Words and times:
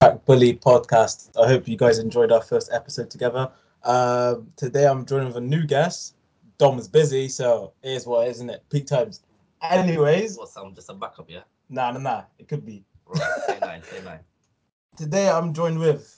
Back 0.00 0.24
Bully 0.24 0.54
podcast. 0.54 1.28
I 1.38 1.46
hope 1.46 1.68
you 1.68 1.76
guys 1.76 1.98
enjoyed 1.98 2.32
our 2.32 2.40
first 2.40 2.70
episode 2.72 3.10
together. 3.10 3.50
Um, 3.82 4.50
today 4.56 4.86
I'm 4.86 5.04
joined 5.04 5.26
with 5.26 5.36
a 5.36 5.42
new 5.42 5.66
guest. 5.66 6.14
Dom 6.56 6.78
is 6.78 6.88
busy, 6.88 7.28
so 7.28 7.74
it 7.82 7.90
is 7.90 8.06
what 8.06 8.26
it 8.26 8.30
is, 8.30 8.36
isn't 8.38 8.48
it? 8.48 8.64
Peak 8.70 8.86
times. 8.86 9.20
Anyways, 9.62 10.38
What's 10.38 10.56
I'm 10.56 10.74
just 10.74 10.88
a 10.88 10.94
backup, 10.94 11.28
yeah? 11.28 11.40
nah, 11.68 11.90
nah, 11.92 11.98
nah. 12.00 12.22
It 12.38 12.48
could 12.48 12.64
be. 12.64 12.82
Right, 13.06 13.22
say 13.46 13.58
nine, 13.60 13.82
say 13.82 14.02
nine. 14.02 14.20
Today 14.96 15.28
I'm 15.28 15.52
joined 15.52 15.78
with. 15.78 16.16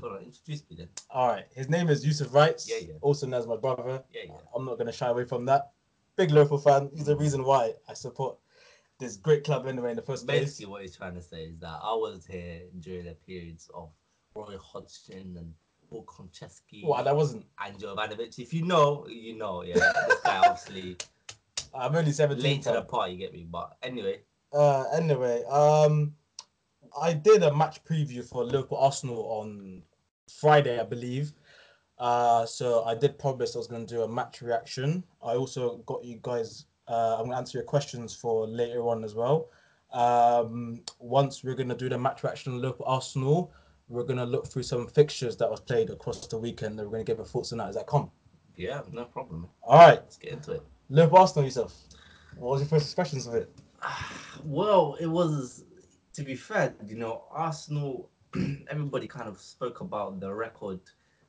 Hold 0.00 0.12
on, 0.18 0.22
introduce 0.22 0.62
me 0.70 0.76
then. 0.76 0.88
All 1.10 1.26
right, 1.26 1.46
his 1.52 1.68
name 1.68 1.88
is 1.88 2.06
Yusuf 2.06 2.32
Wrights, 2.32 2.70
Yeah, 2.70 2.86
yeah. 2.86 2.94
also 3.00 3.26
known 3.26 3.40
as 3.40 3.48
my 3.48 3.56
brother. 3.56 4.00
Yeah, 4.12 4.22
yeah. 4.26 4.32
I'm 4.54 4.64
not 4.64 4.78
gonna 4.78 4.92
shy 4.92 5.08
away 5.08 5.24
from 5.24 5.44
that. 5.46 5.72
Big 6.16 6.30
local 6.30 6.56
fan. 6.58 6.88
He's 6.94 7.06
the 7.06 7.16
reason 7.16 7.42
why 7.42 7.72
I 7.88 7.94
support 7.94 8.36
this 8.98 9.16
great 9.16 9.44
club 9.44 9.66
anyway 9.66 9.90
in 9.90 9.96
the 9.96 10.02
first 10.02 10.26
place. 10.26 10.40
Basically, 10.40 10.66
what 10.72 10.82
he's 10.82 10.96
trying 10.96 11.14
to 11.14 11.22
say 11.22 11.44
is 11.44 11.58
that 11.60 11.78
I 11.82 11.92
was 11.94 12.26
here 12.26 12.62
during 12.80 13.04
the 13.06 13.14
periods 13.26 13.70
of 13.74 13.90
Roy 14.34 14.56
Hodgson 14.58 15.36
and 15.38 15.52
Paul 15.90 16.04
Konchesky 16.06 16.84
Well, 16.84 17.02
that 17.04 17.14
wasn't. 17.14 17.46
and 17.64 17.78
Jovanovic. 17.78 18.38
If 18.38 18.52
you 18.54 18.62
know, 18.64 19.06
you 19.08 19.36
know, 19.36 19.62
yeah. 19.62 19.74
this 19.74 20.20
guy 20.24 20.38
obviously 20.38 20.96
I'm 21.74 21.94
only 21.94 22.12
17. 22.12 22.42
late 22.42 22.62
to 22.62 22.72
the 22.72 22.82
party, 22.82 23.12
you 23.12 23.18
get 23.18 23.32
me? 23.32 23.46
But 23.50 23.76
anyway, 23.82 24.20
Uh, 24.52 24.84
anyway, 24.94 25.44
um, 25.44 26.14
I 27.00 27.12
did 27.12 27.42
a 27.42 27.54
match 27.54 27.84
preview 27.84 28.24
for 28.24 28.44
Liverpool 28.44 28.78
Arsenal 28.78 29.18
on 29.40 29.82
Friday, 30.40 30.80
I 30.80 30.84
believe. 30.84 31.32
Uh, 31.98 32.46
so 32.46 32.84
I 32.84 32.94
did 32.94 33.18
promise 33.18 33.54
I 33.54 33.58
was 33.58 33.66
going 33.66 33.86
to 33.86 33.94
do 33.94 34.02
a 34.02 34.08
match 34.08 34.40
reaction. 34.42 35.04
I 35.22 35.34
also 35.34 35.78
got 35.86 36.04
you 36.04 36.18
guys. 36.22 36.64
Uh, 36.88 37.14
I'm 37.14 37.24
going 37.24 37.32
to 37.32 37.36
answer 37.36 37.58
your 37.58 37.64
questions 37.64 38.14
for 38.14 38.46
later 38.46 38.88
on 38.88 39.04
as 39.04 39.14
well. 39.14 39.48
Um, 39.92 40.82
once 40.98 41.42
we're 41.42 41.54
going 41.54 41.68
to 41.68 41.74
do 41.76 41.88
the 41.88 41.98
match 41.98 42.22
reaction 42.22 42.52
on 42.52 42.60
Liverpool 42.60 42.86
Arsenal, 42.86 43.52
we're 43.88 44.04
going 44.04 44.18
to 44.18 44.24
look 44.24 44.46
through 44.46 44.62
some 44.64 44.86
fixtures 44.86 45.36
that 45.38 45.50
was 45.50 45.60
played 45.60 45.90
across 45.90 46.26
the 46.26 46.38
weekend. 46.38 46.78
And 46.78 46.88
we're 46.88 46.96
going 46.96 47.06
to 47.06 47.12
give 47.12 47.20
a 47.20 47.24
thoughts 47.24 47.52
on 47.52 47.58
that. 47.58 47.70
Is 47.70 47.76
that 47.76 47.86
com? 47.86 48.10
yeah, 48.56 48.80
no 48.92 49.04
problem. 49.04 49.48
All 49.62 49.78
right, 49.78 50.00
Let's 50.00 50.16
get 50.16 50.32
into 50.32 50.52
it. 50.52 50.62
Liverpool 50.88 51.18
Arsenal 51.18 51.44
yourself. 51.44 51.74
What 52.36 52.52
was 52.52 52.60
your 52.60 52.68
first 52.68 52.90
impressions 52.92 53.26
of 53.26 53.34
it? 53.34 53.50
Well, 54.44 54.96
it 55.00 55.06
was 55.06 55.64
to 56.12 56.22
be 56.22 56.34
fair, 56.36 56.74
you 56.86 56.96
know, 56.96 57.24
Arsenal. 57.30 58.10
everybody 58.70 59.06
kind 59.06 59.28
of 59.28 59.40
spoke 59.40 59.80
about 59.80 60.20
the 60.20 60.32
record, 60.32 60.80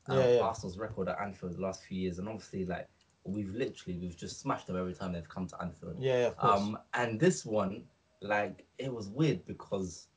um, 0.07 0.17
Yeah, 0.19 0.35
yeah. 0.35 0.39
Arsenal's 0.41 0.77
record 0.77 1.07
at 1.09 1.19
Anfield 1.21 1.55
the 1.57 1.61
last 1.61 1.83
few 1.83 1.97
years, 1.99 2.19
and 2.19 2.27
obviously, 2.27 2.65
like 2.65 2.87
we've 3.27 3.53
literally 3.53 3.99
we've 3.99 4.15
just 4.17 4.39
smashed 4.39 4.67
them 4.67 4.77
every 4.77 4.93
time 4.93 5.13
they've 5.13 5.27
come 5.29 5.47
to 5.47 5.61
Anfield. 5.61 5.95
Yeah, 5.99 6.19
yeah, 6.21 6.27
of 6.27 6.37
course. 6.37 6.61
Um, 6.61 6.77
and 6.93 7.19
this 7.19 7.45
one, 7.45 7.83
like, 8.21 8.65
it 8.79 8.91
was 8.91 9.09
weird 9.09 9.45
because 9.45 10.07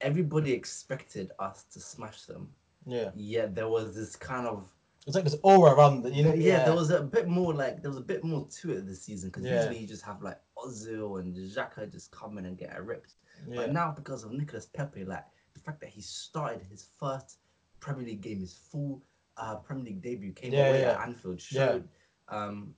everybody 0.00 0.52
expected 0.52 1.30
us 1.38 1.64
to 1.72 1.80
smash 1.80 2.22
them. 2.22 2.48
yeah. 2.86 3.10
Yet 3.16 3.54
there 3.54 3.68
was 3.68 3.94
this 3.94 4.14
kind 4.16 4.46
of 4.46 4.68
It's 5.06 5.14
like 5.16 5.24
this 5.24 5.36
aura 5.42 5.72
around 5.72 6.02
the, 6.02 6.10
you 6.10 6.22
know. 6.24 6.34
yeah, 6.34 6.64
there 6.64 6.74
was 6.74 6.90
a 6.90 7.00
bit 7.02 7.26
more 7.28 7.54
like 7.54 7.80
there 7.82 7.90
was 7.90 7.98
a 7.98 8.04
bit 8.12 8.22
more 8.24 8.46
to 8.60 8.72
it 8.72 8.86
this 8.86 9.02
season 9.02 9.30
because 9.30 9.44
Yeah. 9.44 9.56
usually 9.60 9.78
you 9.78 9.86
just 9.86 10.04
have 10.04 10.22
like 10.22 10.38
Ozil 10.58 11.20
and 11.20 11.34
Xhaka 11.34 11.90
just 11.90 12.10
come 12.10 12.38
in 12.38 12.44
and 12.46 12.56
get 12.58 12.84
ripped. 12.84 13.14
Yeah. 13.48 13.56
But 13.56 13.72
now 13.72 13.90
because 13.92 14.24
of 14.24 14.32
Nicolas 14.32 14.66
Pepe, 14.66 15.04
like 15.04 15.24
the 15.54 15.60
fact 15.60 15.80
that 15.80 15.88
he 15.90 16.00
started 16.02 16.62
his 16.70 16.88
first 17.00 17.38
Premier 17.80 18.04
League 18.06 18.20
game, 18.20 18.40
his 18.40 18.54
full 18.54 19.02
uh, 19.38 19.56
Premier 19.56 19.84
League 19.84 20.02
debut 20.02 20.32
came 20.32 20.52
Yeah, 20.52 20.68
away 20.68 20.80
yeah. 20.82 20.92
at 20.92 21.08
Anfield, 21.08 21.40
Yeah. 21.50 21.66
showed 21.66 21.88
um, 22.28 22.74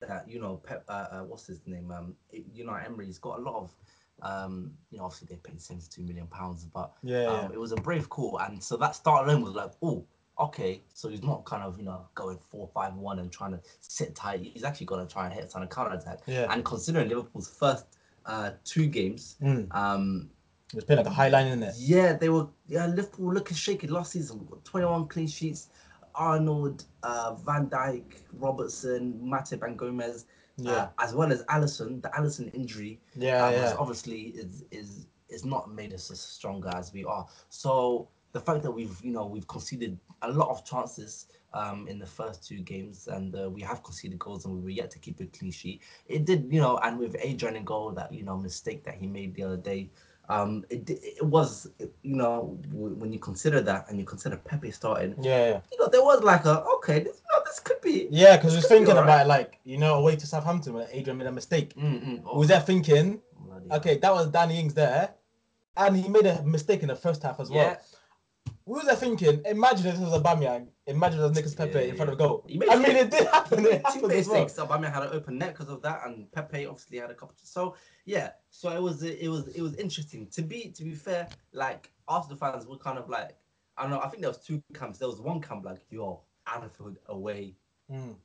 that 0.00 0.28
you 0.28 0.40
know 0.40 0.56
Pep, 0.56 0.84
uh, 0.88 1.06
uh, 1.10 1.20
what's 1.20 1.46
his 1.46 1.60
name? 1.66 1.90
Um, 1.90 2.14
it- 2.30 2.44
you 2.52 2.64
know 2.64 2.74
Emery's 2.74 3.18
got 3.18 3.38
a 3.38 3.42
lot 3.42 3.56
of. 3.56 3.74
Um, 4.22 4.72
you 4.90 4.98
know, 4.98 5.04
obviously 5.04 5.26
they 5.30 5.36
paid 5.36 5.60
seventy-two 5.60 6.02
million 6.02 6.26
pounds, 6.28 6.64
but 6.64 6.92
Yeah, 7.02 7.24
um, 7.24 7.52
it 7.52 7.58
was 7.58 7.72
a 7.72 7.76
brave 7.76 8.08
call, 8.08 8.38
and 8.38 8.62
so 8.62 8.76
that 8.76 8.94
start 8.94 9.26
alone 9.26 9.42
was 9.42 9.54
like, 9.54 9.72
oh, 9.82 10.04
okay, 10.38 10.82
so 10.92 11.08
he's 11.08 11.22
not 11.22 11.44
kind 11.44 11.62
of 11.64 11.78
you 11.78 11.84
know 11.84 12.06
going 12.14 12.38
four 12.50 12.68
five 12.72 12.94
one 12.94 13.18
and 13.18 13.32
trying 13.32 13.50
to 13.52 13.60
sit 13.80 14.14
tight. 14.14 14.40
He's 14.40 14.62
actually 14.62 14.86
going 14.86 15.04
to 15.06 15.12
try 15.12 15.24
and 15.26 15.34
hit 15.34 15.44
us 15.44 15.54
on 15.56 15.62
a 15.64 15.66
counter 15.66 15.96
attack. 15.96 16.20
yeah. 16.26 16.46
And 16.52 16.64
considering 16.64 17.08
Liverpool's 17.08 17.48
first 17.48 17.86
uh, 18.26 18.52
two 18.64 18.86
games, 18.86 19.36
Mm. 19.42 19.74
um, 19.74 20.30
It 20.72 20.76
was 20.76 20.84
playing 20.84 20.98
like 20.98 21.06
a 21.06 21.10
high 21.10 21.28
line 21.28 21.48
in 21.48 21.62
it. 21.64 21.74
yeah, 21.76 22.12
they 22.12 22.28
were 22.28 22.46
yeah 22.68 22.86
Liverpool 22.86 23.34
looking 23.34 23.56
shaky 23.56 23.88
last 23.88 24.12
season. 24.12 24.46
Twenty 24.62 24.86
one 24.86 25.08
clean 25.08 25.26
sheets. 25.26 25.68
Arnold, 26.14 26.84
uh, 27.02 27.34
Van 27.34 27.68
Dijk, 27.68 28.04
Robertson, 28.32 29.20
Matip, 29.22 29.62
and 29.62 29.78
Gomez, 29.78 30.26
Yeah, 30.56 30.72
uh, 30.72 30.88
as 30.98 31.14
well 31.14 31.32
as 31.32 31.42
Alisson. 31.44 32.02
The 32.02 32.08
Alisson 32.10 32.52
injury 32.54 33.00
yeah, 33.14 33.44
um, 33.44 33.52
yeah. 33.52 33.74
obviously 33.78 34.20
is 34.36 34.64
is 34.70 35.06
is 35.28 35.44
not 35.44 35.72
made 35.72 35.92
us 35.92 36.10
as 36.10 36.20
stronger 36.20 36.70
as 36.74 36.92
we 36.92 37.04
are. 37.04 37.26
So 37.48 38.08
the 38.32 38.40
fact 38.40 38.62
that 38.62 38.70
we've 38.70 39.00
you 39.02 39.12
know 39.12 39.26
we've 39.26 39.46
conceded 39.48 39.98
a 40.22 40.30
lot 40.30 40.48
of 40.48 40.64
chances 40.64 41.26
um, 41.52 41.86
in 41.88 41.98
the 41.98 42.06
first 42.06 42.46
two 42.46 42.58
games 42.60 43.06
and 43.08 43.34
uh, 43.36 43.48
we 43.48 43.62
have 43.62 43.82
conceded 43.82 44.18
goals 44.18 44.44
and 44.44 44.54
we 44.54 44.60
were 44.60 44.70
yet 44.70 44.90
to 44.90 44.98
keep 44.98 45.20
a 45.20 45.26
clean 45.26 45.50
sheet. 45.52 45.82
It 46.06 46.24
did 46.24 46.48
you 46.52 46.60
know 46.60 46.78
and 46.78 46.98
with 46.98 47.16
Adrian 47.20 47.56
in 47.56 47.64
goal 47.64 47.92
that 47.92 48.12
you 48.12 48.24
know 48.24 48.36
mistake 48.36 48.84
that 48.84 48.94
he 48.94 49.06
made 49.06 49.34
the 49.34 49.44
other 49.44 49.56
day. 49.56 49.90
Um, 50.28 50.64
it, 50.70 50.88
it 50.88 51.22
was 51.22 51.68
you 51.78 52.16
know 52.16 52.58
when 52.72 53.12
you 53.12 53.18
consider 53.18 53.60
that 53.60 53.90
and 53.90 53.98
you 53.98 54.06
consider 54.06 54.36
Pepe 54.36 54.70
starting, 54.70 55.14
Yeah, 55.20 55.48
yeah. 55.48 55.60
you 55.70 55.78
know 55.78 55.88
there 55.88 56.02
was 56.02 56.22
like 56.22 56.46
a 56.46 56.62
okay 56.76 57.00
this, 57.00 57.20
know, 57.30 57.42
this 57.44 57.60
could 57.60 57.80
be 57.82 58.08
Yeah, 58.10 58.36
because 58.36 58.52
we 58.52 58.56
was 58.56 58.64
Could 58.66 58.74
be 58.74 58.78
thinking 58.86 59.02
about 59.02 59.26
it, 59.26 59.28
like, 59.28 59.58
you 59.64 59.76
know, 59.76 59.94
away 59.96 60.16
to 60.16 60.26
Southampton 60.26 60.72
when 60.74 60.86
Adrian 60.90 61.18
made 61.18 61.26
a 61.26 61.32
mistake. 61.32 61.74
Mm-mm, 61.76 62.22
We 62.32 62.38
was 62.38 62.48
there 62.48 62.60
thinking, 62.60 63.20
bloody 63.38 63.70
okay, 63.72 63.98
that 63.98 64.12
was 64.12 64.28
Danny 64.28 64.58
Ings 64.58 64.72
there, 64.74 65.10
and 65.76 65.96
he 65.96 66.08
made 66.08 66.26
a 66.26 66.42
mistake 66.42 66.80
in 66.82 66.88
the 66.88 66.96
first 66.96 67.22
half 67.22 67.38
as 67.40 67.50
well. 67.50 67.76
We 68.66 68.74
was 68.76 68.86
there 68.86 68.96
thinking, 68.96 69.42
imagine 69.44 69.86
if 69.86 69.96
this 69.96 70.08
was 70.08 70.22
Aubameyang, 70.22 70.68
imagine 70.86 71.18
if 71.18 71.24
it 71.24 71.28
was 71.28 71.32
Nicolas 71.36 71.54
Pepe 71.54 71.72
Yeah, 71.72 71.80
in 71.80 71.96
front 71.96 72.10
of 72.12 72.16
goal. 72.18 72.46
I 72.48 72.52
two- 72.52 72.58
mean, 72.82 72.96
it 72.96 73.10
did 73.10 73.26
happen. 73.28 73.66
It 73.66 73.84
happened 73.84 74.10
as 74.12 74.26
well. 74.26 74.40
mistakes. 74.42 74.54
Aubameyang 74.54 74.92
had 74.94 75.02
an 75.02 75.10
open 75.12 75.36
net 75.36 75.52
because 75.52 75.68
of 75.68 75.82
that, 75.82 76.00
and 76.06 76.32
Pepe 76.32 76.64
obviously 76.64 76.98
had 76.98 77.10
a 77.10 77.14
couple. 77.14 77.34
So 77.42 77.76
yeah, 78.06 78.30
so 78.48 78.70
it 78.70 78.80
was 78.80 79.02
it 79.02 79.28
was 79.28 79.48
it 79.48 79.60
was 79.60 79.74
interesting. 79.74 80.28
To 80.28 80.40
be 80.42 80.70
to 80.70 80.82
be 80.82 80.94
fair, 80.94 81.28
like 81.52 81.90
Arsenal 82.08 82.38
fans 82.38 82.66
were 82.66 82.78
kind 82.78 82.98
of 82.98 83.10
like 83.10 83.36
I 83.76 83.82
don't 83.82 83.90
know. 83.90 84.00
I 84.00 84.08
think 84.08 84.22
there 84.22 84.30
was 84.30 84.38
two 84.42 84.62
camps. 84.72 84.98
There 84.98 85.08
was 85.08 85.20
one 85.20 85.42
camp 85.42 85.64
like 85.66 85.84
yo 85.90 86.22
Anfield 86.46 86.96
away. 87.08 87.56
Mm. 87.92 88.16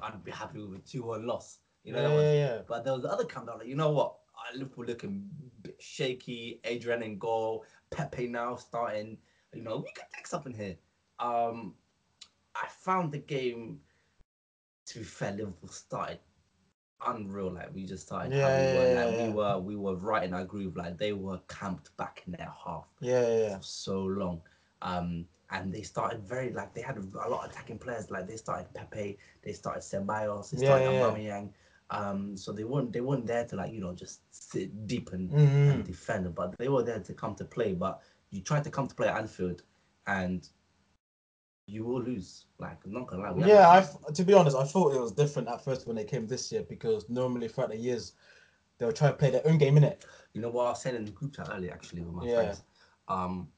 I'd 0.00 0.22
be 0.24 0.30
happy 0.30 0.60
with 0.60 0.78
a 0.78 0.82
two-one 0.82 1.26
loss. 1.26 1.58
You 1.82 1.92
know 1.92 2.02
yeah, 2.02 2.08
that 2.08 2.14
was. 2.14 2.22
yeah, 2.22 2.32
yeah. 2.34 2.58
But 2.68 2.84
there 2.84 2.92
was 2.92 3.02
the 3.02 3.10
other 3.10 3.24
camp 3.24 3.46
that 3.46 3.58
like 3.58 3.66
you 3.66 3.74
know 3.74 3.90
what. 3.90 4.14
Liverpool 4.54 4.84
looking 4.84 5.28
bit 5.62 5.76
shaky. 5.80 6.60
Adrian 6.64 7.02
in 7.02 7.18
goal. 7.18 7.64
Pepe 7.90 8.26
now 8.28 8.56
starting. 8.56 9.18
You 9.52 9.62
know 9.62 9.78
we 9.78 9.92
could 9.92 10.04
take 10.14 10.26
something 10.26 10.52
here. 10.54 10.76
Um, 11.18 11.74
I 12.54 12.66
found 12.68 13.12
the 13.12 13.18
game. 13.18 13.80
To 14.86 14.98
be 14.98 15.04
fair, 15.04 15.32
Liverpool 15.32 15.68
started 15.68 16.18
unreal. 17.06 17.52
Like 17.52 17.74
we 17.74 17.84
just 17.84 18.06
started. 18.06 18.32
Yeah, 18.32 18.54
we 18.54 18.66
were, 18.66 18.86
yeah, 18.86 19.04
like 19.04 19.08
yeah, 19.10 19.26
we 19.26 19.28
were, 19.28 19.58
we 19.58 19.76
were 19.76 19.96
right 19.96 20.24
in 20.24 20.34
our 20.34 20.44
groove. 20.44 20.76
Like 20.76 20.98
they 20.98 21.12
were 21.12 21.38
camped 21.48 21.96
back 21.96 22.22
in 22.26 22.32
their 22.32 22.50
half 22.64 22.86
Yeah, 23.00 23.20
yeah, 23.26 23.38
yeah. 23.38 23.56
for 23.56 23.62
so 23.62 24.02
long. 24.04 24.40
Um, 24.82 25.26
and 25.50 25.72
they 25.72 25.82
started 25.82 26.22
very 26.22 26.50
like 26.52 26.74
they 26.74 26.80
had 26.82 26.96
a 26.98 27.28
lot 27.28 27.44
of 27.44 27.50
attacking 27.50 27.78
players. 27.78 28.10
Like 28.10 28.26
they 28.26 28.36
started 28.36 28.72
Pepe, 28.74 29.18
they 29.42 29.52
started 29.52 29.82
Ceballos, 29.82 30.50
they 30.50 30.58
Yeah, 30.58 30.78
started 30.78 30.92
yeah, 30.92 31.16
yeah. 31.16 31.42
Um, 31.90 32.36
so 32.36 32.52
they 32.52 32.64
weren't 32.64 32.92
they 32.92 33.00
weren't 33.00 33.26
there 33.26 33.46
to 33.46 33.56
like 33.56 33.72
you 33.72 33.80
know 33.80 33.94
just 33.94 34.20
sit 34.30 34.86
deep 34.86 35.12
and, 35.12 35.30
Mhm. 35.30 35.70
and 35.70 35.84
defend, 35.84 36.34
but 36.34 36.54
they 36.58 36.68
were 36.68 36.82
there 36.82 37.00
to 37.00 37.14
come 37.14 37.34
to 37.36 37.44
play. 37.44 37.72
But 37.74 38.00
you 38.30 38.42
tried 38.42 38.64
to 38.64 38.70
come 38.70 38.86
to 38.86 38.94
play 38.94 39.08
at 39.08 39.16
Anfield, 39.16 39.62
and 40.06 40.46
you 41.66 41.84
will 41.84 42.02
lose. 42.02 42.46
Like 42.58 42.84
I'm 42.84 42.92
not 42.92 43.06
gonna 43.06 43.32
lie. 43.32 43.46
Yeah, 43.46 43.68
I, 43.70 44.12
to 44.12 44.24
be 44.24 44.34
honest, 44.34 44.56
I 44.56 44.64
thought 44.64 44.94
it 44.94 45.00
was 45.00 45.12
different 45.12 45.48
at 45.48 45.64
first 45.64 45.86
when 45.86 45.96
they 45.96 46.04
came 46.04 46.26
this 46.26 46.52
year 46.52 46.62
because 46.68 47.08
normally 47.08 47.48
throughout 47.48 47.70
the 47.70 47.76
years 47.76 48.12
they 48.78 48.86
were 48.86 48.92
trying 48.92 49.12
to 49.12 49.18
play 49.18 49.30
their 49.30 49.46
own 49.46 49.58
game 49.58 49.76
in 49.76 49.84
it. 49.84 50.04
You 50.34 50.40
know 50.40 50.50
what 50.50 50.66
I 50.66 50.70
was 50.70 50.82
saying 50.82 50.96
in 50.96 51.04
the 51.04 51.10
group 51.10 51.34
chat 51.34 51.48
earlier, 51.50 51.72
actually, 51.72 52.02
with 52.02 52.14
my 52.14 52.26
Yeah. 52.26 52.34
friends. 52.34 52.62
Um, 53.08 53.52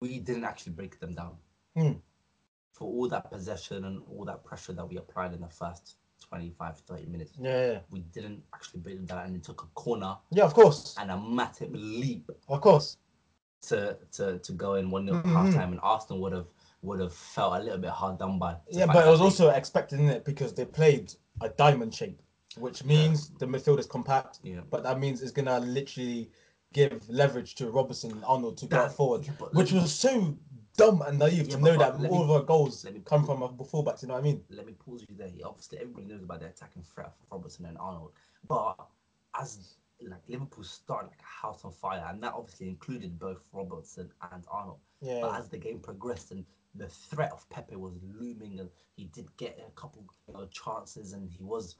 we 0.00 0.18
didn't 0.18 0.44
actually 0.44 0.72
break 0.72 0.98
them 1.00 1.14
down. 1.14 1.38
Hmm. 1.76 1.92
For 2.72 2.84
all 2.84 3.08
that 3.08 3.30
possession 3.30 3.84
and 3.84 4.02
all 4.08 4.24
that 4.24 4.44
pressure 4.44 4.72
that 4.72 4.86
we 4.88 4.96
applied 4.98 5.32
in 5.32 5.40
the 5.40 5.48
first 5.48 5.96
25, 6.28 6.78
30 6.78 7.06
minutes, 7.06 7.32
Yeah, 7.40 7.72
yeah, 7.72 7.78
we 7.90 8.00
didn't 8.00 8.42
actually 8.54 8.80
them 8.94 9.06
down 9.06 9.26
and 9.26 9.36
it 9.36 9.42
took 9.44 9.62
a 9.62 9.66
corner 9.74 10.16
yeah. 10.30 10.44
Of 10.44 10.54
course, 10.54 10.94
and 10.98 11.10
a 11.10 11.16
massive 11.18 11.70
leap 11.72 12.30
of 12.48 12.60
course. 12.60 12.96
to 13.68 13.96
to, 14.12 14.38
to 14.38 14.52
go 14.52 14.74
in 14.74 14.90
1 14.90 15.06
0 15.06 15.22
Mhm. 15.22 15.32
half 15.32 15.54
time 15.54 15.72
and 15.72 15.80
Arsenal 15.82 16.20
would 16.22 16.32
have 16.32 16.46
would 16.82 17.00
have 17.00 17.14
felt 17.14 17.54
a 17.54 17.62
little 17.64 17.78
bit 17.78 17.90
hard 17.90 18.18
done 18.18 18.38
by. 18.38 18.56
Yeah, 18.70 18.86
but 18.86 18.96
it 18.96 19.04
that 19.04 19.10
was 19.10 19.20
also 19.22 19.48
expected 19.50 20.00
in 20.00 20.08
it 20.10 20.24
because 20.24 20.52
they 20.52 20.66
played 20.66 21.14
a 21.40 21.48
diamond 21.48 21.94
shape, 21.94 22.20
which 22.58 22.84
means 22.84 23.30
the 23.38 23.46
midfield 23.46 23.78
is 23.78 23.86
compact. 23.86 24.40
Yeah. 24.42 24.60
But 24.70 24.82
that 24.82 24.98
means 25.00 25.22
it's 25.22 25.32
gonna 25.32 25.60
literally 25.60 26.30
give 26.74 27.08
leverage 27.08 27.54
to 27.54 27.70
Robertson 27.70 28.10
and 28.12 28.24
Arnold 28.24 28.58
to 28.58 28.66
go 28.66 28.88
forward, 28.88 29.24
which 29.52 29.72
was 29.72 29.94
so 29.94 30.36
dumb 30.76 31.02
and 31.02 31.18
naive 31.18 31.46
Yeah, 31.48 31.56
to 31.56 31.62
know 31.62 31.76
that 31.78 31.94
all 31.94 32.00
me- 32.00 32.24
of 32.24 32.30
our 32.30 32.42
goals 32.42 32.86
come 33.04 33.24
from 33.24 33.42
a 33.42 33.48
fullbacks. 33.48 34.02
You 34.02 34.08
know 34.08 34.14
what 34.14 34.20
I 34.20 34.24
mean? 34.24 34.44
let 34.50 34.66
me 34.66 34.72
pause 34.74 35.04
you 35.08 35.16
there. 35.16 35.30
Obviously, 35.44 35.78
everybody 35.78 36.06
knows 36.06 36.22
about 36.22 36.40
the 36.40 36.46
attacking 36.46 36.82
threat 36.82 37.06
of 37.06 37.12
Robertson 37.30 37.66
and 37.66 37.78
Arnold, 37.78 38.12
but 38.48 38.76
as 39.38 39.76
like 40.02 40.20
Liverpool 40.28 40.64
started 40.64 41.08
like 41.08 41.20
a 41.20 41.46
house 41.46 41.64
on 41.64 41.72
fire, 41.72 42.04
and 42.08 42.22
that 42.22 42.34
obviously 42.34 42.68
included 42.68 43.18
both 43.18 43.38
Robertson 43.52 44.10
and 44.32 44.44
Arnold. 44.50 44.78
Yeah. 45.00 45.20
But 45.22 45.38
as 45.38 45.48
the 45.48 45.58
game 45.58 45.78
progressed 45.78 46.30
and 46.30 46.44
the 46.74 46.88
threat 46.88 47.30
of 47.32 47.48
Pepe 47.50 47.76
was 47.76 47.94
looming, 48.18 48.58
and 48.58 48.68
he 48.96 49.04
did 49.06 49.34
get 49.36 49.58
a 49.66 49.70
couple 49.80 50.04
you 50.28 50.34
know, 50.34 50.46
chances, 50.46 51.12
and 51.12 51.30
he 51.30 51.42
was 51.42 51.76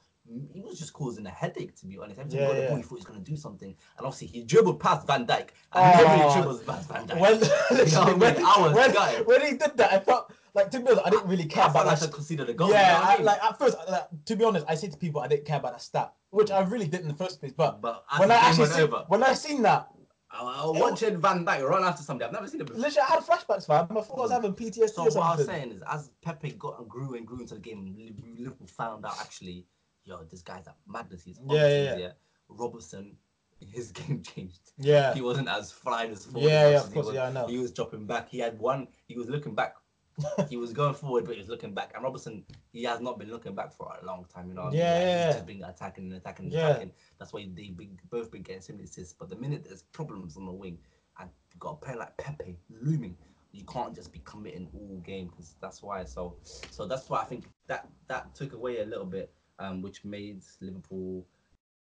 he 0.53 0.61
was 0.61 0.79
just 0.79 0.91
causing 0.93 1.25
a 1.27 1.29
headache 1.29 1.75
to 1.77 1.85
be 1.85 1.97
honest. 1.97 2.19
Every 2.19 2.31
time 2.31 2.39
Yeah, 2.41 2.47
he 2.47 2.53
got 2.53 2.61
the 2.61 2.67
ball, 2.69 2.77
he 2.77 2.81
thought 2.83 2.89
he 2.89 2.95
was 2.95 3.05
going 3.05 3.23
to 3.23 3.31
do 3.31 3.37
something, 3.37 3.75
and 3.97 4.05
obviously 4.07 4.27
he 4.27 4.43
dribbled 4.43 4.79
past 4.79 5.05
Van 5.07 5.25
Dijk, 5.25 5.39
and 5.39 5.49
ah. 5.73 5.97
nobody 5.97 6.21
Oh, 6.23 6.33
dribbles 6.33 6.63
past 6.63 6.89
Van 6.89 7.07
Dijk. 7.07 7.19
when, 7.19 7.33
You 7.87 7.91
know 7.93 8.01
I 8.01 8.13
when. 8.13 8.37
I 8.37 8.59
was 8.59 8.73
when, 8.73 8.93
gutted. 8.93 9.27
when 9.27 9.41
he 9.41 9.51
did 9.57 9.77
that, 9.77 9.93
I 9.93 9.99
felt 9.99 10.31
like 10.55 10.71
to 10.71 10.79
be 10.79 10.87
honest, 10.87 11.05
I 11.05 11.09
didn't 11.11 11.27
really 11.27 11.45
care 11.45 11.63
I 11.63 11.67
about 11.67 11.73
felt 11.73 11.87
like 11.87 11.99
that. 11.99 12.09
I 12.09 12.11
considered 12.13 12.49
a 12.49 12.53
goal. 12.53 12.69
yeah, 12.71 12.97
you 12.97 13.03
know 13.03 13.09
I, 13.09 13.13
I 13.13 13.17
mean? 13.17 13.25
like 13.25 13.43
at 13.43 13.57
first, 13.59 13.77
like, 13.89 14.07
to 14.25 14.35
be 14.35 14.43
honest, 14.45 14.65
I 14.67 14.75
said 14.75 14.91
to 14.93 14.97
people 14.97 15.21
I 15.21 15.27
didn't 15.27 15.45
care 15.45 15.57
about 15.59 15.73
that 15.73 15.81
stat, 15.81 16.13
which 16.31 16.49
I 16.51 16.61
really 16.61 16.87
didn't 16.87 17.03
in 17.03 17.11
the 17.15 17.23
first 17.23 17.39
place. 17.39 17.53
But, 17.55 17.81
but 17.81 18.03
when 18.17 18.31
I 18.31 18.35
actually 18.35 18.63
went 18.63 18.73
see, 18.73 18.81
over, 18.81 19.03
when 19.07 19.21
I 19.23 19.33
seen 19.33 19.61
that, 19.63 19.89
I, 20.31 20.41
I 20.41 20.65
was 20.65 20.81
watching 20.81 21.21
Van 21.21 21.45
Dijk 21.45 21.69
run 21.69 21.83
after 21.83 22.03
somebody. 22.03 22.27
I've 22.27 22.33
never 22.33 22.47
seen 22.47 22.61
it 22.61 22.67
before. 22.67 22.81
literally, 22.81 23.07
I 23.07 23.13
had 23.13 23.23
flashbacks, 23.23 23.67
fam. 23.67 23.87
I 23.95 24.01
thought 24.01 24.17
I 24.17 24.21
was 24.21 24.31
having 24.31 24.53
PTSD. 24.53 24.89
So 24.89 25.03
what 25.03 25.17
I 25.17 25.35
was 25.35 25.45
saying 25.45 25.71
is, 25.71 25.83
as 25.89 26.09
Pepe 26.23 26.51
got 26.53 26.79
and 26.79 26.89
grew 26.89 27.13
and 27.15 27.25
grew 27.27 27.41
into 27.41 27.53
the 27.53 27.59
game, 27.61 27.85
Li- 27.95 28.15
Liverpool 28.39 28.67
found 28.67 29.05
out 29.05 29.17
actually, 29.21 29.65
yo, 30.05 30.23
this 30.29 30.41
guy's 30.41 30.67
at 30.67 30.75
madness. 30.87 31.23
He's 31.23 31.39
Yeah, 31.49 31.67
yeah, 31.67 31.97
yeah. 31.97 32.11
Robertson, 32.47 33.17
his 33.59 33.91
game 33.91 34.21
changed. 34.21 34.71
Yeah. 34.77 35.13
he 35.13 35.21
wasn't 35.21 35.49
as 35.49 35.71
flying 35.71 36.11
as 36.11 36.25
forward. 36.25 36.47
Yeah, 36.47 36.69
yeah, 36.69 36.79
of 36.79 36.93
course, 36.93 37.07
was. 37.07 37.15
yeah, 37.15 37.25
I 37.25 37.31
know. 37.31 37.47
He 37.47 37.57
was 37.57 37.71
dropping 37.71 38.05
back. 38.05 38.29
He 38.29 38.39
had 38.39 38.57
one. 38.59 38.87
He 39.07 39.17
was 39.17 39.29
looking 39.29 39.55
back. 39.55 39.75
he 40.49 40.55
was 40.55 40.71
going 40.71 40.93
forward, 40.93 41.25
but 41.25 41.33
he 41.33 41.39
was 41.41 41.49
looking 41.49 41.73
back. 41.73 41.91
And 41.93 42.03
Robertson, 42.03 42.45
he 42.71 42.83
has 42.83 43.01
not 43.01 43.19
been 43.19 43.29
looking 43.29 43.53
back 43.53 43.73
for 43.73 43.91
a 44.01 44.05
long 44.05 44.25
time. 44.33 44.47
You 44.47 44.53
know, 44.55 44.63
what 44.63 44.67
I 44.69 44.71
mean? 44.71 44.79
Yeah, 44.79 44.93
Like, 44.93 45.01
yeah, 45.01 45.25
He's 45.25 45.35
just 45.35 45.45
been 45.47 45.63
attacking 45.63 46.03
and 46.05 46.13
attacking 46.13 46.45
and 46.45 46.53
Yeah. 46.53 46.69
attacking. 46.69 46.91
That's 47.19 47.33
why 47.33 47.49
they 47.53 47.69
been, 47.69 47.99
both 48.09 48.31
been 48.31 48.41
getting 48.43 48.61
similar 48.61 48.85
assists. 48.85 49.13
But 49.13 49.29
the 49.29 49.35
minute 49.35 49.65
there's 49.65 49.83
problems 49.83 50.37
on 50.37 50.45
the 50.45 50.53
wing, 50.53 50.77
and 51.19 51.29
you've 51.51 51.59
got 51.59 51.71
a 51.71 51.85
player 51.85 51.97
like 51.97 52.15
Pepe 52.17 52.57
looming, 52.69 53.17
you 53.51 53.65
can't 53.65 53.93
just 53.93 54.11
be 54.13 54.19
committing 54.23 54.69
all 54.73 55.01
game 55.05 55.27
because 55.27 55.55
that's 55.61 55.81
why. 55.83 56.03
So, 56.05 56.37
so 56.43 56.85
that's 56.85 57.09
why 57.09 57.21
I 57.21 57.25
think 57.25 57.45
that 57.67 57.89
that 58.07 58.33
took 58.35 58.53
away 58.53 58.79
a 58.81 58.85
little 58.85 59.05
bit, 59.05 59.33
um, 59.59 59.81
which 59.81 60.03
made 60.05 60.41
Liverpool 60.61 61.25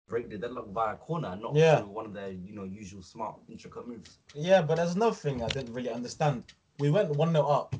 break 0.08 0.30
the 0.30 0.38
deadlock 0.38 0.68
via 0.70 0.96
corner, 0.96 1.36
not 1.36 1.54
Yeah. 1.54 1.78
through 1.78 1.88
one 1.88 2.06
of 2.06 2.14
their 2.14 2.30
you 2.30 2.54
know 2.54 2.64
usual 2.64 3.02
smart 3.02 3.38
intricate 3.48 3.86
moves. 3.86 4.18
Yeah, 4.34 4.62
but 4.62 4.76
there's 4.76 4.94
another 4.94 5.14
thing 5.14 5.42
I 5.42 5.48
didn't 5.48 5.72
really 5.74 5.90
understand. 5.90 6.44
We 6.78 6.90
went 6.90 7.10
1 7.10 7.32
0 7.32 7.44
up, 7.46 7.74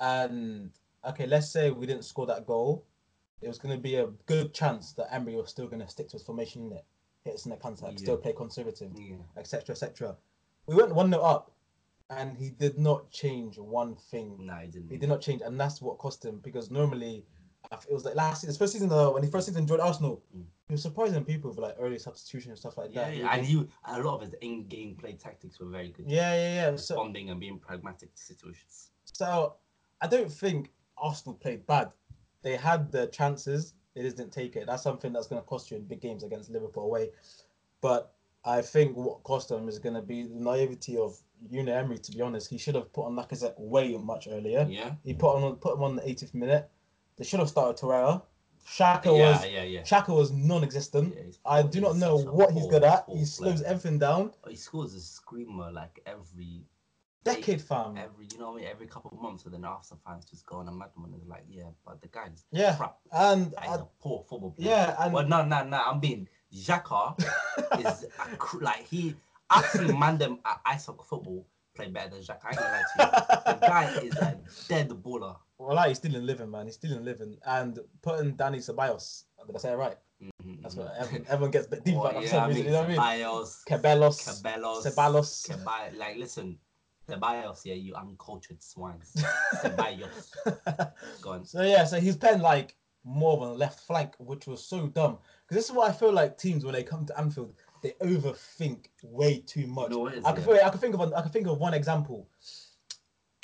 and 0.00 0.70
okay, 1.06 1.26
let's 1.26 1.48
say 1.50 1.70
we 1.70 1.86
didn't 1.86 2.04
score 2.04 2.26
that 2.26 2.46
goal. 2.46 2.84
It 3.40 3.48
was 3.48 3.58
going 3.58 3.74
to 3.76 3.80
be 3.80 3.96
a 3.96 4.08
good 4.26 4.52
chance 4.52 4.92
that 4.94 5.12
Emery 5.14 5.36
was 5.36 5.48
still 5.48 5.68
going 5.68 5.80
to 5.80 5.88
stick 5.88 6.08
to 6.08 6.14
his 6.14 6.22
formation 6.22 6.66
in 6.66 6.72
it, 6.72 6.84
hit 7.24 7.34
us 7.34 7.44
in 7.46 7.50
the 7.50 7.56
contact, 7.56 8.00
still 8.00 8.16
play 8.16 8.32
conservative, 8.32 8.90
Yeah. 8.98 9.16
etc. 9.36 9.72
etc. 9.74 10.16
We 10.66 10.74
went 10.74 10.94
1 10.94 11.10
0 11.10 11.22
up, 11.22 11.52
and 12.10 12.36
he 12.36 12.50
did 12.50 12.78
not 12.78 13.10
change 13.10 13.58
one 13.58 13.94
thing. 13.94 14.36
No, 14.44 14.54
he 14.56 14.66
didn't. 14.68 14.90
He 14.90 14.96
did 14.98 15.08
not 15.08 15.20
change, 15.20 15.40
and 15.42 15.58
that's 15.58 15.80
what 15.80 15.98
cost 15.98 16.24
him 16.24 16.40
because 16.40 16.70
normally 16.70 17.24
it 17.72 17.92
was 17.92 18.04
like 18.04 18.14
last 18.14 18.40
season, 18.42 18.56
first 18.56 18.72
season 18.72 18.88
though, 18.88 19.12
when 19.12 19.22
he 19.22 19.30
first 19.30 19.46
season 19.46 19.66
joined 19.66 19.80
Arsenal, 19.80 20.22
Mm. 20.36 20.44
he 20.68 20.74
was 20.74 20.82
surprising 20.82 21.24
people 21.24 21.50
with 21.50 21.58
like 21.58 21.76
early 21.78 21.98
substitution 21.98 22.50
and 22.50 22.58
stuff 22.58 22.76
like 22.78 22.90
Yeah, 22.94 23.04
that. 23.04 23.16
yeah, 23.16 23.34
and 23.34 23.46
he 23.46 23.66
a 23.84 24.02
lot 24.02 24.16
of 24.16 24.22
his 24.22 24.34
in-game 24.40 24.96
play 24.96 25.12
tactics 25.14 25.58
were 25.60 25.66
very 25.68 25.90
good. 25.90 26.06
yeah, 26.08 26.34
yeah, 26.34 26.54
yeah. 26.70 26.76
So, 26.76 26.94
responding 26.94 27.30
and 27.30 27.40
being 27.40 27.58
pragmatic 27.58 28.14
to 28.14 28.22
situations. 28.22 28.90
So 29.04 29.54
I 30.00 30.06
don't 30.06 30.30
think 30.30 30.72
Arsenal 30.96 31.36
played 31.36 31.66
bad. 31.66 31.90
They 32.42 32.56
had 32.56 32.90
the 32.92 33.06
chances, 33.08 33.74
they 33.94 34.02
just 34.02 34.16
didn't 34.16 34.32
take 34.32 34.56
it. 34.56 34.66
That's 34.66 34.82
something 34.82 35.12
that's 35.12 35.26
going 35.26 35.42
to 35.42 35.46
cost 35.46 35.70
you 35.70 35.76
in 35.76 35.84
big 35.84 36.00
games 36.00 36.22
against 36.22 36.50
Liverpool 36.50 36.84
away. 36.84 37.10
But 37.80 38.12
I 38.44 38.62
think 38.62 38.96
what 38.96 39.22
cost 39.24 39.48
them 39.48 39.68
is 39.68 39.78
going 39.78 39.94
to 39.96 40.02
be 40.02 40.22
the 40.22 40.34
naivety 40.40 40.96
of 40.96 41.18
Unai 41.52 41.68
Emery. 41.76 41.98
To 41.98 42.12
be 42.12 42.20
honest, 42.20 42.48
he 42.48 42.58
should 42.58 42.74
have 42.76 42.92
put 42.92 43.06
on 43.06 43.14
Lacazette 43.16 43.58
way 43.58 43.96
much 43.96 44.28
earlier. 44.30 44.66
Yeah. 44.70 44.94
He 45.04 45.14
put 45.14 45.34
on 45.36 45.56
put 45.56 45.74
him 45.74 45.82
on 45.82 45.96
the 45.96 46.02
80th 46.02 46.34
minute. 46.34 46.70
They 47.18 47.24
should 47.24 47.40
have 47.40 47.48
started 47.48 47.76
Torreira. 47.80 48.22
Xhaka 48.66 49.06
Yeah, 49.06 49.30
was 49.30 49.46
yeah, 49.46 49.62
yeah. 49.62 49.80
Xhaka 49.82 50.14
was 50.14 50.30
non-existent. 50.30 51.14
Yeah, 51.16 51.22
I 51.44 51.62
do 51.62 51.80
not 51.80 51.96
know 51.96 52.16
what 52.18 52.52
he's 52.52 52.66
good 52.66 52.84
at. 52.84 53.04
He 53.12 53.24
slows 53.24 53.60
player. 53.60 53.70
everything 53.70 53.98
down. 53.98 54.32
Oh, 54.44 54.50
he 54.50 54.56
scores 54.56 54.94
a 54.94 55.00
screamer 55.00 55.70
like 55.72 56.00
every 56.06 56.64
Decade 57.24 57.60
fam. 57.60 57.96
every 57.98 58.26
you 58.32 58.38
know 58.38 58.50
what 58.52 58.58
I 58.58 58.60
mean, 58.60 58.68
every 58.70 58.86
couple 58.86 59.10
of 59.10 59.20
months, 59.20 59.44
and 59.44 59.52
then 59.52 59.64
after 59.64 59.96
fans 60.06 60.24
just 60.24 60.46
go 60.46 60.56
on 60.56 60.68
a 60.68 60.72
madman 60.72 61.12
and 61.12 61.20
they're 61.20 61.28
like, 61.28 61.44
yeah, 61.48 61.64
but 61.84 62.00
the 62.00 62.08
guy's 62.08 62.44
Yeah, 62.52 62.76
crap. 62.76 62.96
and 63.12 63.54
He's 63.62 63.74
a 63.74 63.86
poor 64.00 64.24
football 64.28 64.52
player. 64.52 64.68
yeah, 64.70 64.96
and 65.04 65.12
well, 65.12 65.26
no, 65.26 65.44
no, 65.44 65.64
no. 65.64 65.78
I'm 65.84 65.98
being 66.00 66.28
Xhaka 66.54 67.18
is 67.80 68.04
a 68.20 68.36
cr- 68.36 68.62
like 68.62 68.86
he. 68.86 69.16
I've 69.50 69.66
seen 69.66 69.88
Mandem 69.88 70.38
at 70.44 70.60
ice 70.64 70.86
hockey 70.86 71.04
football 71.08 71.46
play 71.74 71.88
better 71.88 72.10
than 72.10 72.20
Xhaka. 72.20 72.44
I 72.44 72.50
ain't 72.50 72.58
gonna 72.58 72.72
lie 72.72 72.82
to 72.82 73.50
you. 73.50 73.54
The 73.54 73.66
guy 73.66 73.90
is 74.02 74.16
a 74.16 74.38
dead 74.68 74.88
baller. 74.90 75.36
Well, 75.58 75.74
like, 75.74 75.88
he's 75.88 75.98
still 75.98 76.14
in 76.14 76.24
living, 76.24 76.50
man. 76.50 76.66
He's 76.66 76.76
still 76.76 76.92
in 76.96 77.04
living. 77.04 77.36
And 77.44 77.78
putting 78.02 78.34
Dani 78.34 78.58
Ceballos, 78.58 79.24
did 79.46 79.56
I 79.56 79.58
say 79.58 79.72
it 79.72 79.76
right? 79.76 79.96
Mhm, 80.22 80.62
That's 80.62 80.74
what 80.74 80.92
everyone, 80.98 81.26
everyone 81.28 81.50
gets 81.50 81.66
bit 81.66 81.84
deep 81.84 81.96
about 81.96 82.14
for 82.14 82.22
yeah, 82.22 82.44
I 82.44 82.48
mean, 82.48 82.64
You 82.64 82.70
know 82.70 82.82
what 82.82 82.84
I 82.84 82.88
mean? 82.88 82.98
Ceballos, 82.98 83.64
Cabellos, 83.66 84.42
Ceballos, 84.42 84.82
Ceballos. 84.84 85.48
Ceballos. 85.48 85.96
Like, 85.98 86.16
listen, 86.16 86.58
Ceballos, 87.08 87.64
yeah, 87.64 87.74
you 87.74 87.94
uncultured 87.94 88.62
swines. 88.62 89.14
Ceballos. 89.62 90.32
Go 91.22 91.30
on. 91.30 91.44
so 91.44 91.62
yeah, 91.62 91.84
so 91.84 92.00
he's 92.00 92.16
playing 92.16 92.40
like 92.40 92.76
more 93.04 93.40
on 93.40 93.48
the 93.50 93.54
left 93.54 93.80
flank, 93.80 94.14
which 94.18 94.46
was 94.46 94.64
so 94.64 94.88
dumb. 94.88 95.18
Because 95.44 95.56
this 95.56 95.70
is 95.70 95.72
what 95.72 95.88
I 95.88 95.92
feel 95.92 96.12
like 96.12 96.36
teams 96.36 96.64
when 96.64 96.74
they 96.74 96.82
come 96.82 97.06
to 97.06 97.18
Anfield, 97.18 97.54
they 97.82 97.92
overthink 98.02 98.86
way 99.02 99.40
too 99.40 99.66
much. 99.66 99.90
what 99.92 100.12
it 100.12 100.18
is, 100.18 100.24
I 100.24 100.32
can 100.32 100.40
yeah. 100.40 100.46
feel, 100.46 100.66
I 100.66 100.70
can 100.70 100.78
think 100.78 100.94
of 100.94 101.00
one, 101.00 101.14
I 101.14 101.22
can 101.22 101.30
think 101.30 101.46
of 101.46 101.58
one 101.58 101.74
example. 101.74 102.28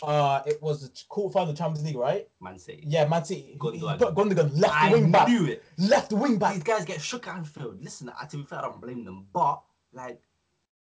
Uh, 0.02 0.42
it 0.44 0.60
was 0.60 0.82
the 0.82 0.88
quarterfinal 1.10 1.56
Champions 1.56 1.84
League, 1.84 1.96
right? 1.96 2.28
Man 2.40 2.58
City. 2.58 2.84
Yeah, 2.86 3.06
Man 3.06 3.24
City. 3.24 3.56
Gundogan. 3.58 3.98
Gundogan 3.98 4.50
left 4.60 4.74
I 4.74 4.92
wing 4.92 5.10
back. 5.12 5.28
knew 5.28 5.46
it. 5.46 5.62
Left 5.78 6.12
wing 6.12 6.36
back. 6.38 6.54
These 6.54 6.64
guys 6.64 6.84
get 6.84 7.00
shook 7.00 7.28
at 7.28 7.36
Anfield. 7.36 7.82
Listen, 7.82 8.08
uh, 8.08 8.26
to 8.26 8.36
be 8.38 8.42
fair, 8.42 8.58
I 8.58 8.62
don't 8.62 8.80
blame 8.80 9.04
them. 9.04 9.26
But, 9.32 9.62
like, 9.92 10.20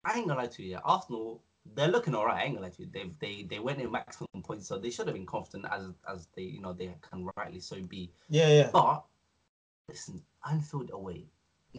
I 0.04 0.18
ain't 0.18 0.28
gonna 0.28 0.40
lie 0.40 0.48
to 0.48 0.62
you, 0.62 0.72
yeah. 0.72 0.80
Arsenal, 0.84 1.42
they're 1.74 1.88
looking 1.88 2.14
alright. 2.14 2.42
I 2.42 2.44
ain't 2.44 2.54
gonna 2.54 2.66
lie 2.66 2.72
to 2.72 2.82
you. 2.82 2.88
They've, 2.92 3.18
they 3.18 3.42
they 3.48 3.58
went 3.58 3.80
in 3.80 3.90
maximum 3.90 4.28
points, 4.42 4.68
so 4.68 4.78
they 4.78 4.90
should 4.90 5.06
have 5.06 5.14
been 5.14 5.26
confident 5.26 5.66
as 5.72 5.92
as 6.08 6.28
they 6.36 6.42
you 6.42 6.60
know 6.60 6.72
they 6.72 6.94
can 7.08 7.28
rightly 7.36 7.60
so 7.60 7.80
be. 7.82 8.10
Yeah, 8.28 8.48
yeah. 8.48 8.70
But 8.72 9.04
listen, 9.88 10.22
Anfield 10.48 10.90
away, 10.92 11.26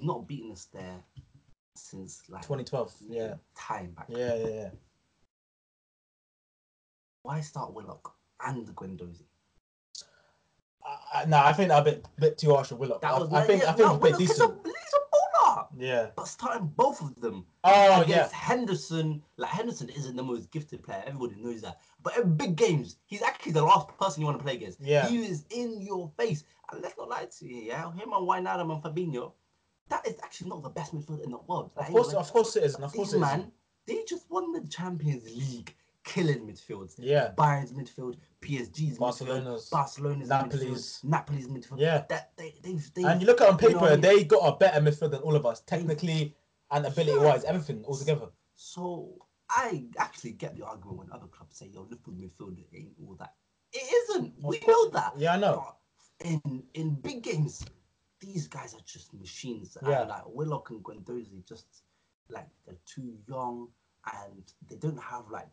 not 0.02 0.28
beating 0.28 0.52
us 0.52 0.66
there 0.74 1.04
since 1.76 2.24
like 2.30 2.42
2012. 2.42 2.94
Yeah. 3.10 3.36
time 3.56 3.92
back. 3.92 4.08
Yeah, 4.10 4.36
yeah, 4.36 4.48
yeah. 4.48 4.70
Why 7.28 7.42
start 7.42 7.74
Willock 7.74 8.14
and 8.46 8.66
Guendouzi? 8.74 9.26
Uh, 11.14 11.26
no, 11.28 11.40
I 11.40 11.52
think 11.52 11.68
that 11.68 11.82
a 11.82 11.84
bit 11.84 12.08
bit 12.18 12.38
too 12.38 12.54
harsh 12.56 12.72
of 12.72 12.78
Willock. 12.78 13.02
That 13.02 13.12
I, 13.12 13.20
was 13.20 13.34
I 13.34 13.46
think 13.46 13.64
yeah, 13.64 13.72
I 13.72 13.74
think 13.74 13.88
no, 13.90 13.94
he 13.96 14.00
played 14.00 14.14
Willock 14.14 14.22
a, 14.22 14.28
decent. 14.28 14.66
he's 14.66 14.94
a 14.94 15.00
bowler. 15.12 15.66
Yeah. 15.78 16.08
But 16.16 16.30
starting 16.30 16.68
both 16.68 17.02
of 17.02 17.20
them 17.20 17.46
Oh 17.66 17.72
yeah. 17.74 18.02
against 18.02 18.34
Henderson, 18.34 19.22
like 19.36 19.50
Henderson 19.50 19.90
isn't 19.90 20.16
the 20.16 20.24
most 20.24 20.52
gifted 20.52 20.84
player. 20.84 21.04
Everybody 21.06 21.42
knows 21.42 21.62
that. 21.64 21.82
But 22.02 22.16
in 22.16 22.38
big 22.38 22.56
games, 22.56 22.96
he's 23.08 23.22
actually 23.22 23.52
the 23.52 23.64
last 23.64 23.90
person 24.00 24.22
you 24.22 24.28
want 24.28 24.38
to 24.40 24.44
play 24.46 24.56
against. 24.56 24.80
Yeah. 24.80 25.10
He 25.10 25.26
is 25.26 25.44
in 25.50 25.82
your 25.82 26.10
face. 26.18 26.46
And 26.72 26.82
let's 26.82 26.98
not 26.98 27.10
lie 27.10 27.26
to 27.26 27.46
you, 27.46 27.64
yeah. 27.64 27.92
Him 27.92 28.14
and 28.14 28.26
Wijnaldum 28.26 28.74
and 28.74 28.82
Fabinho, 28.82 29.34
that 29.90 30.08
is 30.08 30.16
actually 30.24 30.50
not 30.50 30.64
the 30.64 30.70
best 30.70 30.96
midfield 30.96 31.26
in 31.26 31.32
the 31.32 31.40
world. 31.40 31.72
Of 31.76 31.88
course, 31.88 32.14
of 32.14 32.32
course 32.32 32.56
it 32.56 32.64
is, 32.64 32.76
and 32.76 32.86
of 32.86 32.94
course 32.94 33.12
it 33.12 33.18
is. 33.18 33.22
man, 33.22 33.52
they 33.86 34.04
just 34.08 34.30
won 34.30 34.54
the 34.54 34.66
Champions 34.70 35.26
League, 35.26 35.76
killing 36.08 36.48
midfields. 36.48 36.96
Yeah. 36.98 37.32
Bayern's 37.38 37.74
midfield, 37.74 38.16
PSG's 38.42 38.98
Barcelona's, 38.98 39.66
midfield, 39.66 39.72
Barcelona's 39.72 40.30
Napoli's. 40.30 41.02
midfield, 41.04 41.10
Napoli's 41.10 41.48
midfield. 41.48 41.80
Yeah. 41.80 42.06
That 42.10 42.32
they 42.38 42.56
they've, 42.64 42.94
they've 42.94 43.06
And 43.06 43.22
you 43.22 43.28
look 43.28 43.42
at 43.42 43.50
on 43.50 43.60
you 43.62 43.70
know 43.70 43.80
paper, 43.80 43.86
I 43.86 43.92
mean? 43.92 44.02
they 44.02 44.24
got 44.24 44.48
a 44.48 44.58
better 44.58 44.80
midfield 44.80 45.12
than 45.12 45.22
all 45.22 45.36
of 45.36 45.46
us, 45.46 45.62
technically 45.62 46.36
and 46.72 46.86
ability 46.86 47.18
wise, 47.18 47.44
everything 47.44 47.84
altogether. 47.86 48.28
So 48.56 49.14
I 49.50 49.86
actually 49.98 50.32
get 50.32 50.56
the 50.58 50.66
argument 50.66 50.98
when 50.98 51.12
other 51.12 51.28
clubs 51.28 51.58
say, 51.58 51.68
"Yo, 51.68 51.82
Liverpool 51.82 52.14
midfield 52.16 52.58
ain't 52.74 52.94
all 53.06 53.16
that." 53.20 53.36
It 53.74 54.10
isn't. 54.10 54.34
We 54.42 54.60
know 54.68 54.90
that. 54.90 55.14
Yeah, 55.18 55.34
I 55.34 55.38
know. 55.38 55.66
But 56.20 56.28
in 56.28 56.64
in 56.74 56.96
big 56.96 57.24
games, 57.24 57.66
these 58.20 58.48
guys 58.48 58.74
are 58.74 58.86
just 58.86 59.14
machines. 59.14 59.78
Yeah. 59.86 60.02
And 60.02 60.10
like 60.10 60.24
Willock 60.28 60.70
and 60.72 60.84
Guendouzi, 60.84 61.46
just 61.48 61.84
like 62.30 62.48
they're 62.66 62.76
too 62.86 63.14
young 63.28 63.68
and 64.14 64.44
they 64.70 64.76
don't 64.76 65.02
have 65.02 65.30
like 65.30 65.50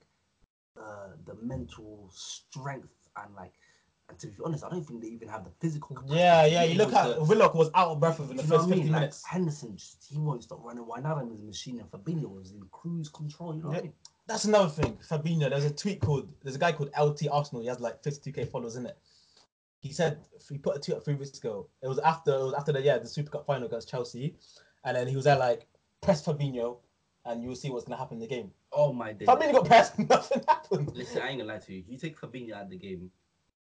uh, 0.80 1.08
the 1.26 1.34
mental 1.42 2.10
strength 2.12 2.88
and 3.16 3.34
like. 3.34 3.52
And 4.10 4.18
to 4.18 4.26
be 4.26 4.34
honest, 4.44 4.62
I 4.64 4.68
don't 4.68 4.84
think 4.84 5.00
they 5.00 5.08
even 5.08 5.28
have 5.28 5.44
the 5.44 5.50
physical. 5.62 5.96
Yeah, 6.06 6.44
yeah. 6.44 6.64
You 6.64 6.76
look 6.76 6.92
at 6.92 7.14
to- 7.14 7.22
Willock 7.22 7.54
was 7.54 7.70
out 7.74 7.88
of 7.88 8.00
breath 8.00 8.20
within 8.20 8.36
the 8.36 8.42
first 8.42 8.52
what 8.52 8.60
I 8.64 8.68
50 8.68 8.82
mean? 8.82 8.92
Like, 8.92 9.00
minutes. 9.00 9.24
Henderson 9.24 9.76
just 9.78 10.04
he 10.10 10.18
won't 10.18 10.42
stop 10.42 10.62
running. 10.62 10.84
Why 10.86 11.00
Wijnaldum 11.00 11.30
was 11.30 11.40
a 11.40 11.44
machine, 11.44 11.80
and 11.80 11.90
Fabinho 11.90 12.28
was 12.30 12.50
in 12.50 12.60
cruise 12.70 13.08
control. 13.08 13.56
You 13.56 13.62
know 13.62 13.68
what 13.70 13.78
I 13.78 13.82
mean? 13.82 13.92
That's 14.26 14.44
another 14.44 14.68
thing. 14.68 14.98
Fabinho, 15.08 15.48
there's 15.48 15.64
a 15.64 15.70
tweet 15.70 16.02
called, 16.02 16.28
there's 16.42 16.56
a 16.56 16.58
guy 16.58 16.72
called 16.72 16.90
LT 17.00 17.28
Arsenal. 17.30 17.62
He 17.62 17.68
has 17.68 17.80
like 17.80 18.02
52k 18.02 18.50
followers 18.50 18.76
in 18.76 18.84
it. 18.84 18.98
He 19.80 19.90
said 19.92 20.18
he 20.50 20.58
put 20.58 20.76
a 20.76 20.80
tweet 20.80 20.98
up 20.98 21.04
three 21.04 21.14
weeks 21.14 21.38
ago. 21.38 21.68
It 21.82 21.88
was 21.88 21.98
after 21.98 22.34
it 22.34 22.44
was 22.44 22.54
after 22.54 22.72
the 22.72 22.82
yeah 22.82 22.98
the 22.98 23.06
Super 23.08 23.30
Cup 23.30 23.46
final 23.46 23.66
against 23.68 23.88
Chelsea, 23.88 24.34
and 24.84 24.96
then 24.96 25.06
he 25.06 25.16
was 25.16 25.24
there 25.24 25.38
like 25.38 25.66
press 26.02 26.22
Fabinho, 26.22 26.76
and 27.24 27.42
you'll 27.42 27.54
see 27.54 27.70
what's 27.70 27.84
gonna 27.84 27.98
happen 27.98 28.16
in 28.16 28.20
the 28.20 28.26
game. 28.26 28.50
Oh 28.74 28.92
my 28.92 29.12
days. 29.12 29.28
Fabinho 29.28 29.52
got 29.52 29.66
pressed, 29.66 29.98
nothing 30.10 30.42
happened. 30.48 30.92
Listen, 30.94 31.22
I 31.22 31.28
ain't 31.28 31.38
gonna 31.40 31.52
lie 31.52 31.58
to 31.60 31.74
you. 31.74 31.84
You 31.88 31.96
take 31.98 32.20
Fabinho 32.20 32.52
out 32.54 32.64
of 32.64 32.70
the 32.70 32.76
game, 32.76 33.10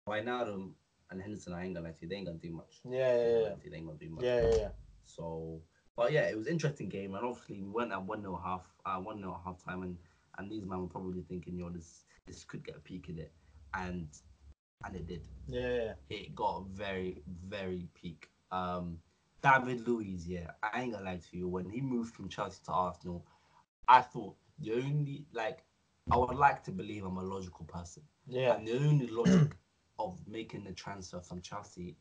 Wijnaldum 0.07 0.71
and 1.11 1.21
Henderson, 1.21 1.53
I 1.53 1.65
ain't 1.65 1.75
gonna 1.75 1.87
lie 1.87 1.93
to 1.93 2.01
you. 2.01 2.07
They 2.07 2.15
ain't 2.15 2.25
gonna 2.27 2.37
do 2.37 2.51
much. 2.51 2.81
Yeah, 2.89 3.15
yeah, 3.15 3.23
yeah, 3.23 3.43
lie 3.43 3.49
to 3.55 3.65
you, 3.65 3.71
They 3.71 3.77
ain't 3.77 3.85
gonna 3.85 3.99
do 3.99 4.09
much. 4.09 4.23
yeah, 4.23 4.41
yeah, 4.41 4.55
yeah. 4.55 4.67
So, 5.05 5.61
but 5.95 6.11
yeah, 6.11 6.23
it 6.29 6.37
was 6.37 6.47
interesting 6.47 6.89
game, 6.89 7.13
and 7.15 7.25
obviously 7.25 7.61
we 7.61 7.69
went 7.69 7.91
at 7.91 8.03
one 8.03 8.21
0 8.21 8.39
half, 8.43 8.63
uh, 8.85 8.97
one 8.97 9.19
0 9.19 9.39
half 9.43 9.63
time, 9.63 9.83
and 9.83 9.97
and 10.37 10.51
these 10.51 10.65
men 10.65 10.81
were 10.81 10.87
probably 10.87 11.21
thinking, 11.21 11.57
yo, 11.57 11.69
this 11.69 12.05
this 12.27 12.43
could 12.43 12.65
get 12.65 12.75
a 12.75 12.79
peak 12.79 13.09
in 13.09 13.19
it, 13.19 13.31
and 13.73 14.07
and 14.85 14.95
it 14.95 15.07
did. 15.07 15.27
yeah, 15.47 15.67
yeah. 15.67 15.93
It 16.09 16.35
got 16.35 16.67
very 16.69 17.21
very 17.47 17.87
peak. 17.93 18.29
Um, 18.51 18.97
David 19.41 19.87
Luiz, 19.87 20.27
yeah, 20.27 20.51
I 20.63 20.81
ain't 20.81 20.93
gonna 20.93 21.05
lie 21.05 21.17
to 21.29 21.37
you. 21.37 21.47
When 21.47 21.69
he 21.69 21.81
moved 21.81 22.15
from 22.15 22.29
Chelsea 22.29 22.61
to 22.65 22.71
Arsenal, 22.71 23.25
I 23.87 24.01
thought 24.01 24.35
the 24.59 24.73
only 24.73 25.25
like 25.33 25.63
I 26.11 26.17
would 26.17 26.35
like 26.35 26.63
to 26.65 26.71
believe 26.71 27.03
I'm 27.03 27.17
a 27.17 27.23
logical 27.23 27.65
person, 27.65 28.03
Yeah, 28.27 28.55
and 28.55 28.67
the 28.67 28.77
only 28.77 29.07
logic 29.07 29.55
of 29.99 30.19
making 30.27 30.63
the 30.63 30.73
transfer 30.73 31.19
from 31.21 31.41
Chelsea 31.41 31.97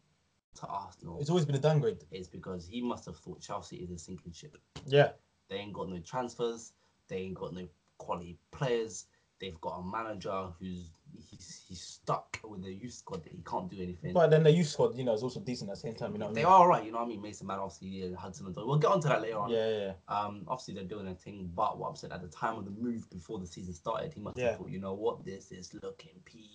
to 0.56 0.66
Arsenal 0.66 1.18
it's 1.20 1.30
always 1.30 1.44
been 1.44 1.56
a 1.56 1.58
downgrade. 1.60 2.04
is 2.12 2.28
because 2.28 2.66
he 2.66 2.80
must 2.80 3.06
have 3.06 3.16
thought 3.16 3.40
Chelsea 3.40 3.76
is 3.76 3.90
a 3.90 3.98
sinking 3.98 4.32
ship. 4.32 4.56
Yeah, 4.86 5.12
They 5.48 5.56
ain't 5.56 5.72
got 5.72 5.88
no 5.88 5.98
transfers. 6.00 6.72
They 7.08 7.16
ain't 7.18 7.34
got 7.34 7.54
no 7.54 7.66
quality 7.98 8.38
players. 8.52 9.06
They've 9.40 9.60
got 9.60 9.78
a 9.80 9.82
manager 9.84 10.48
who's 10.60 10.90
he's, 11.30 11.62
he's 11.68 11.80
stuck 11.80 12.38
with 12.44 12.64
a 12.64 12.72
youth 12.72 12.92
squad 12.94 13.24
that 13.24 13.32
he 13.32 13.42
can't 13.48 13.70
do 13.70 13.76
anything. 13.80 14.12
but 14.12 14.30
then 14.30 14.42
the 14.42 14.50
youth 14.50 14.68
squad, 14.68 14.96
you 14.96 15.04
know, 15.04 15.12
is 15.14 15.22
also 15.22 15.40
decent 15.40 15.70
at 15.70 15.76
the 15.76 15.80
same 15.80 15.94
time. 15.94 16.12
You 16.12 16.18
know, 16.18 16.32
they 16.32 16.42
I 16.42 16.44
mean? 16.44 16.52
are 16.52 16.68
right, 16.68 16.84
you 16.84 16.92
know 16.92 16.98
what 16.98 17.04
I 17.04 17.08
mean. 17.08 17.22
Mason 17.22 17.46
Mount, 17.46 17.60
obviously, 17.60 17.88
yeah, 17.88 18.16
Hudson 18.16 18.46
Odoi. 18.46 18.66
We'll 18.66 18.78
get 18.78 18.90
onto 18.90 19.08
that 19.08 19.22
later 19.22 19.38
on. 19.38 19.50
Yeah, 19.50 19.68
yeah, 19.68 19.78
yeah. 19.78 19.92
Um, 20.08 20.44
obviously 20.48 20.74
they're 20.74 20.84
doing 20.84 21.04
their 21.06 21.14
thing, 21.14 21.50
but 21.54 21.78
what 21.78 21.88
I'm 21.90 21.96
saying 21.96 22.12
at 22.12 22.22
the 22.22 22.28
time 22.28 22.56
of 22.58 22.64
the 22.64 22.70
move 22.70 23.08
before 23.10 23.38
the 23.38 23.46
season 23.46 23.74
started, 23.74 24.12
he 24.12 24.20
must 24.20 24.36
Yeah. 24.36 24.50
have 24.50 24.58
thought, 24.58 24.70
you 24.70 24.80
know 24.80 24.94
what, 24.94 25.24
this 25.24 25.52
is 25.52 25.72
looking 25.82 26.12
peak. 26.24 26.50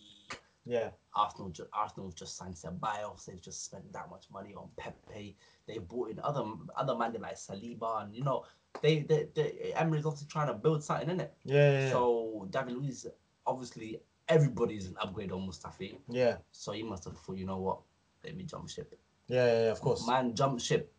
Yeah. 0.70 0.90
Arsenal, 1.16 1.50
ju- 1.50 1.68
Arsenal's 1.74 2.14
just 2.14 2.38
signed 2.38 2.54
Ceballos. 2.56 3.26
They've 3.26 3.42
just 3.42 3.66
spent 3.66 3.92
that 3.94 4.10
much 4.10 4.26
money 4.32 4.54
on 4.56 4.70
Pepe. 4.78 5.36
They 5.68 5.78
bought 5.80 6.12
in 6.12 6.20
other 6.20 6.44
other 6.78 6.96
man 6.96 7.16
like 7.20 7.36
Saliba, 7.36 8.04
and 8.04 8.14
you 8.16 8.24
know 8.24 8.46
they 8.82 9.00
they, 9.00 9.28
they 9.36 9.74
Emery's 9.76 10.06
obviously 10.06 10.28
trying 10.30 10.48
to 10.48 10.54
build 10.54 10.84
something 10.84 11.10
in 11.10 11.20
it. 11.22 11.34
Yeah, 11.44 11.56
yeah, 11.72 11.80
yeah. 11.86 11.92
So 11.92 12.48
David 12.52 12.74
Luiz, 12.78 13.08
obviously 13.48 14.02
everybody's 14.28 14.86
an 14.88 14.96
upgrade 15.02 15.32
on 15.32 15.48
Mustafi. 15.50 15.98
yeah, 16.08 16.38
So 16.52 16.72
he 16.74 16.84
must 16.84 17.04
have 17.06 17.18
thought, 17.18 17.38
you 17.38 17.48
know 17.48 17.58
what, 17.58 17.80
let 18.24 18.36
me 18.38 18.44
jump 18.44 18.70
ship. 18.70 18.94
yeah, 19.28 19.46
yeah, 19.46 19.64
yeah, 19.66 19.72
of 19.72 19.82
course. 19.82 20.06
Man, 20.08 20.36
jump 20.36 20.60
ship. 20.62 20.94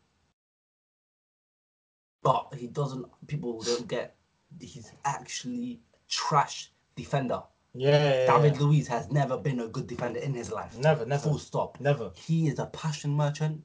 But 2.23 2.53
he 2.57 2.67
doesn't. 2.67 3.07
People 3.29 3.63
don't 3.63 3.87
get. 3.89 4.17
He's 4.61 4.93
actually 5.05 5.81
trash 6.09 6.73
defender. 6.97 7.41
Yeah, 7.75 8.27
David 8.27 8.55
yeah. 8.55 8.61
Luiz 8.67 8.89
has 8.89 9.11
never 9.11 9.37
been 9.37 9.61
a 9.61 9.69
good 9.69 9.87
defender 9.87 10.19
in 10.21 10.35
his 10.35 10.51
life. 10.51 10.77
Never, 10.79 11.07
never. 11.07 11.23
Full 11.23 11.39
stop. 11.39 11.79
Never. 11.81 12.11
He 12.15 12.49
is 12.49 12.59
a 12.59 12.67
passion 12.67 13.13
merchant. 13.15 13.63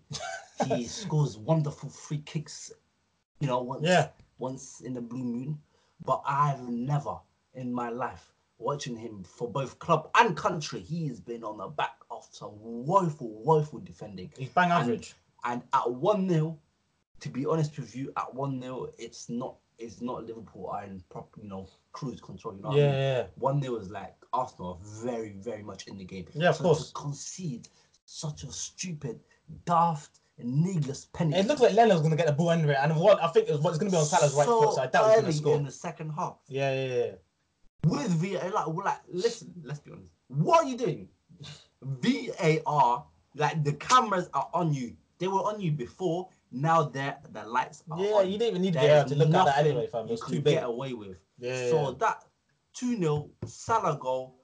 he 0.68 0.84
scores 0.88 1.38
wonderful 1.38 1.90
free 1.90 2.20
kicks. 2.20 2.72
You 3.40 3.48
know, 3.48 3.62
once 3.62 3.84
Yeah. 3.84 4.10
once 4.38 4.82
in 4.82 4.94
the 4.94 5.02
blue 5.02 5.24
moon. 5.24 5.60
But 6.04 6.22
I've 6.26 6.68
never 6.70 7.16
in 7.56 7.74
my 7.74 7.90
life 7.90 8.32
watching 8.60 8.96
him 8.96 9.24
for 9.24 9.50
both 9.50 9.80
club 9.80 10.10
and 10.16 10.38
country. 10.38 10.82
He 10.82 11.08
has 11.08 11.20
been 11.20 11.44
on 11.44 11.58
the 11.58 11.68
back 11.68 11.96
of 12.12 12.28
some 12.32 12.52
woeful, 12.62 13.30
woeful 13.44 13.80
defending. 13.80 14.32
He's 14.38 14.50
bang 14.50 14.72
And- 14.72 14.84
average. 14.84 15.16
And 15.44 15.62
at 15.74 15.92
one 15.92 16.28
0 16.30 16.58
to 17.22 17.30
be 17.30 17.46
honest 17.46 17.78
with 17.78 17.96
you, 17.96 18.12
at 18.18 18.34
one 18.34 18.62
0 18.62 18.88
it's 18.98 19.30
not 19.30 19.56
it's 19.78 20.02
not 20.02 20.26
Liverpool 20.26 20.68
are 20.68 20.84
in 20.84 21.04
proper, 21.10 21.42
you 21.42 21.50
know, 21.50 21.68
cruise 21.92 22.22
control. 22.22 22.56
You 22.56 22.62
know 22.62 22.70
what 22.70 22.78
I 22.78 22.80
Yeah, 22.82 22.88
mean? 22.88 22.96
yeah, 23.00 23.18
yeah. 23.18 23.24
One 23.36 23.62
0 23.62 23.74
was 23.78 23.90
like 23.90 24.16
Arsenal 24.34 24.80
are 24.82 25.04
very, 25.06 25.34
very 25.40 25.64
much 25.64 25.88
in 25.88 25.98
the 25.98 26.04
game. 26.06 26.26
Yeah, 26.34 26.50
of 26.50 26.56
so 26.58 26.64
course. 26.64 26.88
To 26.88 26.94
concede 26.94 27.68
such 28.06 28.44
a 28.44 28.52
stupid, 28.52 29.20
daft, 29.66 30.20
and 30.38 30.62
needless 30.64 31.06
penalty. 31.14 31.40
It 31.40 31.48
looks 31.48 31.62
like 31.62 31.74
Leonard's 31.74 32.02
gonna 32.02 32.16
get 32.16 32.28
the 32.28 32.34
ball 32.34 32.52
anyway, 32.52 32.78
and 32.80 32.96
what 32.96 33.22
I 33.24 33.28
think 33.30 33.50
is 33.50 33.60
what's 33.60 33.78
gonna 33.78 33.92
be 33.92 33.98
on 33.98 34.06
Salah's 34.06 34.34
right 34.34 34.46
foot, 34.46 34.74
so 34.76 34.82
I 34.82 34.88
doubt 34.88 35.06
he's 35.06 35.16
gonna 35.16 35.28
early 35.28 35.32
score. 35.38 35.56
in 35.56 35.64
the 35.64 35.72
second 35.72 36.10
half 36.12 36.38
Yeah, 36.48 36.74
yeah, 36.74 36.96
yeah. 36.96 37.12
with 37.86 38.12
VAR. 38.12 38.50
Like, 38.52 38.68
like, 38.68 38.98
listen, 39.08 39.54
let's 39.64 39.80
be 39.80 39.92
honest. 39.92 40.10
What 40.28 40.66
are 40.66 40.68
you 40.68 40.78
doing? 40.78 41.08
VAR, 41.82 43.06
like 43.36 43.64
the 43.64 43.74
cameras 43.74 44.30
are 44.34 44.50
on 44.54 44.74
you. 44.74 44.96
They 45.20 45.28
were 45.28 45.42
on 45.42 45.60
you 45.62 45.72
before. 45.72 46.28
Now 46.52 46.84
they're 46.84 47.18
the 47.32 47.44
lights 47.46 47.84
are 47.92 48.00
Yeah, 48.00 48.12
on 48.14 48.32
you 48.32 48.38
didn't 48.38 48.50
even 48.50 48.62
need 48.62 48.74
VAR 48.76 49.04
to 49.06 49.16
look 49.16 49.34
at 49.34 49.46
that 49.46 49.58
anyway, 49.58 49.88
fam. 49.88 50.06
It 50.06 50.08
You 50.08 50.12
was 50.12 50.22
could 50.24 50.34
too 50.36 50.42
big. 50.42 50.56
get 50.56 50.64
away 50.64 50.94
with. 50.94 51.18
Yeah, 51.38 51.70
So 51.70 51.90
yeah. 51.90 51.96
that 52.00 52.24
2 52.74 52.98
0 52.98 53.30
Salah 53.46 53.98
goal, 54.00 54.36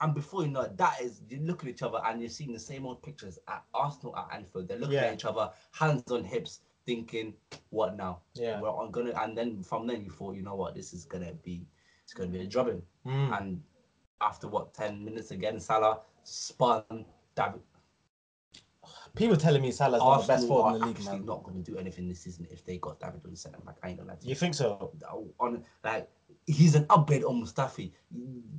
and 0.00 0.14
before 0.14 0.42
you 0.42 0.48
know 0.50 0.62
it, 0.62 0.76
that 0.76 1.00
is 1.00 1.22
you 1.28 1.38
look 1.40 1.62
at 1.64 1.68
each 1.68 1.82
other 1.82 2.00
and 2.04 2.20
you're 2.20 2.30
seeing 2.30 2.52
the 2.52 2.58
same 2.58 2.86
old 2.86 3.02
pictures 3.02 3.38
at 3.48 3.64
Arsenal 3.74 4.16
at 4.16 4.28
Anfield. 4.34 4.68
They're 4.68 4.78
looking 4.78 4.94
Yeah. 4.94 5.06
at 5.06 5.14
each 5.14 5.24
other, 5.24 5.50
hands 5.72 6.10
on 6.10 6.24
hips, 6.24 6.60
thinking, 6.86 7.34
"What 7.70 7.96
now? 7.96 8.22
Yeah. 8.34 8.60
we're 8.60 8.70
on 8.70 8.90
gonna." 8.90 9.12
And 9.20 9.36
then 9.36 9.62
from 9.62 9.86
then 9.86 10.02
you 10.02 10.10
thought, 10.10 10.34
you 10.36 10.42
know 10.42 10.54
what, 10.54 10.74
this 10.74 10.92
is 10.92 11.04
gonna 11.04 11.32
be, 11.34 11.66
it's 12.04 12.12
gonna 12.14 12.30
be 12.30 12.40
a 12.40 12.46
drubbing. 12.46 12.82
Mm. 13.06 13.38
And 13.40 13.62
after 14.20 14.48
what 14.48 14.72
ten 14.74 15.04
minutes 15.04 15.30
again, 15.30 15.58
Salah 15.60 16.00
spun. 16.22 17.04
David, 17.34 17.60
People 19.16 19.36
telling 19.36 19.62
me 19.62 19.70
Salah's 19.70 20.00
not 20.00 20.22
the 20.22 20.26
best 20.26 20.48
forward 20.48 20.74
in 20.74 20.80
the 20.80 20.86
league, 20.86 20.96
actually 20.96 21.18
man. 21.18 21.26
not 21.26 21.44
gonna 21.44 21.60
do 21.60 21.76
anything 21.76 22.08
this 22.08 22.20
season 22.20 22.48
if 22.50 22.64
they 22.64 22.78
got 22.78 22.98
David 22.98 23.20
Luiz 23.24 23.40
centre 23.40 23.60
back. 23.64 23.76
I 23.82 23.88
ain't 23.88 23.98
gonna 23.98 24.10
lie 24.10 24.16
to 24.16 24.24
you. 24.24 24.30
You 24.30 24.34
think 24.34 24.54
so? 24.54 24.92
on 25.38 25.64
like 25.84 26.08
he's 26.46 26.74
an 26.74 26.86
upgrade 26.90 27.22
on 27.24 27.42
Mustafi. 27.42 27.92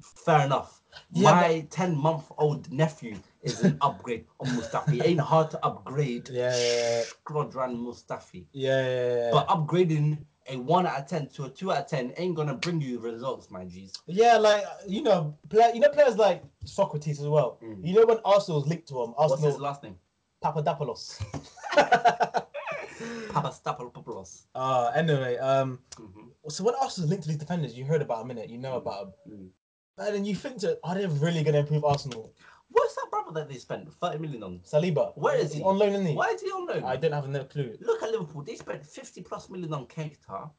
Fair 0.01 0.45
enough. 0.45 0.81
Yeah, 1.11 1.31
My 1.31 1.67
ten 1.69 1.95
month 1.97 2.31
old 2.37 2.71
nephew 2.71 3.17
is 3.41 3.61
an 3.61 3.77
upgrade 3.81 4.25
on 4.39 4.47
Mustafi. 4.47 4.99
It 4.99 5.05
ain't 5.05 5.19
hard 5.19 5.51
to 5.51 5.65
upgrade 5.65 6.29
Yeah, 6.29 6.55
yeah, 6.55 6.97
yeah. 6.99 7.03
Mustafi. 7.27 8.45
Yeah, 8.53 8.81
yeah, 8.81 9.15
yeah. 9.15 9.29
But 9.31 9.47
upgrading 9.49 10.19
a 10.47 10.57
one 10.57 10.85
out 10.85 10.99
of 10.99 11.07
ten 11.07 11.27
to 11.29 11.45
a 11.45 11.49
two 11.49 11.71
out 11.71 11.79
of 11.79 11.87
ten 11.87 12.13
ain't 12.17 12.35
gonna 12.35 12.53
bring 12.53 12.79
you 12.79 12.99
results, 12.99 13.49
my 13.51 13.65
G's. 13.65 13.93
Yeah, 14.05 14.37
like 14.37 14.63
you 14.87 15.01
know, 15.01 15.35
play, 15.49 15.71
you 15.73 15.79
know 15.79 15.89
players 15.89 16.17
like 16.17 16.43
Sokratis 16.65 17.19
as 17.19 17.27
well. 17.27 17.59
You 17.83 17.93
know 17.93 18.05
when 18.05 18.19
Arsenal's 18.23 18.67
linked 18.67 18.87
to 18.89 19.01
him, 19.03 19.13
Mm. 19.15 19.29
What's 19.29 19.43
his 19.43 19.59
last 19.59 19.83
name? 19.83 19.95
Papadopoulos. 20.45 21.19
Papastapalopoulos. 23.33 24.43
uh 24.53 24.91
anyway, 24.95 25.37
um, 25.37 25.79
Mhm. 25.97 26.29
so 26.49 26.63
when 26.63 26.75
linked 27.09 27.23
to 27.23 27.29
these 27.29 27.37
defenders, 27.37 27.75
you 27.77 27.83
heard 27.83 28.01
about 28.01 28.21
a 28.23 28.25
minute, 28.27 28.49
you 28.49 28.57
know 28.59 28.75
about 28.77 29.07
him, 29.07 29.13
Mm. 29.27 29.49
and 30.05 30.15
then 30.15 30.23
you 30.25 30.35
think 30.35 30.59
to, 30.59 30.77
are 30.83 30.93
they 30.95 31.07
really 31.07 31.43
gonna 31.43 31.57
improve 31.59 31.83
Arsenal? 31.83 32.31
What's 32.69 32.95
that 32.95 33.07
brother 33.09 33.31
that 33.39 33.49
they 33.49 33.57
spent 33.57 33.91
30 33.93 34.19
million 34.19 34.43
on? 34.43 34.59
Saliba, 34.59 35.13
Where 35.17 35.35
is 35.35 35.51
He's 35.51 35.59
he? 35.61 35.63
on 35.63 35.77
loan, 35.79 35.93
isn't 35.93 36.05
he? 36.05 36.13
Why 36.13 36.27
is 36.29 36.41
he 36.41 36.49
on 36.51 36.67
loan? 36.67 36.83
I 36.83 36.95
don't 36.95 37.11
have 37.11 37.27
no 37.27 37.43
clue. 37.45 37.75
Look 37.81 38.03
at 38.03 38.11
Liverpool. 38.11 38.43
They 38.43 38.55
spent 38.55 38.85
50 38.85 39.21
plus 39.23 39.49
million 39.49 39.73
on 39.73 39.87
Keita. 39.87 40.51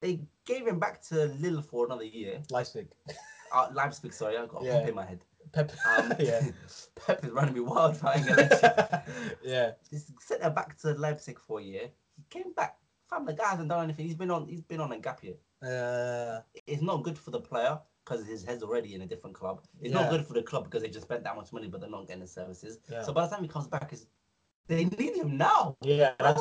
They 0.00 0.20
gave 0.46 0.66
him 0.66 0.78
back 0.78 1.02
to 1.08 1.26
Lille 1.42 1.62
for 1.62 1.84
another 1.86 2.04
year. 2.04 2.42
Leipzig, 2.50 2.88
Uh, 3.52 3.68
Leipzig, 3.72 4.12
sorry, 4.12 4.36
I 4.38 4.46
got 4.46 4.62
Yeah. 4.62 4.78
Pep 4.80 4.88
in 4.88 4.94
my 4.94 5.04
head. 5.04 5.24
Pep. 5.52 5.72
Um, 5.98 6.12
yeah, 6.18 6.42
Pep 6.94 7.24
is 7.24 7.30
running 7.30 7.54
me 7.54 7.60
wild 7.60 7.96
England. 8.16 8.50
yeah, 9.42 9.72
Just 9.90 10.12
sent 10.20 10.42
her 10.42 10.50
back 10.50 10.78
to 10.80 10.92
Leipzig 10.94 11.38
for 11.38 11.60
a 11.60 11.62
year. 11.62 11.88
He 12.16 12.24
came 12.30 12.52
back. 12.52 12.76
Fam, 13.08 13.26
the 13.26 13.32
guy 13.32 13.48
hasn't 13.50 13.68
done 13.68 13.82
anything. 13.84 14.06
He's 14.06 14.14
been 14.14 14.30
on. 14.30 14.46
He's 14.46 14.60
been 14.62 14.80
on 14.80 14.92
a 14.92 14.98
gap 14.98 15.22
year. 15.24 15.34
uh, 15.62 16.40
It's 16.66 16.82
not 16.82 17.02
good 17.02 17.18
for 17.18 17.30
the 17.32 17.40
player 17.40 17.78
because 18.04 18.26
his 18.26 18.44
head's 18.44 18.62
already 18.62 18.94
in 18.94 19.02
a 19.02 19.06
different 19.06 19.34
club. 19.36 19.62
It's 19.80 19.92
Yeah. 19.92 20.02
not 20.02 20.10
good 20.10 20.26
for 20.26 20.32
the 20.34 20.42
club 20.42 20.64
because 20.64 20.82
they 20.82 20.88
just 20.88 21.06
spent 21.06 21.24
that 21.24 21.36
much 21.36 21.52
money, 21.52 21.68
but 21.68 21.80
they're 21.80 21.90
not 21.90 22.06
getting 22.06 22.22
the 22.22 22.28
services. 22.28 22.78
Yeah. 22.90 23.02
So 23.02 23.12
by 23.12 23.26
the 23.26 23.34
time 23.34 23.42
he 23.42 23.48
comes 23.48 23.66
back, 23.66 23.92
is 23.92 24.06
they 24.68 24.84
need 24.84 25.16
him 25.16 25.36
now. 25.36 25.76
yeah. 25.82 26.12
That's, 26.20 26.40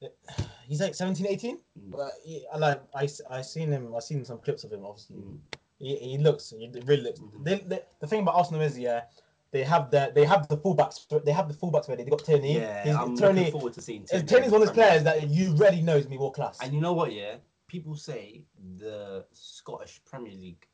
he's 0.66 0.80
like 0.80 0.94
17, 0.94 1.26
18. 1.26 1.56
Mm. 1.56 1.60
But 1.90 2.12
he, 2.24 2.46
I 2.52 2.56
like 2.56 2.82
I 2.94 3.08
I 3.28 3.42
seen 3.42 3.70
him. 3.70 3.94
I 3.94 4.00
seen 4.00 4.24
some 4.24 4.38
clips 4.38 4.64
of 4.64 4.72
him. 4.72 4.84
Obviously, 4.86 5.16
Mm. 5.16 5.38
He, 5.80 5.96
he 5.96 6.18
looks. 6.18 6.50
He 6.56 6.70
really 6.84 7.02
looks. 7.02 7.20
Mhm. 7.20 7.44
They, 7.44 7.58
they, 7.66 7.80
the 8.00 8.06
thing 8.06 8.20
about 8.22 8.36
Arsenal 8.36 8.60
is, 8.60 8.78
yeah, 8.78 9.02
they 9.50 9.64
have 9.64 9.90
the 9.90 10.12
they 10.14 10.24
have 10.24 10.46
the 10.48 10.56
fullbacks. 10.56 11.24
They 11.24 11.32
have 11.32 11.48
the 11.48 11.54
fullbacks 11.54 11.88
ready. 11.88 12.04
They 12.04 12.10
got 12.10 12.24
Tony. 12.24 12.56
Yeah, 12.56 12.84
He's, 12.84 12.94
I'm 12.94 13.16
Tony. 13.16 13.38
looking 13.40 13.52
forward 13.52 13.72
to 13.74 13.82
seeing. 13.82 14.04
Tierney 14.04 14.26
Tony's 14.26 14.50
one 14.52 14.62
of 14.62 14.68
those 14.68 14.74
players 14.76 15.02
that 15.04 15.28
you 15.28 15.54
really 15.56 15.82
know 15.82 15.96
is 15.96 16.04
gonna 16.04 16.14
be 16.14 16.18
world 16.18 16.34
class. 16.34 16.58
And 16.62 16.72
you 16.72 16.80
know 16.80 16.92
what? 16.92 17.12
Yeah, 17.12 17.36
people 17.66 17.96
say 17.96 18.44
the 18.78 19.24
Scottish 19.32 20.00
Premier 20.04 20.32
League, 20.32 20.66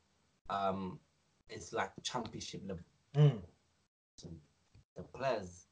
um, 0.49 0.99
is 1.49 1.73
like 1.73 1.91
Championship 2.03 2.61
level. 2.67 2.83
Mm. 3.15 3.39
The 4.95 5.03
players 5.03 5.67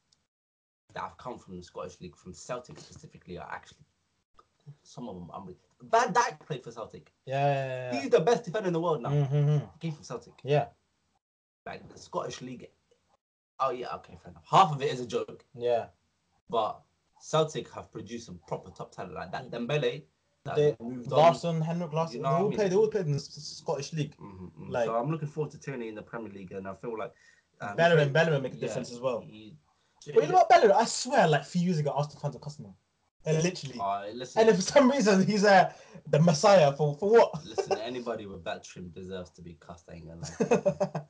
that 0.94 1.00
have 1.00 1.18
come 1.18 1.38
from 1.38 1.56
the 1.56 1.62
Scottish 1.62 2.00
League, 2.00 2.16
from 2.16 2.32
Celtic 2.32 2.78
specifically, 2.78 3.38
are 3.38 3.48
actually 3.50 3.84
some 4.82 5.08
of 5.08 5.16
them. 5.16 5.30
Are, 5.32 5.44
Van 5.82 6.12
Dijk 6.12 6.38
played 6.46 6.62
for 6.64 6.70
Celtic. 6.72 7.12
Yeah, 7.26 7.44
yeah, 7.46 7.92
yeah. 7.92 8.00
He's 8.00 8.10
the 8.10 8.20
best 8.20 8.44
defender 8.44 8.68
in 8.68 8.72
the 8.72 8.80
world 8.80 9.02
now. 9.02 9.10
yeah. 9.12 9.26
Mhm. 9.26 9.70
He 9.74 9.78
came 9.78 9.92
from 9.92 10.04
Celtic. 10.04 10.34
yeah, 10.42 10.66
Like 11.66 11.88
the 11.88 11.98
Scottish 11.98 12.40
League. 12.40 12.70
Oh 13.60 13.70
yeah, 13.70 13.94
okay, 13.96 14.16
fair 14.22 14.30
enough. 14.32 14.44
Half 14.50 14.72
of 14.72 14.82
it 14.82 14.92
is 14.92 15.00
a 15.00 15.06
joke, 15.06 15.44
yeah. 15.54 15.86
but 16.50 16.80
Celtic 17.20 17.70
have 17.72 17.90
produced 17.90 18.26
some 18.26 18.38
proper 18.46 18.70
top 18.70 18.92
talent 18.92 19.14
like 19.14 19.32
that. 19.32 19.50
Dembele 19.50 20.04
that 20.44 20.56
They, 20.56 20.76
moved 20.80 21.10
on. 21.12 21.18
Larsson, 21.18 21.60
Henrik 21.60 21.92
Larsson, 21.92 22.18
You 22.18 22.22
know 22.22 22.28
they 22.28 22.32
what 22.34 22.38
I 22.38 22.42
all 22.42 22.48
mean? 22.48 22.56
played. 22.58 22.70
They 22.72 22.76
all 22.76 22.88
played 22.88 23.06
in 23.06 23.12
the 23.12 23.18
Scottish 23.18 23.92
league. 23.94 24.16
Mhm, 24.18 24.52
mhm. 24.52 24.70
Like- 24.70 24.86
so 24.86 24.94
I'm 24.94 25.10
looking 25.10 25.28
forward 25.28 25.50
to 25.52 25.58
Tierney 25.58 25.88
in 25.88 25.94
the 25.94 26.02
Premier 26.02 26.30
League, 26.32 26.52
and 26.52 26.68
I 26.68 26.74
feel 26.74 26.96
like 26.98 27.12
um, 27.60 27.74
Bellerin- 27.76 28.12
Bellerin 28.12 28.42
make 28.42 28.52
a 28.54 28.56
difference 28.56 28.92
as 28.92 29.00
well. 29.00 29.20
he- 29.20 29.56
But 30.06 30.22
you 30.22 30.28
know 30.28 30.34
what, 30.34 30.48
Bellerin? 30.50 30.72
I 30.72 30.84
swear, 30.84 31.26
like 31.26 31.40
a 31.40 31.44
few 31.44 31.62
years 31.62 31.78
ago, 31.78 31.90
Arsenal 31.90 32.20
fans 32.20 32.34
were 32.34 32.40
cussing 32.40 32.66
him. 32.66 32.74
Literally. 33.26 33.78
Uh, 33.80 34.04
listen, 34.14 34.40
And 34.40 34.50
if 34.50 34.56
for 34.56 34.62
some 34.62 34.90
reason 34.90 35.26
he's 35.26 35.44
uh, 35.44 35.72
the 36.08 36.20
messiah 36.20 36.72
for 36.72 36.94
for 36.94 37.10
what? 37.10 37.44
listen, 37.44 37.76
anybody 37.78 38.26
with 38.26 38.44
that 38.44 38.64
trim 38.64 38.88
deserves 38.90 39.30
to 39.30 39.42
be 39.42 39.54
cussed. 39.60 39.88
I 39.90 39.94
ain't 39.94 40.06
gonna 40.06 40.20
lie. 40.20 41.00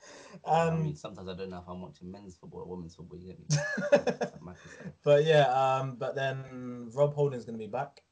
I 0.47 0.69
um, 0.69 0.83
mean, 0.85 0.97
sometimes 0.97 1.29
I 1.29 1.35
don't 1.35 1.51
know 1.51 1.59
if 1.59 1.69
I'm 1.69 1.81
watching 1.81 2.11
men's 2.11 2.37
football 2.37 2.61
or 2.61 2.67
women's 2.67 2.95
football. 2.95 3.19
You 3.19 3.29
get 3.29 3.39
me? 3.39 3.47
Something 3.51 4.47
like 4.47 4.57
that. 4.63 4.93
but 5.03 5.25
yeah, 5.25 5.47
um, 5.49 5.97
but 5.97 6.15
then 6.15 6.91
Rob 6.95 7.15
Holding's 7.15 7.45
gonna 7.45 7.59
be 7.59 7.67
back. 7.67 8.03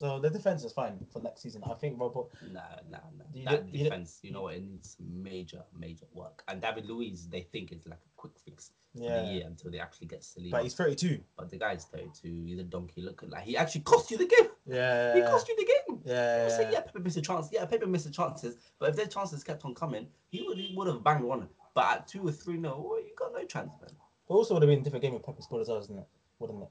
So 0.00 0.18
the 0.18 0.30
defense 0.30 0.64
is 0.64 0.72
fine 0.72 1.04
for 1.12 1.20
next 1.20 1.42
season. 1.42 1.62
I 1.68 1.74
think 1.74 2.00
Rob. 2.00 2.14
Hol- 2.14 2.32
Nah, 2.50 2.60
nah, 2.88 2.98
nah. 3.18 3.24
You 3.34 3.44
that 3.44 3.70
defense, 3.70 4.20
you 4.22 4.32
know 4.32 4.42
what? 4.42 4.54
It 4.54 4.64
needs 4.64 4.96
major, 4.98 5.62
major 5.78 6.06
work. 6.14 6.42
And 6.48 6.62
David 6.62 6.86
Luiz, 6.86 7.28
they 7.28 7.42
think 7.42 7.70
it's 7.70 7.86
like 7.86 8.00
quick 8.20 8.38
fix 8.44 8.70
Yeah. 8.92 9.22
the 9.22 9.32
year 9.32 9.44
until 9.46 9.70
they 9.70 9.78
actually 9.80 10.08
get 10.08 10.20
Saliba. 10.20 10.50
But 10.50 10.62
he's 10.64 10.74
32. 10.74 11.20
But 11.36 11.50
the 11.50 11.56
guy's 11.56 11.84
32. 11.86 12.44
He's 12.44 12.58
a 12.58 12.64
donkey 12.64 13.00
looking 13.02 13.30
like 13.30 13.44
he 13.44 13.56
actually 13.56 13.80
cost 13.82 14.10
you 14.10 14.18
the 14.18 14.26
game. 14.26 14.48
Yeah. 14.66 15.14
He 15.14 15.22
cost 15.22 15.48
you 15.48 15.56
the 15.56 15.64
game. 15.64 16.00
Yeah. 16.04 16.44
You 16.44 16.50
say, 16.50 16.68
yeah, 16.72 16.80
Pepe 16.80 17.00
missed 17.00 17.16
a 17.16 17.22
chance. 17.22 17.48
Yeah, 17.50 17.64
Pepe 17.64 17.86
missed 17.86 18.04
the 18.06 18.10
chances. 18.12 18.56
But 18.78 18.90
if 18.90 18.96
their 18.96 19.06
chances 19.06 19.42
kept 19.42 19.64
on 19.64 19.74
coming, 19.74 20.06
he 20.28 20.42
would 20.42 20.58
he 20.58 20.74
would 20.76 20.86
have 20.88 21.02
banged 21.02 21.24
one. 21.24 21.48
But 21.74 21.84
at 21.92 22.08
two 22.08 22.26
or 22.28 22.32
three, 22.32 22.56
no, 22.58 22.84
well, 22.86 23.00
you 23.00 23.12
got 23.16 23.32
no 23.32 23.44
chance, 23.44 23.72
man. 23.80 23.90
It 23.90 24.32
also 24.32 24.54
would 24.54 24.62
have 24.62 24.68
been 24.70 24.80
a 24.80 24.84
different 24.84 25.02
game 25.02 25.14
if 25.14 25.22
Pep 25.22 25.40
scored 25.42 25.62
as 25.62 25.68
well, 25.68 25.78
isn't 25.78 25.98
it? 25.98 26.06
Wouldn't 26.38 26.62
it? 26.62 26.68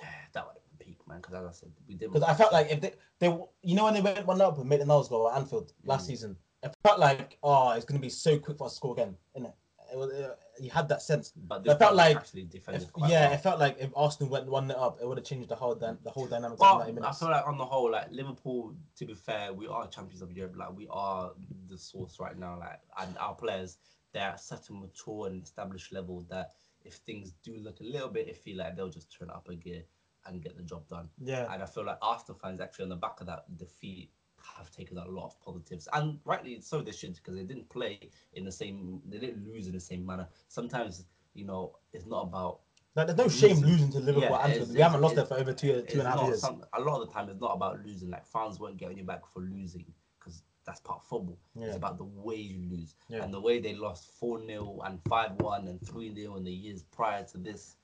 Yeah, 0.00 0.08
that 0.34 0.46
would 0.46 0.54
have 0.54 0.78
been 0.78 0.86
peak, 0.86 0.98
man. 1.08 1.18
Because 1.20 1.34
as 1.34 1.44
I 1.46 1.52
said, 1.52 1.72
we 1.88 1.94
didn't. 1.94 2.12
Because 2.12 2.28
I 2.28 2.34
felt 2.34 2.52
like 2.52 2.70
if 2.70 2.80
they, 2.80 2.92
they, 3.18 3.26
you 3.62 3.74
know, 3.76 3.84
when 3.84 3.94
they 3.94 4.00
went 4.00 4.26
one 4.26 4.40
up 4.40 4.58
and 4.58 4.68
made 4.68 4.80
the 4.80 4.86
Niles 4.86 5.08
goal 5.08 5.28
at 5.30 5.36
Anfield 5.38 5.72
last 5.84 6.04
Mm. 6.04 6.06
season, 6.06 6.36
it 6.62 6.74
felt 6.84 6.98
like, 7.00 7.38
oh, 7.42 7.70
it's 7.72 7.84
going 7.84 7.98
to 8.00 8.02
be 8.04 8.08
so 8.10 8.38
quick 8.38 8.56
for 8.58 8.66
us 8.66 8.72
to 8.72 8.76
score 8.76 8.92
again, 8.94 9.16
innit? 9.36 9.46
It 9.48 9.54
was, 9.96 10.10
uh, 10.12 10.34
you 10.60 10.70
had 10.70 10.88
that 10.88 11.02
sense. 11.02 11.32
but 11.36 11.58
it 11.60 11.64
this 11.64 11.78
felt 11.78 11.94
like 11.96 12.16
actually 12.16 12.42
If, 12.42 12.50
defended 12.50 12.92
quite 12.92 13.10
yeah, 13.10 13.26
well. 13.26 13.32
it 13.34 13.40
felt 13.40 13.60
like 13.60 13.76
if 13.80 13.90
Arsenal 13.96 14.30
went 14.30 14.46
one 14.48 14.70
it 14.70 14.76
up, 14.76 14.98
it 15.00 15.06
would 15.06 15.18
have 15.18 15.26
changed 15.26 15.48
the 15.48 15.54
whole 15.56 15.74
the 15.74 15.96
whole 16.06 16.26
dynamic 16.26 16.58
90 16.60 17.00
I 17.02 17.12
feel 17.12 17.30
like 17.30 17.46
on 17.46 17.58
the 17.58 17.64
whole, 17.64 17.90
like 17.90 18.08
Liverpool, 18.10 18.74
to 18.96 19.06
be 19.06 19.14
fair, 19.14 19.52
we 19.52 19.66
are 19.66 19.86
champions 19.88 20.22
of 20.22 20.32
Europe. 20.32 20.54
Like 20.56 20.76
we 20.76 20.86
are 20.90 21.32
the 21.68 21.78
source 21.78 22.18
right 22.20 22.38
now. 22.38 22.58
Like 22.58 22.80
and 23.00 23.16
our 23.18 23.34
players, 23.34 23.78
they're 24.12 24.22
at 24.28 24.40
such 24.40 24.68
a 24.68 24.72
mature 24.72 25.26
and 25.26 25.42
established 25.42 25.92
level 25.92 26.26
that 26.30 26.50
if 26.84 26.94
things 26.94 27.32
do 27.44 27.56
look 27.56 27.80
a 27.80 27.84
little 27.84 28.08
bit 28.08 28.28
iffy, 28.28 28.56
like 28.56 28.76
they'll 28.76 28.88
just 28.88 29.12
turn 29.16 29.30
up 29.30 29.48
a 29.48 29.54
gear 29.54 29.82
and 30.26 30.42
get 30.42 30.56
the 30.56 30.62
job 30.62 30.86
done. 30.88 31.08
yeah, 31.20 31.52
And 31.52 31.62
I 31.62 31.66
feel 31.66 31.84
like 31.84 31.98
Arsenal 32.02 32.38
fans 32.40 32.60
actually 32.60 32.84
on 32.84 32.88
the 32.90 32.96
back 32.96 33.20
of 33.20 33.26
that 33.26 33.44
defeat 33.56 34.10
have 34.56 34.70
taken 34.70 34.98
a 34.98 35.04
lot 35.08 35.26
of 35.26 35.40
positives, 35.40 35.88
and 35.92 36.18
rightly 36.24 36.60
so 36.60 36.80
they 36.82 36.92
should 36.92 37.14
because 37.16 37.34
they 37.36 37.44
didn't 37.44 37.68
play 37.68 37.98
in 38.34 38.44
the 38.44 38.52
same, 38.52 39.00
they 39.08 39.18
didn't 39.18 39.46
lose 39.46 39.66
in 39.66 39.72
the 39.74 39.80
same 39.80 40.04
manner. 40.04 40.28
Sometimes 40.48 41.04
you 41.34 41.44
know 41.44 41.72
it's 41.92 42.06
not 42.06 42.22
about 42.24 42.60
like, 42.94 43.06
there's 43.06 43.16
no 43.18 43.28
shame 43.28 43.56
losing. 43.56 43.68
losing 43.68 43.92
to 43.92 43.98
Liverpool 44.00 44.22
Yeah, 44.30 44.36
at 44.36 44.44
Anfield. 44.44 44.62
it's- 44.62 44.74
We 44.74 44.80
haven't 44.82 45.00
lost 45.00 45.14
there 45.14 45.24
for 45.24 45.34
over 45.38 45.52
two 45.54 45.82
two 45.88 45.98
and 46.00 46.08
a 46.08 46.10
half 46.10 46.22
years. 46.26 46.40
Some, 46.40 46.62
a 46.74 46.80
lot 46.80 47.00
of 47.00 47.08
the 47.08 47.14
time, 47.14 47.28
it's 47.30 47.40
not 47.40 47.54
about 47.56 47.84
losing. 47.86 48.10
Like 48.10 48.26
fans 48.26 48.60
won't 48.60 48.76
get 48.76 48.90
on 48.90 48.96
your 48.96 49.06
back 49.06 49.26
for 49.26 49.40
losing 49.40 49.86
because 50.18 50.42
that's 50.66 50.80
part 50.80 51.00
of 51.00 51.06
football. 51.06 51.38
Yeah. 51.54 51.68
It's 51.68 51.76
about 51.76 51.96
the 51.96 52.04
way 52.04 52.36
you 52.36 52.68
lose 52.70 52.94
Yeah. 53.08 53.24
and 53.24 53.32
the 53.32 53.40
way 53.40 53.60
they 53.60 53.74
lost 53.74 54.10
four 54.20 54.44
0 54.44 54.80
and 54.84 55.00
five 55.08 55.32
one 55.40 55.68
and 55.68 55.80
three 55.86 56.14
0 56.14 56.36
in 56.36 56.44
the 56.44 56.52
years 56.52 56.82
prior 56.82 57.24
to 57.24 57.38
this. 57.38 57.76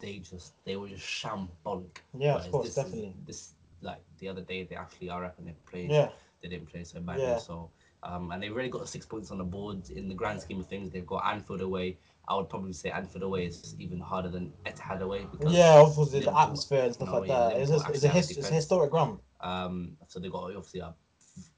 They 0.00 0.18
just 0.18 0.52
they 0.64 0.76
were 0.76 0.88
just 0.88 1.04
shambolic. 1.06 1.98
Yeah, 2.16 2.34
of 2.36 2.50
course, 2.50 2.68
is- 2.68 2.74
definitely. 2.74 3.14
this 3.26 3.54
like 3.80 4.02
the 4.18 4.28
other 4.28 4.42
day 4.42 4.64
they 4.64 4.76
actually 4.76 5.10
are. 5.10 5.20
I 5.20 5.28
reckon 5.28 5.44
they 5.46 5.54
played. 5.70 5.90
Yeah, 5.90 6.08
They 6.42 6.48
didn't 6.48 6.68
play 6.70 6.84
so 6.84 7.00
badly. 7.00 7.24
Yeah. 7.24 7.38
So 7.38 7.70
um, 8.02 8.30
and 8.30 8.42
they've 8.42 8.52
already 8.52 8.68
got 8.68 8.88
six 8.88 9.06
points 9.06 9.30
on 9.30 9.38
the 9.38 9.44
board 9.44 9.90
in 9.90 10.08
the 10.08 10.14
grand 10.14 10.40
scheme 10.40 10.60
of 10.60 10.66
things. 10.66 10.90
They've 10.90 11.06
got 11.06 11.24
Anfield 11.26 11.62
away. 11.62 11.98
I 12.28 12.36
would 12.36 12.48
probably 12.48 12.72
say 12.72 12.90
Anfield 12.90 13.24
away 13.24 13.46
is 13.46 13.74
even 13.78 13.98
harder 13.98 14.28
than 14.28 14.52
Etihad 14.66 15.00
away 15.00 15.26
because 15.30 15.52
yeah, 15.52 15.74
obviously 15.74 16.20
the 16.20 16.38
atmosphere 16.38 16.84
and 16.84 16.94
stuff 16.94 17.10
like 17.10 17.28
that. 17.28 17.56
It's, 17.56 17.70
it's, 17.70 18.04
a 18.04 18.08
his, 18.08 18.30
it's 18.30 18.50
a 18.50 18.54
historic 18.54 18.90
ground. 18.90 19.18
Um, 19.40 19.96
so 20.06 20.20
they 20.20 20.28
got 20.28 20.44
obviously 20.44 20.80
a, 20.80 20.94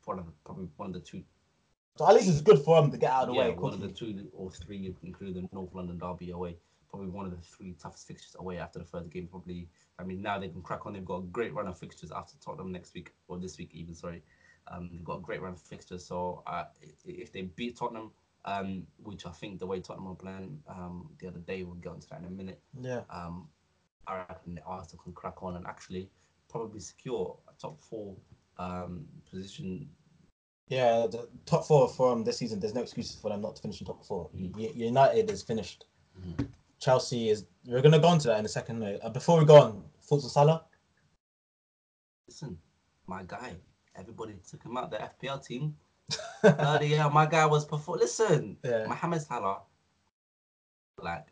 one 0.05 0.19
of 0.19 0.27
the, 0.27 0.33
probably 0.45 0.69
one 0.77 0.91
of 0.91 0.95
the 0.95 1.01
two, 1.01 1.23
So 1.97 2.09
at 2.09 2.15
least 2.15 2.29
it's 2.29 2.41
good 2.41 2.61
for 2.61 2.81
them 2.81 2.91
to 2.91 2.97
get 2.97 3.11
out 3.11 3.23
of 3.23 3.29
the 3.29 3.35
yeah, 3.35 3.49
way 3.49 3.55
one 3.55 3.75
of 3.75 3.81
the 3.81 3.89
two 3.89 4.29
or 4.33 4.51
three, 4.51 4.95
including 5.03 5.43
the 5.43 5.49
North 5.53 5.75
London 5.75 5.99
derby 5.99 6.31
away. 6.31 6.57
Probably 6.91 7.09
one 7.09 7.25
of 7.27 7.31
the 7.31 7.39
three 7.41 7.75
toughest 7.81 8.07
fixtures 8.09 8.35
away 8.39 8.59
after 8.59 8.79
the 8.81 8.85
third 8.85 9.11
game. 9.11 9.29
Probably, 9.29 9.69
I 9.99 10.03
mean, 10.05 10.21
now 10.23 10.39
they 10.39 10.49
can 10.49 10.61
crack 10.63 10.87
on. 10.87 10.93
They've 10.95 11.05
got 11.05 11.19
a 11.19 11.23
great 11.27 11.55
run 11.55 11.69
of 11.69 11.79
fixtures 11.79 12.11
after 12.11 12.37
Tottenham 12.45 12.73
next 12.73 12.95
week 12.95 13.13
or 13.29 13.39
this 13.39 13.59
week 13.59 13.71
even. 13.75 13.95
Sorry, 13.95 14.23
um, 14.69 14.91
they've 14.93 15.05
got 15.05 15.19
a 15.19 15.21
great 15.21 15.41
run 15.41 15.53
of 15.53 15.61
fixtures. 15.61 16.05
So 16.05 16.43
uh, 16.47 16.65
if 17.05 17.33
they 17.33 17.43
beat 17.43 17.77
Tottenham, 17.77 18.11
um, 18.45 18.87
which 19.03 19.25
I 19.27 19.31
think 19.31 19.61
the 19.61 19.67
way 19.67 19.81
Tottenham 19.81 20.09
are 20.09 20.15
playing 20.15 20.59
um, 20.69 21.11
the 21.21 21.29
other 21.29 21.39
day, 21.41 21.63
we'll 21.63 21.75
get 21.77 21.95
into 21.95 22.09
that 22.09 22.21
in 22.21 22.25
a 22.27 22.31
minute. 22.31 22.61
Yeah, 22.81 23.03
um, 23.11 23.49
I 24.07 24.25
reckon 24.29 24.59
Arsenal 24.67 25.03
can 25.05 25.13
crack 25.13 25.43
on 25.43 25.57
and 25.57 25.67
actually 25.67 26.09
probably 26.49 26.81
secure 26.81 27.37
a 27.49 27.53
top 27.61 27.81
four 27.81 28.17
um, 28.59 29.07
position. 29.31 29.89
yeah. 30.69 31.07
The 31.09 31.29
top 31.47 31.67
four 31.67 31.89
for 31.89 32.11
them 32.11 32.25
this 32.25 32.39
season. 32.39 32.59
There's 32.59 32.75
no 32.75 32.83
excuses 32.83 33.15
for 33.21 33.31
them 33.31 33.41
not 33.43 33.55
to 33.57 33.63
finish 33.63 33.81
in 33.81 33.87
top 33.87 34.05
four. 34.05 34.29
Mm. 34.37 34.59
U- 34.59 34.73
United 34.87 35.31
is 35.31 35.43
finished. 35.43 35.85
Mhm. 36.19 36.49
Chelsea 36.81 37.29
is. 37.29 37.45
We're 37.67 37.83
gonna 37.83 37.99
go 37.99 38.09
on 38.09 38.19
to 38.21 38.29
that 38.29 38.39
in 38.39 38.45
a 38.45 38.49
second. 38.49 38.83
Uh, 38.83 39.09
before 39.11 39.39
we 39.39 39.45
go 39.45 39.61
on, 39.61 39.85
thoughts 40.03 40.25
on 40.25 40.31
Salah? 40.31 40.65
Listen, 42.27 42.59
my 43.07 43.23
guy, 43.27 43.55
everybody 43.97 44.35
took 44.49 44.63
him 44.63 44.77
out 44.77 44.91
the 44.91 44.97
FPL 44.97 45.45
team. 45.45 45.77
Bloody 46.43 46.89
hell, 46.95 47.11
my 47.11 47.27
guy 47.27 47.45
was 47.47 47.65
perform. 47.65 47.99
Listen, 47.99 48.57
Yeah. 48.65 48.87
Mohamed 48.87 49.23
Salah, 49.23 49.61
like, 50.99 51.27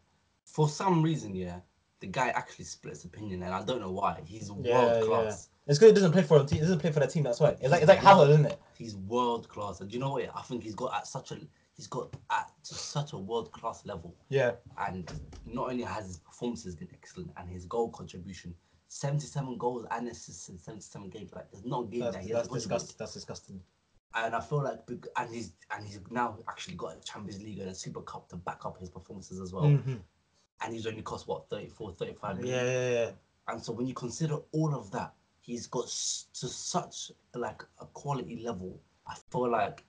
for 0.44 0.68
some 0.68 1.02
reason, 1.02 1.34
yeah, 1.34 1.60
the 2.00 2.06
guy 2.06 2.28
actually 2.28 2.66
splits 2.66 3.04
opinion, 3.04 3.42
and 3.42 3.54
I 3.54 3.64
don't 3.64 3.80
know 3.80 3.90
why. 3.90 4.20
He's 4.24 4.52
world 4.52 4.66
yeah. 4.66 5.00
class. 5.02 5.48
It's 5.66 5.78
good. 5.78 5.90
It 5.90 5.94
doesn't 5.94 6.12
play 6.12 6.22
for 6.22 6.40
a 6.40 6.44
team. 6.44 6.58
It 6.58 6.62
doesn't 6.62 6.78
play 6.78 6.92
for 6.92 7.00
the 7.00 7.06
team. 7.06 7.24
That's 7.24 7.40
why. 7.40 7.50
It's 7.60 7.70
like 7.70 7.82
it's 7.82 7.88
like 7.88 7.98
Hazard, 7.98 8.30
isn't 8.30 8.46
it? 8.46 8.60
He's 8.76 8.96
world 8.96 9.48
class, 9.48 9.80
and 9.80 9.92
you 9.92 9.98
know 9.98 10.12
what? 10.12 10.30
I 10.34 10.42
think 10.42 10.62
he's 10.62 10.74
got 10.74 10.94
at 10.94 11.06
such 11.06 11.32
a 11.32 11.38
he's 11.78 11.86
got 11.86 12.12
at 12.30 12.50
such 12.62 13.12
a 13.14 13.16
world 13.18 13.50
class 13.52 13.86
level. 13.86 14.14
Yeah. 14.28 14.52
and 14.86 15.10
not 15.46 15.70
only 15.70 15.84
has 15.84 16.06
his 16.06 16.16
performances 16.18 16.74
been 16.74 16.88
excellent 16.92 17.30
and 17.38 17.48
his 17.48 17.64
goal 17.64 17.88
contribution 17.90 18.54
77 18.88 19.56
goals 19.58 19.86
and 19.92 20.08
assists 20.08 20.48
in 20.48 20.58
77 20.58 21.08
games 21.10 21.32
like 21.34 21.50
there's 21.52 21.64
not 21.64 21.84
a 21.84 21.86
game 21.86 22.00
That's, 22.00 22.16
that 22.16 22.22
he 22.24 22.32
that's 22.32 22.48
disgusting. 22.48 22.96
That's 22.98 23.14
disgusting. 23.14 23.60
and 24.14 24.34
I 24.34 24.40
feel 24.40 24.62
like 24.62 24.80
and 25.16 25.32
he's 25.34 25.52
and 25.74 25.86
he's 25.86 26.00
now 26.10 26.36
actually 26.48 26.74
got 26.76 26.96
a 26.96 27.00
Champions 27.00 27.42
League 27.42 27.58
and 27.60 27.70
a 27.70 27.74
Super 27.74 28.02
Cup 28.02 28.28
to 28.30 28.36
back 28.36 28.66
up 28.66 28.78
his 28.78 28.90
performances 28.90 29.40
as 29.40 29.52
well 29.52 29.64
Mhm. 29.64 30.00
and 30.62 30.74
he's 30.74 30.86
only 30.86 31.02
cost 31.02 31.28
what 31.28 31.48
34 31.48 31.92
35 31.92 32.44
Yeah, 32.44 32.62
yeah, 32.62 32.90
yeah. 32.90 33.10
and 33.48 33.62
so 33.62 33.72
when 33.72 33.86
you 33.86 33.94
consider 33.94 34.36
all 34.52 34.74
of 34.74 34.90
that 34.90 35.12
he's 35.40 35.66
got 35.66 35.84
s- 35.84 36.26
to 36.34 36.48
such 36.48 37.12
like 37.34 37.62
a 37.80 37.86
quality 37.86 38.42
level 38.44 38.80
I 39.06 39.14
feel 39.30 39.50
like 39.50 39.84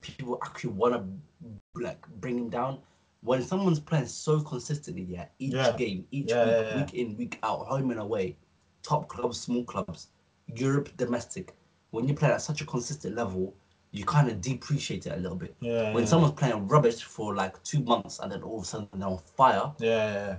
people 0.00 0.38
actually 0.42 0.70
want 0.70 0.94
to 0.94 1.80
like 1.80 2.06
bring 2.20 2.38
him 2.38 2.48
down 2.50 2.78
when 3.22 3.42
someone's 3.42 3.80
playing 3.80 4.06
so 4.06 4.40
consistently 4.40 5.02
yeah 5.08 5.26
each 5.38 5.52
Yeah. 5.52 5.72
game 5.76 6.06
each 6.10 6.30
Yeah, 6.30 6.44
week 6.46 6.54
yeah, 6.70 6.76
week 6.76 6.94
in 6.94 7.16
week 7.16 7.38
out 7.42 7.66
home 7.66 7.90
and 7.90 8.00
away 8.00 8.36
top 8.82 9.08
clubs 9.08 9.40
small 9.40 9.64
clubs 9.64 10.08
Europe 10.54 10.88
domestic 10.96 11.54
when 11.90 12.08
you 12.08 12.14
play 12.14 12.30
at 12.30 12.40
such 12.42 12.60
a 12.60 12.64
consistent 12.64 13.14
level 13.14 13.54
you 13.92 14.04
kind 14.04 14.28
of 14.28 14.40
depreciate 14.40 15.06
it 15.06 15.12
a 15.12 15.16
little 15.16 15.36
bit 15.36 15.54
Yeah. 15.60 15.92
when 15.92 16.04
yeah, 16.04 16.08
someone's 16.08 16.34
playing 16.34 16.66
rubbish 16.68 17.02
for 17.02 17.34
like 17.34 17.62
two 17.62 17.80
months 17.84 18.20
and 18.20 18.32
then 18.32 18.42
all 18.42 18.58
of 18.58 18.64
a 18.64 18.66
sudden 18.66 18.88
they're 18.94 19.08
on 19.08 19.18
fire 19.36 19.72
Yeah, 19.78 20.12
yeah. 20.12 20.36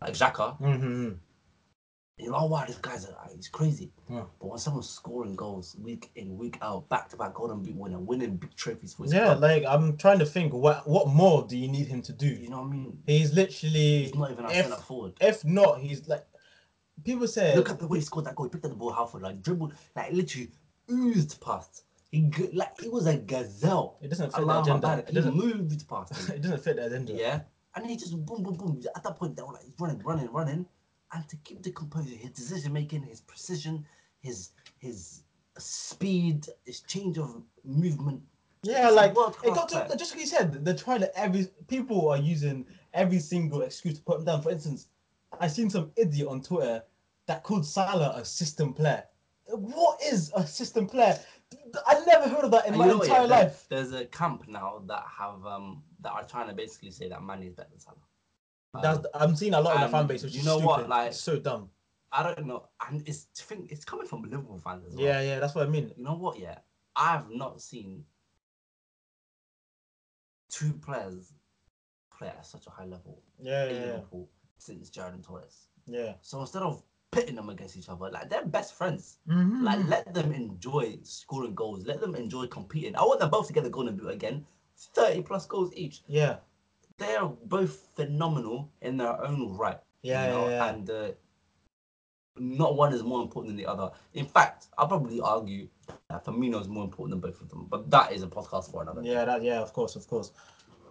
like 0.00 0.14
Xhaka 0.14 0.58
Mm-hmm. 0.60 1.10
You 2.22 2.30
know, 2.30 2.36
oh 2.38 2.46
wow, 2.46 2.64
this 2.66 2.78
guy's 2.78 3.04
a, 3.06 3.16
he's 3.34 3.48
crazy. 3.48 3.90
Yeah. 4.08 4.22
But 4.40 4.48
when 4.48 4.58
someone's 4.58 4.88
scoring 4.88 5.34
goals 5.36 5.76
week 5.80 6.10
in, 6.14 6.36
week 6.38 6.58
out, 6.62 6.88
back 6.88 7.08
to 7.10 7.16
back 7.16 7.34
Golden 7.34 7.62
Boot 7.62 7.74
winner, 7.76 7.98
winning 7.98 8.36
big 8.36 8.54
trophies 8.54 8.94
for 8.94 9.04
his 9.04 9.12
Yeah, 9.12 9.24
club, 9.24 9.40
like 9.40 9.64
I'm 9.66 9.96
trying 9.96 10.18
to 10.20 10.26
think 10.26 10.52
what 10.52 10.88
what 10.88 11.08
more 11.08 11.46
do 11.46 11.56
you 11.58 11.68
need 11.68 11.86
him 11.88 12.02
to 12.02 12.12
do? 12.12 12.26
you 12.28 12.48
know 12.48 12.58
what 12.62 12.68
I 12.68 12.70
mean? 12.70 12.98
He's 13.06 13.32
literally 13.34 14.04
He's 14.04 14.14
not 14.14 14.30
even 14.30 14.44
our 14.44 14.52
if 14.52 14.66
centre 14.66 14.82
forward. 14.82 15.12
if 15.20 15.44
not, 15.44 15.80
he's 15.80 16.06
like 16.08 16.24
people 17.04 17.26
say 17.26 17.56
Look 17.56 17.70
at 17.70 17.78
the 17.78 17.86
way 17.88 17.98
he 17.98 18.04
scored 18.04 18.26
that 18.26 18.36
goal. 18.36 18.46
He 18.46 18.50
picked 18.50 18.64
up 18.64 18.70
the 18.70 18.76
ball 18.76 18.92
halfway, 18.92 19.20
like 19.20 19.42
dribbled, 19.42 19.74
like 19.96 20.12
literally 20.12 20.50
oozed 20.90 21.40
past. 21.40 21.84
He 22.10 22.30
like 22.52 22.78
he 22.80 22.88
was 22.88 23.06
a 23.06 23.16
gazelle. 23.16 23.98
it 24.02 24.08
doesn't 24.08 24.32
fit 24.32 24.46
the 24.46 24.60
agenda. 24.60 24.98
It 24.98 25.08
He 25.08 25.14
doesn't 25.14 25.34
moved 25.34 25.88
past 25.88 26.14
him. 26.28 26.36
it 26.36 26.42
doesn't 26.42 26.62
fit 26.62 26.76
the 26.76 26.86
agenda. 26.86 27.12
yeah, 27.14 27.40
and 27.74 27.86
he 27.86 27.96
just 27.96 28.12
boom, 28.26 28.42
boom, 28.42 28.54
boom. 28.54 28.82
At 28.94 29.02
that 29.02 29.16
point, 29.16 29.34
they 29.34 29.42
were 29.42 29.52
like 29.54 29.64
he's 29.64 29.74
running, 29.80 29.98
running, 30.04 30.30
running, 30.30 30.66
and 31.12 31.28
to 31.28 31.36
keep 31.38 31.62
the 31.62 31.70
composure, 31.70 32.14
his 32.16 32.30
decision 32.30 32.72
making, 32.72 33.02
his 33.02 33.20
precision, 33.20 33.84
his 34.20 34.50
his 34.78 35.22
speed, 35.58 36.46
his 36.64 36.80
change 36.80 37.18
of 37.18 37.42
movement. 37.64 38.22
Yeah, 38.62 38.86
It's 38.86 38.96
like 38.96 39.10
it 39.10 39.54
got 39.54 39.68
to, 39.70 39.96
just 39.96 40.12
like 40.12 40.20
you 40.20 40.26
said, 40.26 40.64
they're 40.64 40.74
trying 40.74 41.00
to 41.00 41.18
every 41.18 41.48
people 41.66 42.08
are 42.08 42.16
using 42.16 42.64
every 42.94 43.18
single 43.18 43.62
excuse 43.62 43.94
to 43.98 44.02
put 44.02 44.20
him 44.20 44.24
down. 44.24 44.42
For 44.42 44.50
instance, 44.50 44.86
I 45.40 45.48
seen 45.48 45.68
some 45.68 45.90
idiot 45.96 46.28
on 46.28 46.42
Twitter 46.42 46.82
that 47.26 47.42
called 47.42 47.66
Salah 47.66 48.14
a 48.16 48.24
system 48.24 48.72
player. 48.72 49.04
What 49.46 50.00
is 50.02 50.32
a 50.34 50.46
system 50.46 50.86
player? 50.86 51.18
I 51.86 52.02
never 52.06 52.28
heard 52.28 52.44
of 52.44 52.50
that 52.52 52.66
in 52.66 52.74
And 52.74 52.78
my 52.78 52.86
you 52.86 52.92
know 52.92 52.98
what, 52.98 53.08
entire 53.08 53.22
yeah, 53.26 53.36
life. 53.36 53.66
There's 53.68 53.92
a 53.92 54.06
camp 54.06 54.44
now 54.48 54.82
that 54.86 55.04
have 55.18 55.44
um 55.44 55.82
that 56.00 56.12
are 56.12 56.24
trying 56.24 56.48
to 56.48 56.54
basically 56.54 56.90
say 56.92 57.08
that 57.08 57.22
Mane 57.22 57.42
is 57.42 57.54
better 57.54 57.68
than 57.70 57.80
Salah. 57.80 57.96
That's, 58.80 59.06
I'm 59.14 59.36
seeing 59.36 59.52
a 59.54 59.60
lot 59.60 59.76
in 59.76 59.82
the 59.82 59.88
fan 59.88 60.06
base, 60.06 60.22
which 60.22 60.32
you 60.34 60.40
is 60.40 60.46
know 60.46 60.58
what, 60.58 60.88
like- 60.88 61.08
It's 61.08 61.20
so 61.20 61.38
dumb. 61.38 61.68
I 62.14 62.22
don't 62.22 62.46
know, 62.46 62.68
and 62.88 63.02
it's 63.08 63.24
think 63.34 63.72
it's 63.72 63.84
coming 63.86 64.06
from 64.06 64.22
Liverpool 64.22 64.58
fans 64.58 64.84
as 64.86 64.94
well. 64.94 65.02
Yeah, 65.04 65.22
yeah, 65.22 65.38
that's 65.40 65.54
what 65.54 65.66
I 65.66 65.70
mean. 65.70 65.92
You 65.96 66.04
know 66.04 66.14
what? 66.14 66.38
Yeah, 66.38 66.58
I've 66.94 67.30
not 67.30 67.60
seen 67.62 68.04
two 70.50 70.72
players 70.74 71.32
play 72.16 72.28
at 72.28 72.44
such 72.44 72.66
a 72.66 72.70
high 72.70 72.84
level 72.84 73.22
Yeah, 73.42 73.64
in 73.66 73.74
yeah, 73.74 73.80
yeah. 73.80 73.86
Liverpool 73.92 74.28
since 74.58 74.90
Gerrard 74.90 75.22
Torres. 75.22 75.68
yeah. 75.86 76.12
So 76.20 76.40
instead 76.40 76.62
of 76.62 76.82
pitting 77.12 77.34
them 77.34 77.48
against 77.48 77.76
each 77.78 77.88
other, 77.88 78.10
like 78.10 78.28
they're 78.28 78.44
best 78.44 78.74
friends. 78.74 79.18
Mhm. 79.28 79.62
Like 79.62 79.86
let 79.88 80.12
them 80.14 80.32
enjoy 80.32 80.98
scoring 81.04 81.54
goals. 81.54 81.86
Let 81.86 82.00
them 82.00 82.14
enjoy 82.14 82.46
competing. 82.46 82.94
I 82.96 83.02
want 83.02 83.20
them 83.20 83.30
both 83.30 83.46
to 83.48 83.52
get 83.54 83.64
the 83.64 83.70
golden 83.70 83.96
boot 83.96 84.08
again. 84.10 84.44
Thirty 84.76 85.22
plus 85.22 85.46
goals 85.46 85.72
each. 85.74 86.02
yeah, 86.06 86.36
They 87.02 87.16
are 87.16 87.32
both 87.46 87.88
phenomenal 87.96 88.70
in 88.80 88.96
their 88.96 89.22
own 89.24 89.56
right. 89.56 89.78
Yeah, 90.02 90.26
you 90.26 90.32
know? 90.32 90.48
yeah, 90.48 90.50
yeah. 90.50 90.68
And 90.70 90.90
uh, 90.90 91.08
not 92.36 92.76
one 92.76 92.92
is 92.92 93.02
more 93.02 93.22
important 93.22 93.50
than 93.50 93.56
the 93.56 93.66
other. 93.70 93.90
In 94.14 94.26
fact, 94.26 94.66
I'll 94.78 94.88
probably 94.88 95.20
argue 95.20 95.68
that 96.08 96.24
Firmino 96.24 96.60
is 96.60 96.68
more 96.68 96.84
important 96.84 97.10
than 97.12 97.30
both 97.30 97.40
of 97.40 97.48
them. 97.48 97.66
But 97.70 97.90
that 97.90 98.12
is 98.12 98.22
a 98.22 98.26
podcast 98.28 98.70
for 98.70 98.82
another. 98.82 99.02
yeah, 99.02 99.24
that, 99.24 99.42
yeah, 99.42 99.60
of 99.60 99.72
course, 99.72 99.96
of 99.96 100.06
course. 100.06 100.32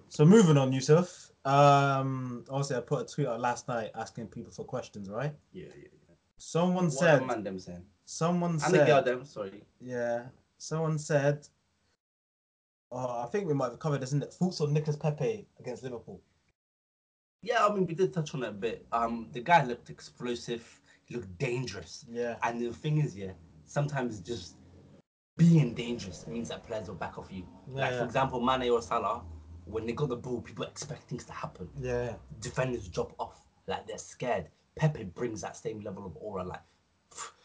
So 0.09 0.25
moving 0.25 0.57
on, 0.57 0.73
Yusuf. 0.73 1.31
Um, 1.45 2.43
obviously, 2.49 2.75
I 2.75 2.81
put 2.81 3.09
a 3.09 3.13
tweet 3.13 3.27
out 3.27 3.39
last 3.39 3.67
night 3.67 3.91
asking 3.95 4.27
people 4.27 4.51
for 4.51 4.65
questions, 4.65 5.09
right? 5.09 5.33
yeah, 5.53 5.65
yeah. 5.69 5.87
yeah. 6.09 6.15
Someone 6.37 6.85
What 6.85 6.93
said, 6.93 7.25
man 7.25 7.43
them 7.43 7.59
saying? 7.59 7.85
someone 8.05 8.59
said. 8.59 8.71
And 8.71 8.81
the 8.81 8.85
girl 8.85 9.03
them. 9.03 9.25
Sorry. 9.25 9.63
yeah, 9.79 10.23
someone 10.57 10.99
said, 10.99 11.47
oh, 12.91 13.21
I 13.23 13.27
think 13.31 13.47
we 13.47 13.53
might 13.53 13.69
have 13.69 13.79
covered 13.79 14.01
this, 14.01 14.09
isn't 14.09 14.23
it? 14.23 14.33
Thoughts 14.33 14.61
on 14.61 14.73
Nicolas 14.73 14.97
Pepe 14.97 15.47
against 15.59 15.83
Liverpool. 15.83 16.21
Yeah, 17.43 17.65
I 17.65 17.73
mean 17.73 17.87
we 17.87 17.95
did 17.95 18.13
touch 18.13 18.35
on 18.35 18.43
it 18.43 18.49
a 18.49 18.51
bit. 18.51 18.85
Um, 18.91 19.27
the 19.31 19.41
guy 19.41 19.63
looked 19.65 19.89
explosive. 19.89 20.63
He 21.05 21.15
looked 21.15 21.35
dangerous. 21.39 22.05
Yeah, 22.09 22.35
And 22.43 22.61
the 22.61 22.71
thing 22.71 22.99
is, 22.99 23.17
yeah, 23.17 23.31
sometimes 23.65 24.19
just 24.19 24.55
being 25.37 25.73
dangerous 25.73 26.27
means 26.27 26.49
that 26.49 26.63
players 26.63 26.87
will 26.87 26.95
back 26.95 27.17
off 27.17 27.31
you. 27.31 27.47
Yeah, 27.73 27.81
like, 27.81 27.97
for 27.97 28.03
example, 28.03 28.39
Mane 28.39 28.69
or 28.69 28.81
Salah, 28.81 29.23
when 29.65 29.85
they 29.87 29.93
got 29.93 30.09
the 30.09 30.15
ball, 30.15 30.41
people 30.41 30.65
expect 30.65 31.03
things 31.09 31.23
to 31.25 31.33
happen. 31.33 31.67
yeah, 31.79 32.13
Defenders 32.41 32.87
drop 32.87 33.13
off, 33.19 33.47
like 33.67 33.87
they're 33.87 33.97
scared. 33.97 34.47
Pepe 34.75 35.03
brings 35.05 35.41
that 35.41 35.57
same 35.57 35.81
level 35.81 36.05
of 36.05 36.15
aura. 36.17 36.43
Like, 36.43 36.61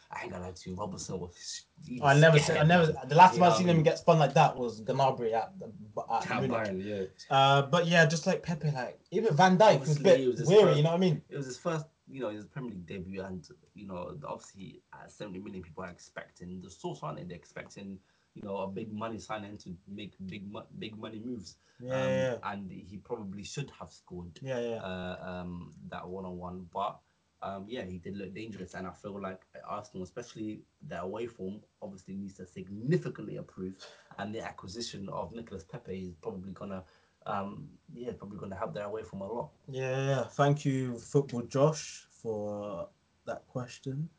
I 0.09 0.23
ain't 0.23 0.31
gonna 0.31 0.45
lie 0.45 0.51
to 0.51 0.69
you, 0.69 0.75
Robertson 0.75 1.19
was. 1.19 1.65
I 2.01 2.17
never, 2.17 2.39
said, 2.39 2.57
I 2.57 2.63
never. 2.63 2.85
The 3.07 3.15
last 3.15 3.33
You 3.35 3.39
time 3.41 3.47
I 3.47 3.51
know 3.51 3.57
seen 3.57 3.69
I 3.69 3.73
him 3.73 3.83
get 3.83 3.97
spun 3.99 4.19
like 4.19 4.33
that 4.35 4.55
was 4.55 4.81
Gnabry 4.81 5.33
at, 5.33 5.53
the- 5.59 5.71
at 6.13 6.31
At 6.31 6.43
Bayern, 6.43 6.83
yeah. 6.83 7.03
Uh, 7.35 7.63
but 7.63 7.87
yeah, 7.87 8.05
just 8.05 8.25
like 8.25 8.41
Pepe, 8.41 8.71
like 8.71 8.99
even 9.11 9.35
Van 9.35 9.57
Dijk 9.57 9.81
was 9.81 9.97
a 9.97 10.01
bit 10.01 10.21
it 10.21 10.27
was 10.27 10.43
weary. 10.47 10.63
first- 10.63 10.77
You 10.77 10.83
know 10.83 10.89
what 10.91 10.95
I 10.95 10.99
mean? 10.99 11.21
It 11.29 11.35
was 11.37 11.45
his 11.47 11.57
first, 11.57 11.85
you 12.09 12.21
know, 12.21 12.29
his 12.29 12.45
Premier 12.45 12.71
League 12.71 12.85
debut, 12.87 13.21
and 13.21 13.45
you 13.75 13.85
know, 13.87 14.17
obviously, 14.25 14.81
uh, 14.93 15.07
70 15.07 15.39
million 15.39 15.61
people 15.61 15.83
are 15.83 15.89
expecting 15.89 16.61
the 16.61 16.69
source, 16.69 16.99
aren't 17.03 17.17
they? 17.17 17.23
They're 17.25 17.35
expecting, 17.37 17.99
you 18.33 18.43
know, 18.43 18.57
a 18.59 18.67
big 18.67 18.93
money 18.93 19.19
signing 19.19 19.57
to 19.57 19.75
make 19.89 20.13
big, 20.27 20.43
big 20.79 20.97
money 20.97 21.21
moves. 21.23 21.57
Yeah, 21.79 21.93
Um, 21.93 22.09
yeah, 22.09 22.35
And 22.43 22.71
he 22.71 22.97
probably 22.97 23.43
should 23.43 23.71
have 23.77 23.91
scored 23.91 24.39
yeah, 24.41 24.59
yeah. 24.59 24.75
uh, 24.77 25.17
um, 25.21 25.73
that 25.89 26.07
one 26.07 26.25
on 26.25 26.37
one, 26.37 26.67
but 26.73 26.97
um, 27.41 27.65
yeah, 27.67 27.83
he 27.83 27.97
did 27.97 28.17
look 28.17 28.33
dangerous, 28.33 28.73
and 28.73 28.87
I 28.87 28.91
feel 28.91 29.19
like 29.21 29.41
Arsenal, 29.67 30.03
especially 30.03 30.61
their 30.81 31.01
away 31.01 31.27
form, 31.27 31.59
obviously 31.81 32.15
needs 32.15 32.33
to 32.35 32.45
significantly 32.45 33.35
improve, 33.35 33.75
and 34.17 34.33
the 34.33 34.41
acquisition 34.41 35.07
of 35.09 35.33
Nicolas 35.33 35.63
Pepe 35.63 35.99
is 35.99 36.15
probably 36.15 36.53
gonna, 36.53 36.83
um, 37.25 37.67
yeah, 37.93 38.11
probably 38.17 38.39
gonna 38.39 38.55
help 38.55 38.73
their 38.73 38.85
away 38.85 39.03
form 39.03 39.21
a 39.21 39.31
lot. 39.31 39.49
Yeah. 39.69 40.23
Thank 40.23 40.65
you, 40.65 40.97
Football 40.97 41.43
Josh, 41.43 42.07
for 42.09 42.89
that 43.25 43.45
question. 43.47 44.09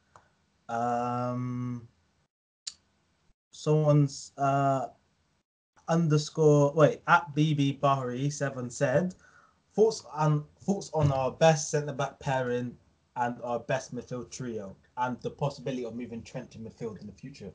Um, 0.68 1.88
someone's 3.50 4.32
uh 4.38 4.86
underscore 5.88 6.72
wait 6.74 7.00
at 7.08 7.34
BB 7.34 7.80
Bahari 7.80 8.30
seven 8.30 8.70
said 8.70 9.14
thoughts 9.74 10.04
on 10.14 10.44
thoughts 10.60 10.90
on 10.94 11.10
our 11.10 11.32
best 11.32 11.70
centre 11.70 11.92
back 11.92 12.20
pairing 12.20 12.76
and 13.18 13.36
our 13.42 13.58
best 13.58 13.94
midfield 13.94 14.30
trio 14.30 14.76
and 14.96 15.20
the 15.22 15.30
possibility 15.30 15.84
of 15.84 15.94
moving 15.94 16.22
Trent 16.22 16.50
to 16.52 16.58
midfield 16.58 17.00
in 17.00 17.06
the 17.06 17.12
future. 17.12 17.52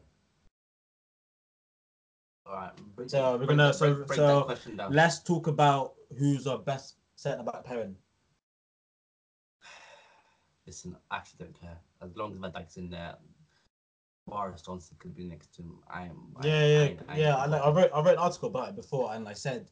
All 2.46 2.54
right, 2.54 2.72
break, 2.96 3.10
So 3.10 3.38
we're 3.38 3.46
gonna- 3.46 3.74
so- 3.74 3.96
break, 4.04 4.14
so 4.18 4.40
that 4.40 4.46
question 4.46 4.78
down. 4.78 4.92
Let's 4.94 5.20
talk 5.24 5.48
about 5.48 5.96
who's 6.18 6.46
our 6.48 6.58
best 6.60 6.98
centre 7.16 7.44
back 7.44 7.64
pairing. 7.64 7.96
Listen, 10.68 10.98
I 11.10 11.18
actually 11.18 11.46
don't 11.46 11.60
care 11.60 11.78
as 12.02 12.16
long 12.18 12.34
as 12.34 12.38
Van 12.38 12.52
Dijk's 12.52 12.78
in 12.78 12.90
there. 12.90 13.16
Boris 14.28 14.62
Johnson 14.62 14.96
could 15.00 15.14
be 15.16 15.26
next 15.26 15.54
to 15.56 15.62
him. 15.64 15.80
I 15.90 16.04
am. 16.04 16.34
Yeah, 16.44 16.52
I 16.52 16.56
yeah, 16.66 16.80
ain't- 16.80 17.02
I 17.10 17.18
yeah. 17.18 17.36
I, 17.36 17.46
like, 17.46 17.62
I 17.62 17.70
wrote 17.72 17.92
I 17.94 18.00
wrote 18.00 18.14
an 18.14 18.18
article 18.20 18.48
about 18.50 18.70
it 18.70 18.76
before, 18.76 19.14
and 19.14 19.28
I 19.28 19.34
said 19.34 19.70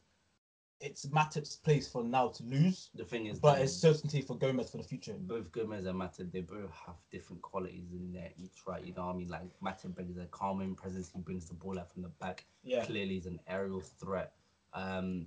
it's 0.82 1.06
Matip's 1.06 1.56
place 1.56 1.88
for 1.88 2.02
now 2.02 2.28
to 2.28 2.42
lose, 2.42 2.90
The 2.94 3.04
thing 3.04 3.26
is, 3.26 3.38
but 3.38 3.60
it's 3.60 3.72
certainty 3.72 4.20
for 4.20 4.36
Gomez 4.36 4.70
for 4.70 4.78
the 4.78 4.82
future. 4.82 5.14
both 5.18 5.50
Gomez 5.52 5.86
and 5.86 5.98
Matip, 5.98 6.32
they 6.32 6.40
both 6.40 6.70
have 6.86 6.96
different 7.10 7.40
qualities 7.42 7.92
in 7.92 8.12
there 8.12 8.30
each, 8.36 8.66
right? 8.66 8.84
You 8.84 8.92
know 8.94 9.06
what 9.06 9.14
I 9.14 9.18
mean? 9.18 9.28
Like 9.28 9.42
Matip 9.64 9.94
brings 9.94 10.16
a 10.18 10.26
calming 10.26 10.74
presence, 10.74 11.10
he 11.14 11.20
brings 11.20 11.46
the 11.46 11.54
ball 11.54 11.78
out 11.78 11.90
from 11.92 12.02
the 12.02 12.08
back. 12.20 12.44
Yeah, 12.64 12.84
Clearly, 12.84 13.14
he's 13.14 13.26
an 13.26 13.40
aerial 13.46 13.80
threat. 13.80 14.32
Um, 14.74 15.26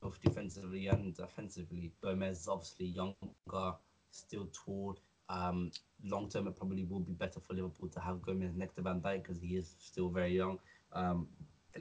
both 0.00 0.20
defensively 0.22 0.86
and 0.86 1.18
offensively. 1.18 1.92
Gomez 2.02 2.40
is 2.42 2.48
obviously 2.48 2.86
younger, 2.86 3.74
still 4.10 4.48
tall. 4.52 4.96
Um, 5.28 5.70
long 6.04 6.28
term, 6.28 6.46
it 6.46 6.56
probably 6.56 6.84
will 6.84 7.00
be 7.00 7.12
better 7.12 7.40
for 7.40 7.54
Liverpool 7.54 7.88
to 7.88 8.00
have 8.00 8.22
Gomez 8.22 8.54
next 8.54 8.74
to 8.76 8.82
Van 8.82 9.00
Dijk 9.00 9.22
because 9.24 9.40
he 9.40 9.56
is 9.56 9.74
still 9.80 10.08
very 10.08 10.36
young. 10.36 10.58
Um, 10.92 11.26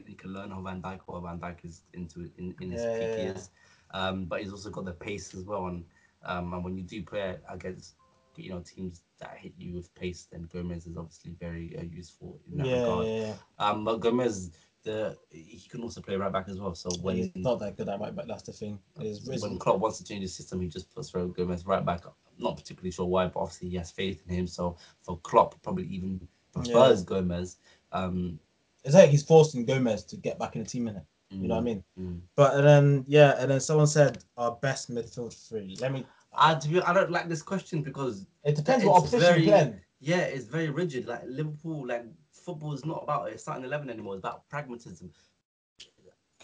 he 0.05 0.13
can 0.15 0.33
learn 0.33 0.51
how 0.51 0.61
Van 0.61 0.81
Dijk 0.81 0.99
or 1.07 1.21
Van 1.21 1.39
Dijk 1.39 1.63
is 1.63 1.81
into 1.93 2.21
it 2.21 2.31
in, 2.37 2.53
in 2.61 2.71
his 2.71 2.81
Yeah, 2.83 2.99
peak 2.99 3.17
years. 3.17 3.49
Um, 3.91 4.25
but 4.25 4.41
he's 4.41 4.51
also 4.51 4.69
got 4.69 4.85
the 4.85 4.91
pace 4.91 5.33
as 5.33 5.43
well. 5.43 5.67
And 5.67 5.85
um, 6.23 6.53
and 6.53 6.63
when 6.63 6.77
you 6.77 6.83
do 6.83 7.03
play 7.03 7.37
against 7.49 7.95
you 8.35 8.49
know 8.49 8.59
teams 8.59 9.01
that 9.19 9.37
hit 9.37 9.53
you 9.57 9.73
with 9.73 9.93
pace, 9.95 10.27
then 10.31 10.47
Gomez 10.51 10.85
is 10.85 10.97
obviously 10.97 11.35
very 11.39 11.75
uh, 11.77 11.83
useful 11.83 12.39
in 12.51 12.57
that 12.57 12.67
yeah, 12.67 12.75
regard. 12.75 13.07
yeah, 13.07 13.19
yeah. 13.21 13.33
Um, 13.59 13.85
but 13.85 13.99
Gomez, 13.99 14.51
the 14.83 15.17
he 15.29 15.67
can 15.69 15.81
also 15.81 16.01
play 16.01 16.15
right 16.15 16.31
back 16.31 16.47
as 16.49 16.59
well. 16.59 16.75
So 16.75 16.89
when 17.01 17.17
He's 17.17 17.29
not 17.35 17.59
that 17.59 17.77
good 17.77 17.89
at 17.89 17.99
right 17.99 18.15
back. 18.15 18.27
That's 18.27 18.43
the 18.43 18.53
thing. 18.53 18.79
It's, 18.99 19.27
when 19.41 19.57
Klopp 19.57 19.79
wants 19.79 19.97
to 19.99 20.03
change 20.03 20.23
the 20.23 20.27
system, 20.27 20.61
he 20.61 20.67
just 20.67 20.93
puts 20.93 21.11
Raul 21.11 21.35
Gomez 21.35 21.65
right 21.65 21.85
back. 21.85 22.05
I'm 22.05 22.13
not 22.37 22.57
particularly 22.57 22.91
sure 22.91 23.05
why, 23.05 23.27
but 23.27 23.39
obviously 23.39 23.69
he 23.69 23.77
has 23.77 23.91
faith 23.91 24.21
in 24.27 24.33
him. 24.35 24.47
So 24.47 24.77
for 25.01 25.17
Klopp, 25.19 25.61
probably 25.61 25.85
even 25.87 26.27
prefers 26.53 27.03
Gomez. 27.03 27.57
Um, 27.91 28.39
it's 28.87 28.95
like 28.95 29.09
he's 29.09 29.23
forcing 29.23 29.65
Gomez 29.65 30.03
to 30.05 30.15
get 30.17 30.39
back 30.39 30.55
in 30.55 30.63
the 30.63 30.69
team 30.69 30.87
in 30.87 30.95
it. 30.95 31.03
You 31.29 31.49
know 31.49 31.55
what 31.55 31.61
I 31.61 31.63
mean? 31.63 31.83
mm. 31.99 32.21
But 32.37 32.61
then 32.61 33.03
yeah, 33.05 33.35
and 33.37 33.51
then 33.51 33.59
someone 33.59 33.85
said 33.87 34.23
our 34.37 34.51
best 34.61 34.89
midfield 34.89 35.33
three. 35.49 35.75
Let 35.81 35.91
me. 35.91 36.05
I, 36.33 36.55
to 36.55 36.67
be, 36.69 36.81
I 36.81 36.93
don't 36.93 37.11
like 37.11 37.27
this 37.27 37.41
question 37.41 37.81
because 37.81 38.25
It 38.45 38.55
depends 38.55 38.85
what 38.85 38.97
opposition 38.99 39.19
very- 39.19 39.43
you're 39.43 39.51
playing. 39.51 39.81
yeah, 39.99 40.21
it's 40.21 40.45
very 40.45 40.69
rigid. 40.69 41.05
Like 41.05 41.23
Liverpool, 41.27 41.85
like 41.85 42.05
football 42.31 42.73
is 42.73 42.85
not 42.85 43.03
about 43.03 43.29
a 43.29 43.37
starting 43.37 43.65
eleven 43.65 43.89
anymore. 43.89 44.15
It's 44.15 44.21
about 44.23 44.47
pragmatism. 44.49 45.11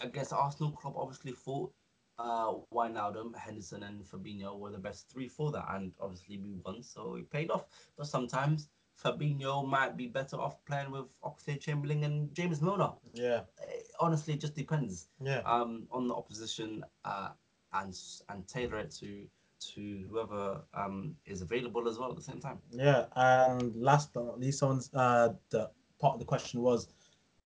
Against 0.02 0.32
Arsenal, 0.34 0.72
club 0.72 0.94
obviously 0.98 1.32
thought 1.32 1.72
uh, 2.18 2.52
Wijnaldum, 2.72 3.34
Henderson, 3.36 3.84
and 3.84 4.04
Fabinho 4.04 4.58
were 4.58 4.70
the 4.70 4.78
best 4.78 5.08
three 5.10 5.28
for 5.28 5.50
that, 5.52 5.64
and 5.70 5.92
obviously 6.00 6.36
we 6.38 6.56
won, 6.64 6.82
so 6.82 7.14
it 7.14 7.30
paid 7.30 7.50
off. 7.50 7.64
But 7.96 8.06
sometimes 8.06 8.68
Fabinho 9.02 9.66
might 9.66 9.96
be 9.96 10.06
better 10.06 10.36
off 10.40 10.64
playing 10.64 10.90
with 10.90 11.06
Oxlade 11.22 11.60
Chamberlain 11.60 12.04
and 12.04 12.34
James 12.34 12.60
Milner. 12.62 12.92
Yeah, 13.12 13.40
It 13.62 13.88
honestly, 14.00 14.34
it 14.34 14.40
just 14.40 14.54
depends 14.54 15.08
yeah, 15.20 15.40
um, 15.44 15.86
on 15.90 16.08
the 16.08 16.14
opposition 16.14 16.84
uh, 17.04 17.30
and 17.72 17.96
and 18.28 18.46
tailor 18.48 18.78
it 18.78 18.90
to 19.00 19.26
to 19.72 20.04
whoever 20.10 20.60
um, 20.74 21.16
is 21.26 21.40
available 21.40 21.88
as 21.88 21.98
well 21.98 22.10
at 22.10 22.16
the 22.16 22.22
same 22.22 22.40
time. 22.40 22.58
yeah. 22.70 23.06
And 23.16 23.74
last 23.76 24.12
but 24.12 24.24
not 24.26 24.40
least, 24.40 24.58
someone's 24.58 24.90
uh 24.94 25.34
the 25.50 25.70
part 26.00 26.14
of 26.14 26.18
the 26.20 26.26
question 26.26 26.60
was, 26.60 26.88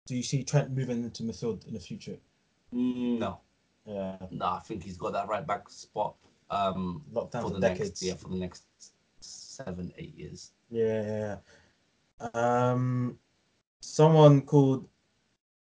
do 0.07 0.17
you 0.17 0.23
see 0.23 0.43
Trent 0.43 0.71
moving 0.71 1.03
into 1.05 1.23
midfield 1.23 1.67
in 1.69 1.75
the 1.75 1.81
future? 1.81 2.17
No, 2.73 3.41
Yeah, 3.87 4.17
no, 4.31 4.47
I 4.47 4.61
think 4.61 4.83
he's 4.83 4.97
got 4.99 5.13
that 5.15 5.29
right 5.29 5.47
back 5.47 5.69
spot 5.71 6.15
um, 6.51 7.03
locked 7.13 7.33
down 7.33 7.43
for 7.43 7.49
for, 7.49 7.55
the 7.55 7.61
decades. 7.61 7.91
next 7.91 8.03
yeah 8.03 8.15
for 8.15 8.29
the 8.29 8.37
next 8.37 8.65
seven 9.65 9.93
eight 9.99 10.15
years. 10.17 10.53
Yeah. 10.71 11.37
Um, 12.35 13.19
someone 13.81 14.43
called 14.43 14.89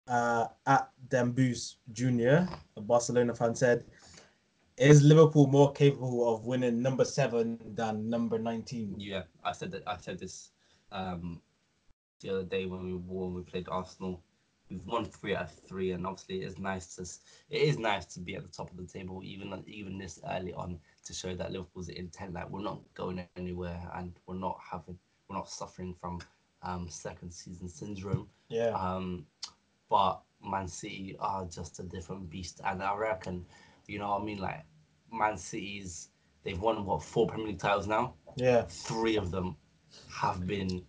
uh, 0.07 0.47
at 0.67 0.91
Dembus 1.09 1.77
Jr., 1.93 2.51
a 2.77 2.81
Barcelona 2.81 3.35
fan, 3.35 3.55
said, 3.55 3.85
"Is 4.77 5.03
Liverpool 5.03 5.47
more 5.47 5.73
capable 5.73 6.35
of 6.35 6.47
winning 6.47 6.83
number 6.83 7.05
seven 7.05 7.59
than 7.75 8.09
number 8.09 8.39
19? 8.39 8.97
Yeah, 8.99 9.25
I 9.45 9.53
said 9.53 9.71
that. 9.73 9.83
I 9.87 9.97
said 9.97 10.19
this 10.19 10.51
um, 10.93 11.41
the 12.21 12.31
other 12.31 12.45
day 12.45 12.67
when 12.67 12.85
we 12.85 12.95
when 12.95 13.35
we 13.35 13.43
played 13.43 13.69
Arsenal. 13.71 14.23
We've 14.71 14.85
won 14.85 15.07
three 15.07 15.35
out 15.35 15.45
of 15.45 15.53
three, 15.67 15.93
and 15.93 16.07
obviously 16.07 16.43
it's 16.43 16.59
nice 16.59 16.95
to 16.97 17.03
it 17.49 17.63
is 17.63 17.79
nice 17.79 18.05
to 18.15 18.21
be 18.21 18.37
at 18.37 18.43
the 18.43 18.51
top 18.51 18.71
of 18.71 18.77
the 18.77 18.87
table, 18.87 19.23
even 19.25 19.65
even 19.67 19.99
this 19.99 20.21
early 20.31 20.53
on, 20.53 20.79
to 21.09 21.15
show 21.15 21.35
that 21.35 21.51
Liverpool's 21.51 21.89
intent. 21.89 22.35
Like 22.35 22.49
we're 22.49 22.63
not 22.63 22.81
going 22.95 23.27
anywhere, 23.37 23.81
and 23.95 24.13
we're 24.27 24.37
not 24.37 24.59
having 24.71 24.99
we're 25.29 25.37
not 25.37 25.49
suffering 25.49 25.95
from 26.01 26.21
um, 26.63 26.89
second 26.89 27.33
season 27.33 27.69
syndrome. 27.69 28.29
Yeah. 28.49 28.71
Um, 28.71 29.27
but 29.91 30.21
Man 30.45 30.69
City 30.69 31.17
are 31.19 31.47
just 31.47 31.81
a 31.81 31.83
different 31.83 32.31
beast, 32.31 32.61
and 32.65 32.83
I 32.83 32.95
reckon, 32.95 33.45
you 33.87 33.99
know, 33.99 34.11
what 34.11 34.23
I 34.23 34.25
mean, 34.25 34.39
like 34.39 34.65
Man 35.13 35.37
City's 35.37 36.11
they've 36.45 36.61
won 36.61 36.85
what 36.85 37.03
four 37.03 37.27
Premier 37.27 37.49
League 37.49 37.59
titles 37.59 37.87
now. 37.87 38.15
Yeah. 38.37 38.63
Three 38.63 39.17
of 39.17 39.31
them 39.31 39.57
have 40.11 40.47
been 40.47 40.85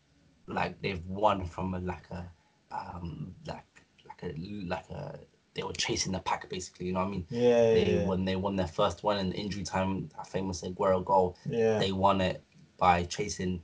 like 0.47 0.81
they've 0.81 1.05
won 1.05 1.45
from 1.45 1.73
a, 1.73 1.79
like 1.79 2.09
a 2.11 2.29
um 2.71 3.33
like 3.47 3.63
like 4.07 4.23
a 4.23 4.35
like 4.67 4.89
a 4.89 5.19
they 5.59 5.65
were 5.65 5.73
chasing 5.73 6.13
the 6.13 6.19
pack 6.19 6.49
basically. 6.49 6.85
You 6.87 6.93
know 6.93 6.99
what 6.99 7.07
I 7.07 7.11
mean? 7.11 7.25
Yeah. 7.29 7.73
They 7.73 7.95
yeah. 7.97 8.05
when 8.05 8.23
they 8.23 8.37
won 8.37 8.55
their 8.55 8.67
first 8.67 9.03
one 9.03 9.17
in 9.17 9.33
injury 9.33 9.63
time, 9.63 10.09
that 10.15 10.27
famous 10.27 10.61
Aguero 10.61 11.03
goal. 11.03 11.37
Yeah. 11.49 11.79
They 11.79 11.91
won 11.91 12.21
it 12.21 12.41
by 12.77 13.03
chasing 13.03 13.61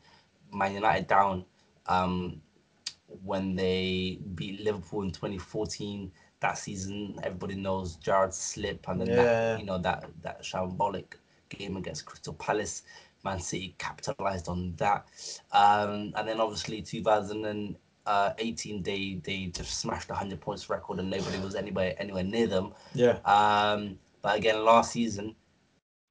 Man 0.53 0.73
United 0.73 1.07
down. 1.07 1.45
Um, 1.87 2.41
when 3.23 3.55
they 3.55 4.19
beat 4.35 4.59
Liverpool 4.59 5.03
in 5.03 5.11
2014, 5.11 6.11
that 6.41 6.57
season 6.57 7.15
everybody 7.23 7.55
knows 7.55 7.95
Gerrard's 7.95 8.35
slip 8.37 8.85
and 8.89 8.99
then 8.99 9.07
Yeah. 9.07 9.15
that 9.23 9.59
you 9.59 9.65
know 9.65 9.77
that 9.77 10.05
that 10.21 10.43
shambolic 10.43 11.13
game 11.47 11.77
against 11.77 12.05
Crystal 12.05 12.33
Palace. 12.33 12.83
Man 13.23 13.39
City 13.39 13.73
capitalized 13.79 14.47
on 14.47 14.75
that, 14.75 15.07
um, 15.51 16.13
and 16.15 16.27
then 16.27 16.39
obviously 16.39 16.83
2018 18.05 18.83
they 18.83 19.19
they 19.23 19.45
just 19.47 19.79
smashed 19.79 20.07
the 20.07 20.13
100 20.13 20.39
points 20.39 20.69
record 20.69 20.99
and 20.99 21.09
nobody 21.09 21.39
was 21.39 21.55
anywhere 21.55 21.95
anywhere 21.97 22.23
near 22.23 22.47
them. 22.47 22.73
Yeah. 22.93 23.17
Um, 23.25 23.97
but 24.21 24.37
again, 24.37 24.63
last 24.63 24.91
season, 24.91 25.35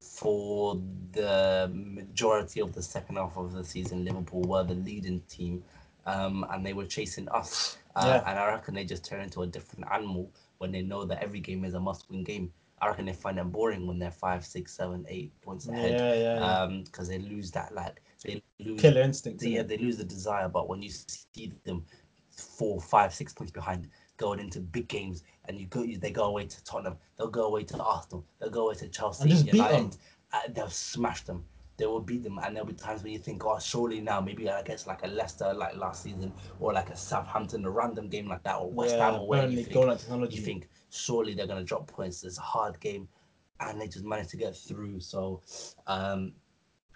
for 0.01 0.81
the 1.11 1.69
majority 1.73 2.61
of 2.61 2.73
the 2.73 2.81
second 2.81 3.17
half 3.17 3.35
of 3.37 3.53
the 3.53 3.63
season, 3.63 4.05
Liverpool 4.05 4.41
were 4.43 4.63
the 4.63 4.75
leading 4.75 5.21
team, 5.21 5.63
um, 6.05 6.45
and 6.51 6.65
they 6.65 6.73
were 6.73 6.85
chasing 6.85 7.27
us. 7.29 7.77
Uh, 7.95 8.03
Yeah. 8.05 8.29
And 8.29 8.39
I 8.39 8.47
reckon 8.47 8.73
they 8.75 8.85
just 8.85 9.03
turn 9.03 9.21
into 9.21 9.41
a 9.41 9.47
different 9.47 9.85
animal 9.91 10.31
when 10.59 10.71
they 10.71 10.81
know 10.81 11.05
that 11.05 11.21
every 11.23 11.39
game 11.39 11.65
is 11.65 11.73
a 11.73 11.79
must-win 11.79 12.23
game. 12.23 12.51
I 12.81 12.87
reckon 12.87 13.05
they 13.05 13.13
find 13.13 13.39
it 13.39 13.51
boring 13.51 13.87
when 13.87 13.99
they're 13.99 14.11
five, 14.11 14.45
six, 14.45 14.73
seven, 14.73 15.05
eight 15.09 15.31
points 15.41 15.67
ahead. 15.67 15.91
Yeah, 15.91 16.13
yeah, 16.13 16.39
yeah. 16.39 16.45
Um, 16.45 16.83
because 16.83 17.07
they 17.07 17.17
lose 17.19 17.51
that 17.51 17.73
like 17.73 18.01
they 18.25 18.41
lose 18.59 18.81
Killer 18.81 19.01
instinct. 19.01 19.43
yeah, 19.43 19.63
they 19.63 19.77
lose 19.77 19.97
the 19.97 20.03
desire, 20.03 20.49
but 20.49 20.67
when 20.69 20.81
you 20.81 20.89
see 20.89 21.53
them 21.65 21.85
four, 22.31 22.79
five, 22.81 23.13
six 23.13 23.33
points 23.33 23.51
behind 23.51 23.89
going 24.17 24.39
into 24.39 24.59
big 24.59 24.87
games 24.87 25.23
and 25.47 25.59
you 25.59 25.67
go 25.67 25.85
they 25.85 26.11
go 26.11 26.25
away 26.25 26.45
to 26.45 26.63
Tottenham, 26.63 26.97
they'll 27.17 27.27
go 27.29 27.45
away 27.45 27.63
to 27.63 27.77
Arsenal, 27.81 28.25
they'll 28.39 28.49
go 28.49 28.65
away 28.67 28.75
to 28.75 28.87
Chelsea, 28.89 29.23
And 29.23 29.31
just 29.31 29.45
beat 29.51 29.57
them. 29.69 29.91
uh, 30.33 30.41
they'll 30.49 30.69
smash 30.69 31.23
them. 31.23 31.45
They 31.77 31.85
will 31.85 31.99
beat 31.99 32.23
them, 32.23 32.39
and 32.41 32.55
there'll 32.55 32.67
be 32.67 32.73
times 32.73 33.03
when 33.03 33.11
you 33.11 33.19
think, 33.19 33.45
"Oh, 33.45 33.59
surely 33.59 33.99
now, 33.99 34.21
maybe 34.21 34.47
against 34.47 34.87
like 34.87 35.03
a 35.03 35.07
Leicester, 35.07 35.53
like 35.53 35.75
last 35.75 36.03
season, 36.03 36.31
or 36.59 36.71
like 36.71 36.89
a 36.89 36.95
Southampton, 36.95 37.65
a 37.65 37.69
random 37.69 38.07
game 38.07 38.27
like 38.29 38.43
that, 38.43 38.55
or 38.59 38.71
West 38.71 38.95
Yeah, 38.95 39.11
Ham 39.11 39.15
away." 39.19 39.41
Burnley, 39.41 39.57
You 39.57 39.63
think, 39.65 39.99
technology. 39.99 40.37
you 40.37 40.41
think 40.41 40.69
surely 40.89 41.33
they're 41.33 41.47
gonna 41.47 41.65
drop 41.65 41.87
points. 41.87 42.23
It's 42.23 42.37
a 42.37 42.41
hard 42.41 42.79
game, 42.79 43.09
and 43.59 43.81
they 43.81 43.87
just 43.87 44.05
managed 44.05 44.29
to 44.29 44.37
get 44.37 44.55
through. 44.55 45.01
So, 45.01 45.41
um, 45.87 46.33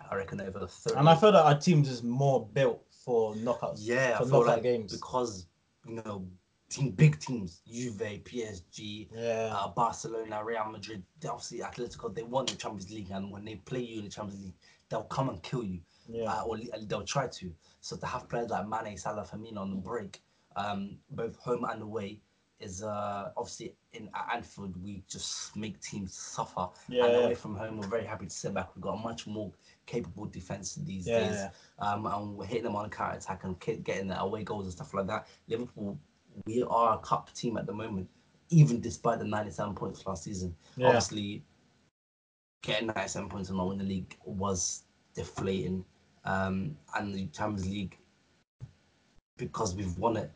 I 0.10 0.16
reckon 0.16 0.42
over 0.42 0.60
the 0.60 0.68
third. 0.68 0.98
And 0.98 1.08
I 1.10 1.16
feel 1.16 1.32
that 1.32 1.44
our 1.46 1.58
team's 1.58 1.90
is 1.90 2.04
more 2.04 2.46
built 2.54 2.84
for 2.90 3.34
knockouts. 3.36 3.78
Yeah, 3.80 4.18
for 4.18 4.24
I 4.24 4.28
feel 4.28 4.40
knockout 4.40 4.48
like 4.48 4.64
games. 4.64 4.92
because 4.94 5.46
you 5.88 5.96
know, 6.06 6.28
team 6.70 6.92
big 6.92 7.20
teams, 7.20 7.62
Juve, 7.68 7.98
PSG, 7.98 9.10
Yeah. 9.14 9.52
uh, 9.56 9.70
Barcelona, 9.70 10.44
Real 10.44 10.66
Madrid, 10.70 11.04
they 11.20 11.28
obviously 11.28 11.60
Atletico, 11.60 12.14
they 12.14 12.24
won 12.24 12.46
the 12.46 12.56
Champions 12.56 12.92
League, 12.92 13.10
and 13.12 13.32
when 13.32 13.46
they 13.46 13.56
play 13.56 13.82
you 13.82 14.00
in 14.00 14.06
the 14.06 14.10
Champions 14.12 14.44
League, 14.44 14.54
they'll 14.90 15.04
come 15.04 15.30
and 15.30 15.42
kill 15.42 15.64
you, 15.64 15.80
Yeah. 16.08 16.32
uh, 16.32 16.44
or 16.44 16.58
they'll 16.84 17.04
try 17.04 17.28
to. 17.28 17.54
So 17.82 17.96
to 17.98 18.06
have 18.06 18.28
players 18.30 18.50
like 18.50 18.68
Mane, 18.68 18.98
Salah, 18.98 19.24
Firmino 19.24 19.58
on 19.58 19.70
the 19.72 19.78
break, 19.78 20.22
um, 20.56 20.98
both 21.12 21.36
home 21.38 21.64
and 21.66 21.82
away, 21.82 22.20
is 22.60 22.84
uh, 22.84 23.32
obviously 23.38 23.74
in 23.94 24.10
at 24.14 24.30
Anfield 24.36 24.76
we 24.84 25.02
just 25.08 25.56
make 25.56 25.80
teams 25.80 26.14
suffer. 26.14 26.68
Yeah, 26.90 27.06
and 27.06 27.16
away 27.16 27.34
from 27.36 27.56
home, 27.56 27.78
we're 27.78 27.88
very 27.88 28.06
happy 28.06 28.26
to 28.26 28.32
sit 28.32 28.54
back. 28.54 28.76
We've 28.76 28.82
got 28.84 28.96
a 28.96 28.98
much 29.02 29.26
more 29.28 29.52
capable 29.90 30.26
defense 30.26 30.76
these 30.86 31.08
Yeah, 31.08 31.20
days 31.20 31.36
yeah. 31.36 31.50
um, 31.80 32.06
and 32.06 32.38
we're 32.38 32.46
hitting 32.46 32.64
them 32.64 32.76
on 32.76 32.90
counter 32.90 33.18
attack 33.18 33.44
and 33.44 33.60
getting 33.60 34.08
the 34.08 34.20
away 34.22 34.44
goals 34.44 34.66
and 34.66 34.74
stuff 34.74 34.94
like 34.94 35.08
that. 35.08 35.28
Liverpool, 35.48 35.98
we 36.46 36.64
are 36.64 36.96
a 36.96 37.00
cup 37.00 37.34
team 37.34 37.58
at 37.58 37.66
the 37.66 37.74
moment, 37.74 38.08
even 38.50 38.80
despite 38.82 39.20
the 39.20 39.26
97 39.26 39.74
points 39.76 40.06
last 40.06 40.24
season. 40.24 40.56
Yeah. 40.78 40.88
Obviously, 40.88 41.44
getting 42.62 42.88
97 42.88 43.30
points 43.30 43.50
and 43.50 43.58
not 43.58 43.68
win 43.68 43.78
the 43.80 43.84
league 43.84 44.16
was 44.26 44.84
deflating. 45.16 45.84
Um, 46.26 46.78
and 46.96 47.14
the 47.16 47.26
Champions 47.28 47.68
League, 47.68 47.98
because 49.38 49.74
we've 49.76 49.98
won 49.98 50.18
it, 50.18 50.32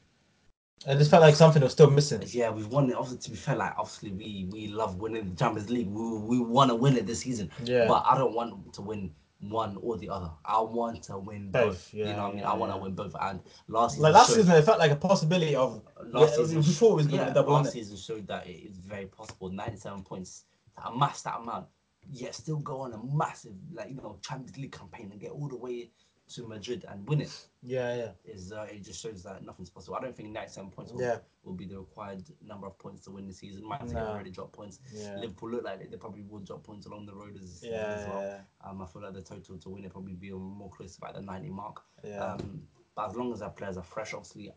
I 0.87 0.95
just 0.95 1.11
felt 1.11 1.21
like 1.21 1.35
something 1.35 1.61
was 1.61 1.71
still 1.71 1.89
missing. 1.89 2.21
yeah, 2.27 2.49
we've 2.49 2.67
won 2.67 2.89
it. 2.89 2.95
Obviously, 2.95 3.19
to 3.19 3.29
be 3.31 3.37
fair, 3.37 3.55
like 3.55 3.73
obviously 3.77 4.11
we 4.11 4.47
we 4.51 4.67
love 4.67 4.95
winning 4.97 5.29
the 5.29 5.35
Champions 5.35 5.69
League. 5.69 5.87
We 5.87 6.17
we 6.17 6.39
want 6.39 6.71
to 6.71 6.75
win 6.75 6.97
it 6.97 7.05
this 7.05 7.19
season. 7.21 7.49
Yeah. 7.63 7.85
But 7.87 8.03
I 8.05 8.17
don't 8.17 8.33
want 8.33 8.73
to 8.73 8.81
win 8.81 9.11
one 9.49 9.77
or 9.81 9.97
the 9.97 10.09
other. 10.09 10.29
I 10.45 10.61
want 10.61 11.03
to 11.03 11.17
win 11.17 11.51
both. 11.51 11.67
Both, 11.67 11.93
you 11.93 12.05
know 12.05 12.11
what 12.13 12.19
I 12.19 12.29
mean? 12.29 12.37
yeah, 12.39 12.51
I 12.51 12.53
want 12.55 12.71
to 12.71 12.77
yeah. 12.77 12.83
win 12.83 12.93
both. 12.95 13.15
And 13.19 13.39
last 13.67 13.91
season, 13.93 14.03
Like 14.03 14.13
last 14.13 14.27
showed- 14.29 14.35
season, 14.37 14.55
it 14.55 14.63
felt 14.63 14.79
like 14.79 14.91
a 14.91 14.95
possibility 14.95 15.55
of. 15.55 15.81
last 16.05 16.31
yeah, 16.31 16.35
season, 16.45 16.57
we 16.57 16.63
thought 16.63 16.91
it 16.91 16.95
was 16.95 17.07
going 17.07 17.19
yeah, 17.21 17.27
to 17.27 17.33
double 17.33 17.53
last 17.53 17.73
season 17.73 17.97
showed 17.97 18.27
that 18.27 18.47
it 18.47 18.69
is 18.69 18.77
very 18.77 19.05
possible. 19.05 19.49
97 19.49 20.03
points 20.03 20.45
to 20.77 20.87
amass 20.87 21.21
that 21.23 21.39
amount, 21.39 21.67
yet 22.11 22.35
still 22.35 22.57
go 22.57 22.81
on 22.81 22.93
a 22.93 22.99
massive, 23.15 23.53
like 23.73 23.89
you 23.89 23.95
know, 23.95 24.17
Champions 24.21 24.57
League 24.57 24.71
campaign 24.71 25.09
and 25.11 25.19
get 25.19 25.31
all 25.31 25.47
the 25.47 25.55
way 25.57 25.89
to 26.29 26.47
Madrid 26.47 26.85
and 26.89 27.07
win 27.07 27.21
it. 27.21 27.47
Yeah, 27.61 27.95
yeah. 27.95 28.09
Is 28.25 28.51
uh, 28.51 28.65
it 28.69 28.83
just 28.83 29.01
shows 29.01 29.23
that 29.23 29.43
nothing's 29.43 29.69
possible. 29.69 29.95
I 29.95 30.01
don't 30.01 30.15
think 30.15 30.29
97 30.29 30.71
points 30.71 30.91
will, 30.91 31.01
Yeah. 31.01 31.17
will 31.43 31.53
be 31.53 31.65
the 31.65 31.77
required 31.77 32.23
number 32.45 32.65
of 32.67 32.77
points 32.79 33.01
to 33.05 33.11
win 33.11 33.27
the 33.27 33.33
season. 33.33 33.63
City 33.81 33.93
No. 33.93 34.07
already 34.07 34.31
dropped 34.31 34.53
points. 34.53 34.79
Yeah. 34.93 35.17
Liverpool 35.19 35.51
look 35.51 35.63
like 35.63 35.89
they 35.89 35.97
probably 35.97 36.23
will 36.23 36.39
drop 36.39 36.63
points 36.63 36.85
along 36.85 37.05
the 37.05 37.13
road 37.13 37.37
as, 37.41 37.61
Yeah, 37.63 37.71
as 37.71 38.07
well. 38.07 38.21
yeah, 38.21 38.39
Um, 38.69 38.81
I 38.81 38.85
feel 38.87 39.01
like 39.01 39.13
the 39.13 39.21
total 39.21 39.57
to 39.57 39.69
win 39.69 39.83
it 39.85 39.91
probably 39.91 40.13
be 40.15 40.31
more 40.31 40.69
close 40.69 40.95
to 40.95 41.01
about 41.03 41.15
the 41.15 41.21
90 41.21 41.49
mark. 41.49 41.83
yeah. 42.03 42.23
Um, 42.33 42.67
but 42.95 43.09
as 43.09 43.15
long 43.15 43.33
as 43.33 43.41
our 43.41 43.49
players 43.49 43.77
are 43.77 43.83
fresh, 43.83 44.13
obviously, 44.13 44.51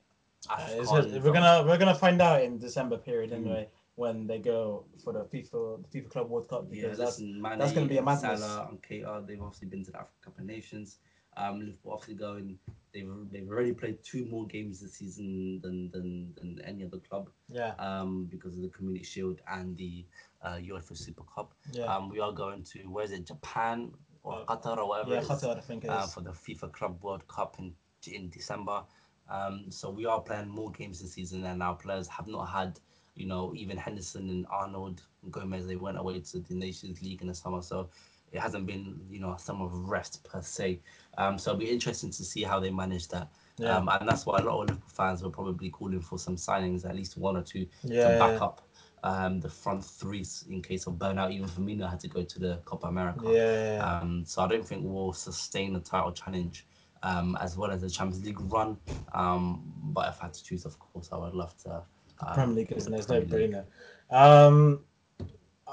Uh, 0.49 0.67
it's 0.71 0.91
just- 0.91 1.09
we're 1.25 1.33
gonna 1.33 1.65
we're 1.67 1.79
gonna 1.79 1.95
find 1.95 2.21
out 2.23 2.43
in 2.43 2.59
December 2.59 2.97
period 2.99 3.31
Mm. 3.31 3.35
anyway 3.37 3.69
when 3.97 4.27
they 4.27 4.39
go 4.39 4.85
for 5.03 5.13
the 5.13 5.25
FIFA 5.25 5.83
the 5.83 5.89
FIFA 6.01 6.11
Club 6.11 6.31
World 6.31 6.47
Cup 6.49 6.67
Yeah, 6.71 6.83
because 6.83 6.99
that's 6.99 7.19
listen, 7.19 7.41
Mane, 7.43 7.59
that's 7.59 7.73
gonna 7.73 7.87
be 7.87 7.97
a 7.97 8.03
madness. 8.03 8.41
Salah 8.43 8.69
and 8.69 8.81
KR, 8.83 9.23
they've 9.27 9.43
obviously 9.43 9.67
been 9.67 9.83
to 9.85 9.91
the 9.91 9.99
African 9.99 10.23
Cup 10.23 10.39
of 10.39 10.45
Nations. 10.45 10.99
Um, 11.37 11.61
Liverpool 11.61 11.93
obviously 11.93 12.15
going. 12.15 12.59
They've 12.93 13.09
they've 13.31 13.49
already 13.49 13.73
played 13.75 14.03
two 14.03 14.25
more 14.25 14.47
games 14.47 14.81
this 14.81 14.95
season 14.95 15.61
than 15.63 15.91
than, 15.91 16.33
than 16.37 16.61
any 16.65 16.85
other 16.85 16.99
club. 16.99 17.29
yeah 17.49 17.75
Um, 17.79 18.25
because 18.31 18.57
of 18.57 18.63
the 18.63 18.71
Community 18.71 19.05
Shield 19.05 19.41
and 19.51 19.77
the 19.77 20.05
uh, 20.43 20.55
UEFA 20.57 20.97
Super 20.97 21.25
Cup. 21.35 21.53
yeah 21.73 21.95
Um, 21.95 22.09
we 22.09 22.21
are 22.21 22.33
going 22.33 22.63
to 22.73 22.79
where 22.89 23.05
is 23.05 23.13
it? 23.13 23.27
Japan 23.27 23.93
or 24.23 24.41
Uh, 24.49 24.57
Qatar 24.57 24.79
or 24.79 24.89
whatever 24.89 25.13
yeah 25.15 25.21
is 25.21 25.29
Qatar 25.29 25.59
I 25.59 25.61
think 25.61 25.85
it 25.85 25.91
uh, 25.91 26.07
for 26.07 26.23
the 26.23 26.31
FIFA 26.31 26.73
Club 26.73 27.03
World 27.03 27.27
Cup 27.29 27.57
in 27.59 27.75
in 28.07 28.31
December. 28.31 28.83
Um, 29.29 29.67
so 29.71 29.91
we 29.91 30.07
are 30.07 30.21
playing 30.21 30.49
more 30.49 30.71
games 30.71 31.03
this 31.03 31.13
season, 31.13 31.45
and 31.45 31.63
our 31.63 31.75
players 31.75 32.07
have 32.09 32.29
not 32.29 32.47
had, 32.47 32.79
you 33.17 33.27
know, 33.27 33.53
even 33.57 33.77
Henderson 33.77 34.31
and 34.31 34.47
Arnold 34.49 35.03
and 35.23 35.33
Gomez. 35.33 35.67
They 35.67 35.75
went 35.77 35.99
away 35.99 36.21
to 36.21 36.39
the 36.39 36.55
Nations 36.55 37.03
League 37.03 37.21
in 37.23 37.27
the 37.29 37.35
summer, 37.35 37.61
so 37.61 37.91
it 38.37 38.43
hasn't 38.43 38.67
been, 38.67 39.01
you 39.11 39.19
know, 39.19 39.33
a 39.33 39.39
summer 39.39 39.65
of 39.65 39.89
rest 39.89 40.23
per 40.25 40.43
se. 40.43 40.81
Um, 41.19 41.39
so 41.39 41.51
it'll 41.51 41.61
be 41.61 41.71
interesting 41.71 42.11
to 42.11 42.25
see 42.25 42.43
how 42.43 42.61
they 42.61 42.71
manage 42.71 43.09
that. 43.09 43.29
Yeah. 43.59 43.77
Um, 43.77 43.89
and 43.89 44.09
that's 44.09 44.27
why 44.27 44.39
a 44.39 44.43
lot 44.43 44.63
of 44.63 44.69
Liverpool 44.69 44.91
fans 44.93 45.23
were 45.23 45.31
probably 45.31 45.71
calling 45.71 46.01
for 46.01 46.19
some 46.19 46.37
signings, 46.37 46.85
at 46.89 46.95
least 46.95 47.17
one 47.17 47.37
or 47.37 47.43
two, 47.43 47.67
Yeah, 47.83 48.13
to 48.13 48.19
back 48.19 48.43
up 48.43 48.61
um, 49.03 49.41
the 49.41 49.49
front 49.49 49.85
three 49.85 50.25
in 50.51 50.61
case 50.63 50.87
of 50.87 50.95
burnout. 50.95 51.33
Even 51.33 51.49
Firmino 51.49 51.89
had 51.89 52.01
to 52.01 52.09
go 52.09 52.23
to 52.23 52.39
the 52.39 52.61
Copa 52.67 52.89
America. 52.89 53.23
Yeah, 53.25 53.83
Um, 53.83 54.25
so 54.27 54.43
I 54.43 54.49
don't 54.49 54.67
think 54.67 54.83
we'll 54.85 55.15
sustain 55.15 55.73
the 55.73 55.81
title 55.81 56.13
challenge 56.13 56.67
um, 57.03 57.37
as 57.41 57.57
well 57.57 57.71
as 57.71 57.81
the 57.81 57.89
Champions 57.91 58.25
League 58.25 58.41
run. 58.53 58.77
Um, 59.15 59.73
but 59.83 60.09
if 60.09 60.21
I 60.21 60.27
had 60.27 60.35
to 60.35 60.45
choose, 60.45 60.65
of 60.67 60.79
course, 60.79 61.09
I 61.13 61.17
would 61.17 61.35
love 61.35 61.57
to. 61.65 61.83
Um, 62.21 62.35
Premier 62.35 62.57
League 62.57 62.73
is 62.73 62.89
no 62.89 62.99
brainer. 62.99 63.65
Um, 64.11 64.81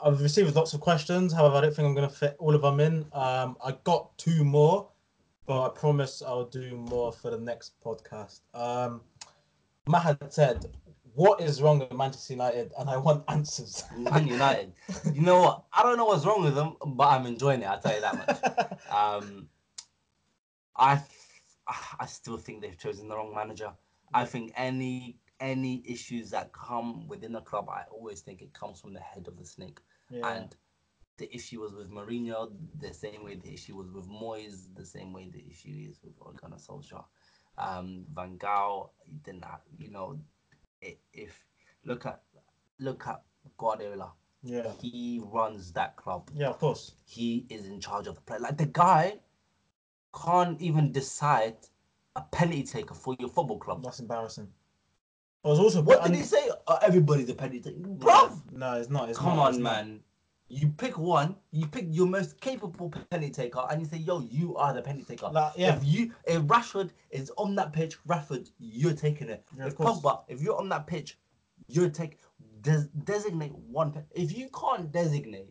I've 0.01 0.21
received 0.21 0.55
lots 0.55 0.73
of 0.73 0.81
questions. 0.81 1.33
However, 1.33 1.55
I 1.55 1.61
don't 1.61 1.75
think 1.75 1.87
I'm 1.87 1.93
going 1.93 2.09
to 2.09 2.15
fit 2.15 2.35
all 2.39 2.55
of 2.55 2.61
them 2.61 2.79
in. 2.79 3.05
Um, 3.13 3.57
I 3.63 3.75
got 3.83 4.17
two 4.17 4.43
more, 4.43 4.89
but 5.45 5.65
I 5.65 5.69
promise 5.69 6.21
I'll 6.25 6.45
do 6.45 6.75
more 6.75 7.11
for 7.11 7.29
the 7.29 7.39
next 7.39 7.73
podcast. 7.83 8.41
Um, 8.53 9.01
Matt 9.87 10.03
had 10.03 10.33
said, 10.33 10.65
"What 11.13 11.41
is 11.41 11.61
wrong 11.61 11.79
with 11.79 11.93
Manchester 11.93 12.33
United?" 12.33 12.71
And 12.77 12.89
I 12.89 12.97
want 12.97 13.23
answers. 13.27 13.83
Man 13.97 14.27
United. 14.27 14.73
You 15.13 15.21
know 15.21 15.39
what? 15.39 15.63
I 15.73 15.83
don't 15.83 15.97
know 15.97 16.05
what's 16.05 16.25
wrong 16.25 16.43
with 16.43 16.55
them, 16.55 16.75
but 16.85 17.09
I'm 17.09 17.25
enjoying 17.25 17.61
it. 17.61 17.65
I'll 17.65 17.79
tell 17.79 17.93
you 17.93 18.01
that 18.01 18.15
much. 18.15 18.79
Um, 18.93 19.49
I 20.75 21.01
I 21.99 22.05
still 22.05 22.37
think 22.37 22.61
they've 22.61 22.77
chosen 22.77 23.07
the 23.07 23.15
wrong 23.15 23.33
manager. 23.33 23.71
I 24.13 24.25
think 24.25 24.53
any 24.55 25.17
any 25.43 25.83
issues 25.85 26.29
that 26.29 26.53
come 26.53 27.05
within 27.07 27.33
the 27.33 27.41
club, 27.41 27.69
I 27.69 27.83
always 27.91 28.21
think 28.21 28.41
it 28.41 28.53
comes 28.53 28.79
from 28.79 28.93
the 28.93 29.01
head 29.01 29.27
of 29.27 29.37
the 29.37 29.45
snake. 29.45 29.79
Yeah. 30.09 30.27
And 30.27 30.55
the 31.17 31.33
issue 31.35 31.59
was 31.59 31.73
with 31.73 31.91
Mourinho, 31.91 32.53
the 32.79 32.93
same 32.93 33.23
way 33.25 33.35
the 33.35 33.53
issue 33.53 33.75
was 33.75 33.91
with 33.91 34.07
Moyes, 34.07 34.73
the 34.73 34.85
same 34.85 35.11
way 35.11 35.29
the 35.31 35.45
issue 35.49 35.89
is 35.89 35.99
with 36.01 36.13
Ole 36.21 36.33
Gunnar 36.41 36.57
Solskjaer. 36.57 37.03
Um, 37.57 38.05
Van 38.15 38.37
Gaal, 38.37 38.89
didn't 39.23 39.43
have, 39.43 39.59
you 39.77 39.91
know, 39.91 40.17
if 40.81 41.45
look 41.85 42.05
at 42.05 42.23
look 42.79 43.05
at 43.05 43.21
Guardiola, 43.57 44.13
yeah. 44.41 44.71
he 44.81 45.21
runs 45.23 45.73
that 45.73 45.97
club. 45.97 46.31
Yeah, 46.33 46.49
of 46.49 46.59
course. 46.59 46.95
He 47.05 47.45
is 47.49 47.67
in 47.67 47.79
charge 47.81 48.07
of 48.07 48.15
the 48.15 48.21
play. 48.21 48.37
Like 48.39 48.57
the 48.57 48.65
guy 48.65 49.19
can't 50.15 50.59
even 50.61 50.91
decide 50.91 51.57
a 52.15 52.21
penalty 52.21 52.63
taker 52.63 52.93
for 52.93 53.15
your 53.19 53.29
football 53.29 53.59
club. 53.59 53.83
That's 53.83 53.99
embarrassing. 53.99 54.47
It 55.43 55.47
was 55.47 55.59
also 55.59 55.81
What 55.81 56.03
did 56.03 56.15
he 56.15 56.21
say? 56.23 56.49
Uh, 56.67 56.77
everybody's 56.81 57.29
a 57.29 57.33
penalty 57.35 57.59
taker, 57.59 57.79
bruv. 57.79 58.39
No, 58.53 58.73
it's 58.75 58.89
not. 58.89 59.09
It's 59.09 59.17
Come 59.19 59.35
not, 59.35 59.39
on, 59.47 59.49
it's 59.49 59.57
not. 59.57 59.73
man. 59.87 59.99
You 60.47 60.69
pick 60.69 60.97
one. 60.97 61.35
You 61.51 61.65
pick 61.65 61.87
your 61.89 62.07
most 62.07 62.39
capable 62.39 62.93
penalty 63.09 63.31
taker, 63.33 63.65
and 63.69 63.81
you 63.81 63.87
say, 63.87 63.97
"Yo, 63.97 64.19
you 64.21 64.55
are 64.55 64.73
the 64.73 64.81
penalty 64.81 65.05
taker." 65.15 65.29
Like, 65.31 65.53
yeah. 65.57 65.75
If 65.75 65.83
you, 65.83 66.13
if 66.25 66.43
Rashford 66.43 66.91
is 67.11 67.31
on 67.37 67.55
that 67.55 67.73
pitch, 67.73 67.97
Rashford, 68.07 68.51
you're 68.59 68.93
taking 68.93 69.29
it. 69.29 69.43
Yeah, 69.57 69.67
if. 69.67 69.75
Pogba, 69.75 70.21
if 70.27 70.41
you're 70.41 70.57
on 70.57 70.69
that 70.69 70.87
pitch, 70.87 71.17
you're 71.67 71.89
taking. 71.89 72.19
Des- 72.61 72.87
designate 73.03 73.53
one. 73.55 73.91
Pe- 73.91 74.03
if 74.11 74.37
you 74.37 74.47
can't 74.57 74.89
designate 74.93 75.49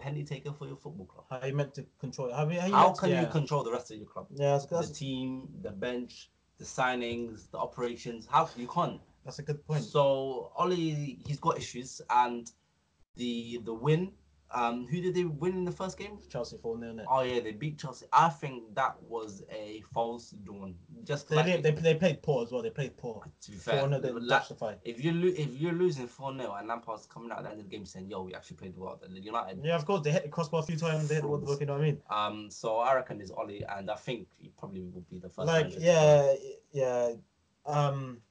penalty 0.00 0.24
taker 0.24 0.52
for 0.52 0.66
your 0.66 0.76
football 0.76 1.04
club, 1.04 1.26
How 1.42 1.46
you 1.46 1.54
meant 1.54 1.74
to 1.74 1.84
control 2.00 2.28
it? 2.28 2.34
How, 2.34 2.48
you- 2.48 2.60
how, 2.60 2.66
you 2.66 2.72
how 2.74 2.82
meant 2.84 2.94
to- 2.94 3.00
can 3.02 3.10
yeah. 3.10 3.20
you 3.22 3.26
control 3.26 3.62
the 3.64 3.72
rest 3.72 3.90
of 3.90 3.98
your 3.98 4.06
club? 4.06 4.26
Yeah, 4.34 4.52
that's, 4.52 4.64
The 4.66 4.76
that's, 4.76 4.90
team, 4.90 5.48
the 5.60 5.70
bench, 5.70 6.30
the 6.58 6.64
signings, 6.64 7.50
the 7.50 7.58
operations. 7.58 8.26
How 8.30 8.48
you 8.56 8.66
can't. 8.68 9.00
That's 9.28 9.40
a 9.40 9.42
good 9.42 9.62
point. 9.66 9.84
So 9.84 10.52
Ole, 10.56 10.70
he's 10.70 11.38
got 11.38 11.58
issues, 11.58 12.00
and 12.08 12.50
the 13.16 13.60
the 13.62 13.74
win. 13.74 14.12
Um, 14.50 14.86
who 14.86 15.02
did 15.02 15.14
they 15.14 15.24
win 15.24 15.52
in 15.52 15.64
the 15.66 15.70
first 15.70 15.98
game? 15.98 16.18
Chelsea 16.30 16.56
4 16.56 16.80
0 16.80 16.96
Oh 17.10 17.20
yeah, 17.20 17.40
they 17.40 17.52
beat 17.52 17.76
Chelsea. 17.78 18.06
I 18.10 18.30
think 18.30 18.74
that 18.74 18.96
was 19.02 19.42
a 19.52 19.82
false 19.92 20.30
dawn. 20.30 20.76
Just 21.04 21.28
They, 21.28 21.36
like 21.36 21.44
did, 21.44 21.62
they, 21.62 21.72
they 21.72 21.94
played 21.94 22.22
poor 22.22 22.44
as 22.44 22.50
well. 22.50 22.62
They 22.62 22.70
played 22.70 22.96
poor. 22.96 23.22
to 23.42 23.50
be 23.50 23.58
fair, 23.58 23.80
4 23.80 23.88
0 23.90 24.00
didn't 24.00 24.26
la- 24.26 24.38
justify. 24.38 24.76
if 24.82 25.04
you 25.04 25.12
lo- 25.12 25.34
if 25.36 25.60
you're 25.60 25.74
losing 25.74 26.06
four 26.06 26.34
0 26.34 26.54
and 26.58 26.66
Lampard's 26.66 27.04
coming 27.04 27.30
out 27.30 27.40
at 27.40 27.44
the 27.44 27.50
end 27.50 27.60
of 27.60 27.68
the 27.68 27.76
game 27.76 27.84
saying, 27.84 28.08
"Yo, 28.08 28.22
we 28.22 28.34
actually 28.34 28.56
played 28.56 28.78
well," 28.78 28.98
then 28.98 29.14
United. 29.22 29.60
Yeah, 29.62 29.76
of 29.76 29.84
course. 29.84 30.00
They 30.02 30.12
hit 30.12 30.22
the 30.22 30.30
crossbar 30.30 30.60
a 30.62 30.64
few 30.64 30.78
times. 30.78 31.08
They 31.08 31.16
hit 31.16 31.24
the 31.24 31.28
woodwork, 31.28 31.60
you 31.60 31.66
know 31.66 31.74
what 31.74 31.82
I 31.82 31.84
mean? 31.84 32.00
Um, 32.08 32.50
so 32.50 32.78
I 32.78 32.94
reckon 32.94 33.20
it's 33.20 33.32
Ole, 33.32 33.60
and 33.76 33.90
I 33.90 33.96
think 33.96 34.28
he 34.38 34.48
probably 34.58 34.80
will 34.80 35.04
be 35.10 35.18
the 35.18 35.28
first. 35.28 35.46
like 35.46 35.74
yeah 35.78 36.32
yeah 36.72 37.10
um 37.66 38.22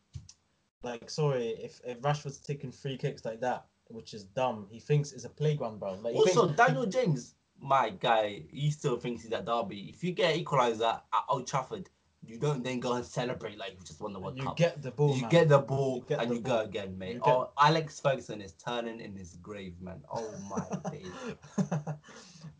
like 0.83 1.09
sorry 1.09 1.47
if 1.61 1.81
if 1.85 1.99
rashford's 2.01 2.37
taking 2.37 2.71
free 2.71 2.97
kicks 2.97 3.25
like 3.25 3.41
that 3.41 3.65
which 3.89 4.13
is 4.13 4.23
dumb 4.25 4.67
he 4.69 4.79
thinks 4.79 5.11
it's 5.11 5.25
a 5.25 5.29
playground 5.29 5.79
bro 5.79 5.93
like 6.01 6.13
Also, 6.15 6.45
thinks- 6.47 6.57
Daniel 6.57 6.85
James, 6.85 7.35
my 7.59 7.89
guy, 7.89 8.43
he 8.51 8.69
still 8.69 8.97
thinks 8.97 9.23
he's 9.23 9.31
at 9.31 9.45
Derby. 9.45 9.89
If 9.89 10.03
you 10.03 10.11
get 10.11 10.35
equalizer 10.35 10.85
at 10.85 11.23
Old 11.27 11.47
Trafford, 11.47 11.89
you 12.23 12.37
don't 12.37 12.63
then 12.63 12.79
go 12.79 12.93
and 12.93 13.03
celebrate 13.03 13.57
like 13.57 13.71
you 13.71 13.83
just 13.83 13.99
won 13.99 14.13
the 14.13 14.19
World 14.19 14.37
you 14.37 14.43
Cup. 14.43 14.57
get 14.57 14.83
the 14.83 14.91
ball 14.91 15.15
you 15.15 15.21
man. 15.21 15.31
get 15.31 15.49
the 15.49 15.57
ball 15.57 15.95
You 15.95 16.05
get 16.07 16.21
and 16.21 16.29
the 16.29 16.35
you 16.35 16.41
ball. 16.41 16.57
go 16.57 16.63
again, 16.65 16.95
mate. 16.99 17.13
Get- 17.23 17.33
Oh, 17.33 17.49
Alex 17.59 17.99
Ferguson 17.99 18.41
is 18.41 18.51
turning 18.63 18.99
in 18.99 19.15
his 19.15 19.37
grave, 19.41 19.73
man. 19.81 20.03
Oh 20.13 20.29
my 20.47 20.91
days. 20.91 21.11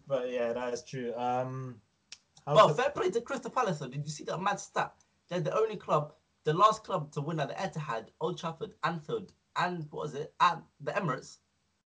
but 0.07 0.31
yeah 0.31 0.53
that 0.53 0.73
is 0.73 0.83
true 0.83 1.13
um 1.15 1.75
But 2.45 2.73
fair 2.73 2.89
play 2.89 3.11
to 3.11 3.21
Crystal 3.21 3.51
Palace. 3.51 3.77
Though. 3.79 3.89
Did 3.89 4.03
you 4.05 4.11
see 4.11 4.23
that 4.23 4.41
mad 4.41 4.59
stat? 4.59 4.93
They're 5.29 5.41
the 5.41 5.55
only 5.55 5.75
club, 5.75 6.13
the 6.47 6.53
last 6.53 6.85
club 6.85 7.11
to 7.11 7.19
win 7.19 7.41
at 7.41 7.49
the 7.49 7.55
Etihad, 7.55 8.05
Old 8.21 8.39
Trafford, 8.39 8.71
Anfield, 8.85 9.33
and 9.57 9.85
what 9.91 10.03
was 10.03 10.15
it? 10.15 10.33
at 10.39 10.63
the 10.79 10.93
Emirates. 10.93 11.39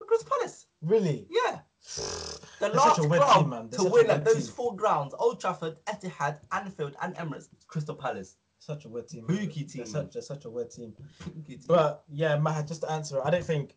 Crystal 0.00 0.30
Palace. 0.30 0.66
really 0.80 1.26
Yeah. 1.28 1.58
The 2.60 2.68
last 2.68 2.96
such 2.96 3.04
a 3.04 3.08
weird 3.08 3.22
club 3.22 3.40
team, 3.40 3.50
man. 3.50 3.68
To 3.70 3.84
win 3.84 4.08
at 4.10 4.24
those 4.24 4.46
team. 4.46 4.54
four 4.54 4.76
grounds: 4.76 5.12
Old 5.18 5.40
Trafford, 5.40 5.76
Etihad, 5.86 6.38
Anfield, 6.52 6.94
and 7.02 7.16
Emirates. 7.16 7.48
Crystal 7.66 7.96
Palace. 7.96 8.36
such 8.60 8.84
a 8.84 8.88
weird 8.88 9.08
team 9.08 9.26
Bookie 9.26 9.42
man. 9.44 9.48
team, 9.50 9.68
they're 9.74 9.86
such, 9.86 10.12
they're 10.12 10.22
such 10.22 10.44
a 10.44 10.50
weird 10.50 10.70
team 10.76 10.94
but 11.66 12.04
yeah 12.08 12.38
Matt, 12.38 12.68
just 12.68 12.82
to 12.82 12.90
answer 12.90 13.20
I 13.24 13.30
don't 13.30 13.44
think 13.44 13.74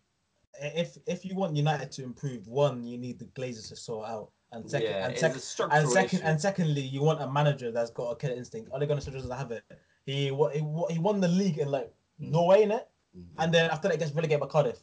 if 0.62 0.98
if 1.08 1.26
you 1.26 1.34
want 1.36 1.56
United 1.56 1.92
to 1.94 2.04
improve 2.04 2.48
one 2.48 2.84
you 2.84 2.98
need 3.00 3.18
the 3.20 3.26
Glazers 3.26 3.68
to 3.70 3.76
sort 3.76 4.08
out 4.08 4.30
and 4.52 4.70
second 4.70 4.90
yeah, 4.90 5.08
and 5.08 5.18
second 5.18 5.42
and 5.72 5.90
second 5.90 6.20
issue. 6.20 6.28
and 6.28 6.40
secondly, 6.40 6.82
you 6.82 7.02
want 7.02 7.22
a 7.22 7.30
manager 7.30 7.70
that's 7.72 7.90
got 7.90 8.12
a 8.12 8.16
killer 8.16 8.36
instinct. 8.36 8.70
Ole 8.72 8.86
Gunnar 8.86 9.02
Solskjaer 9.02 9.14
doesn't 9.14 9.38
have 9.38 9.52
it. 9.52 9.64
He 10.08 10.28
he, 10.30 10.60
he 10.90 11.00
won 11.00 11.20
the 11.20 11.28
league 11.28 11.60
in 11.60 11.70
like 11.70 11.94
Mm. 12.20 12.32
Norway 12.32 12.64
in 12.64 12.72
it, 12.72 12.90
Mhm. 13.16 13.26
and 13.38 13.54
then 13.54 13.70
after 13.70 13.88
that 13.88 13.94
he 13.94 14.00
gets 14.00 14.12
relegated 14.12 14.40
by 14.40 14.48
Cardiff. 14.48 14.80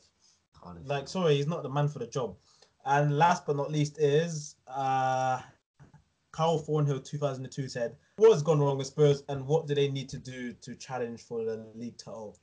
Cardiff. 0.53 0.87
Like, 0.87 1.09
sorry, 1.09 1.35
he's 1.35 1.49
not 1.49 1.65
the 1.65 1.69
man 1.69 1.89
for 1.89 1.99
the 1.99 2.07
job. 2.07 2.37
And 2.85 3.19
last 3.19 3.45
but 3.45 3.57
not 3.57 3.73
least 3.73 3.99
is 3.99 4.55
uh, 4.69 5.43
Carl 6.31 6.59
Thornhill, 6.59 7.01
two 7.01 7.19
thousand 7.19 7.45
and 7.45 7.53
two 7.53 7.67
said, 7.69 7.97
"What 8.19 8.31
has 8.33 8.43
gone 8.45 8.61
wrong 8.61 8.79
with 8.79 8.87
Spurs, 8.87 9.25
and 9.29 9.47
what 9.49 9.67
do 9.67 9.75
they 9.75 9.89
need 9.89 10.09
to 10.11 10.19
do 10.19 10.53
to 10.53 10.77
challenge 10.77 11.23
for 11.23 11.45
the 11.45 11.57
league 11.75 11.97
title?" 11.99 12.37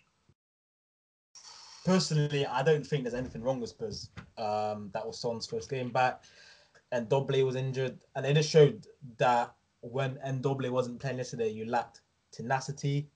Personally, 1.85 2.45
I 2.45 2.61
don't 2.63 2.85
think 2.85 3.03
there's 3.03 3.13
anything 3.13 3.41
wrong 3.43 3.61
with 3.61 3.69
Spurs. 3.69 4.09
Um, 4.37 4.89
that 4.93 5.05
was 5.07 5.17
Son's 5.19 5.47
first 5.47 5.69
game 5.69 5.89
back, 5.89 6.23
and 6.91 7.07
Ndombele 7.07 7.45
was 7.45 7.55
injured, 7.55 7.97
and 8.15 8.25
it 8.25 8.33
just 8.33 8.49
showed 8.49 8.87
that 9.17 9.55
when 9.81 10.17
Ndombele 10.17 10.69
wasn't 10.69 10.99
playing 10.99 11.17
yesterday, 11.19 11.49
you 11.49 11.65
lacked 11.65 12.01
tenacity, 12.31 13.09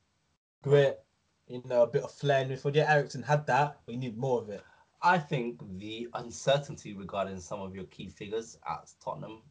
grit, 0.62 1.04
you 1.48 1.62
know, 1.66 1.84
a 1.84 1.88
bit 1.88 2.04
of 2.04 2.12
flair 2.12 2.42
in 2.42 2.50
midfield. 2.50 2.76
Yeah, 2.76 2.92
Eriksen 2.92 3.24
had 3.24 3.46
that, 3.48 3.80
but 3.86 3.94
you 3.94 4.00
need 4.00 4.18
more 4.18 4.42
of 4.42 4.50
it. 4.50 4.64
I 5.02 5.18
think 5.20 5.62
the 5.78 6.08
uncertainty 6.16 6.94
regarding 6.94 7.40
some 7.40 7.60
of 7.62 7.76
your 7.76 7.86
key 7.86 8.10
figures 8.10 8.58
at 8.68 8.92
Tottenham, 9.04 9.42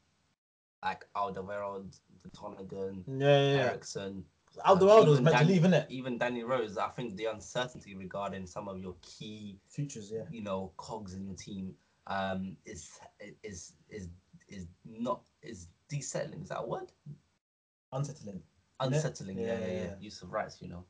like 0.83 1.07
Alderweireld, 1.17 1.99
Vertonghen, 2.27 3.05
Yeah, 3.07 3.17
yeah, 3.19 3.55
yeah. 3.57 3.63
Eriksen, 3.71 4.25
Alderweireld 4.67 5.07
was 5.07 5.21
even 5.21 5.25
meant 5.25 5.37
to 5.39 5.45
Dan- 5.45 5.53
leave, 5.53 5.63
innit? 5.63 5.87
even 5.91 6.19
Danny 6.19 6.43
Rose. 6.45 6.77
I 6.79 6.89
think 6.89 7.17
the 7.17 7.27
uncertainty 7.27 7.95
regarding 7.95 8.47
some 8.47 8.69
of 8.69 8.79
your 8.81 8.95
key, 9.03 9.59
Futures, 9.69 10.11
yeah. 10.13 10.25
you 10.31 10.43
know, 10.43 10.73
cogs 10.77 11.15
in 11.15 11.25
your 11.27 11.37
team, 11.37 11.75
um, 12.07 12.57
is 12.65 12.99
is 13.43 13.73
is 13.89 14.09
is 14.49 14.67
not 14.85 15.23
is 15.43 15.69
desettling. 15.89 16.43
Is 16.43 16.49
that 16.51 16.61
a 16.61 16.67
word? 16.67 16.93
Unsettling. 17.93 18.43
Unsettling. 18.81 19.39
Yeah, 19.39 19.59
Yeah, 19.59 19.67
yeah. 19.73 19.95
Use 20.01 20.23
of 20.23 20.33
rights, 20.33 20.59
you 20.61 20.69
know, 20.69 20.85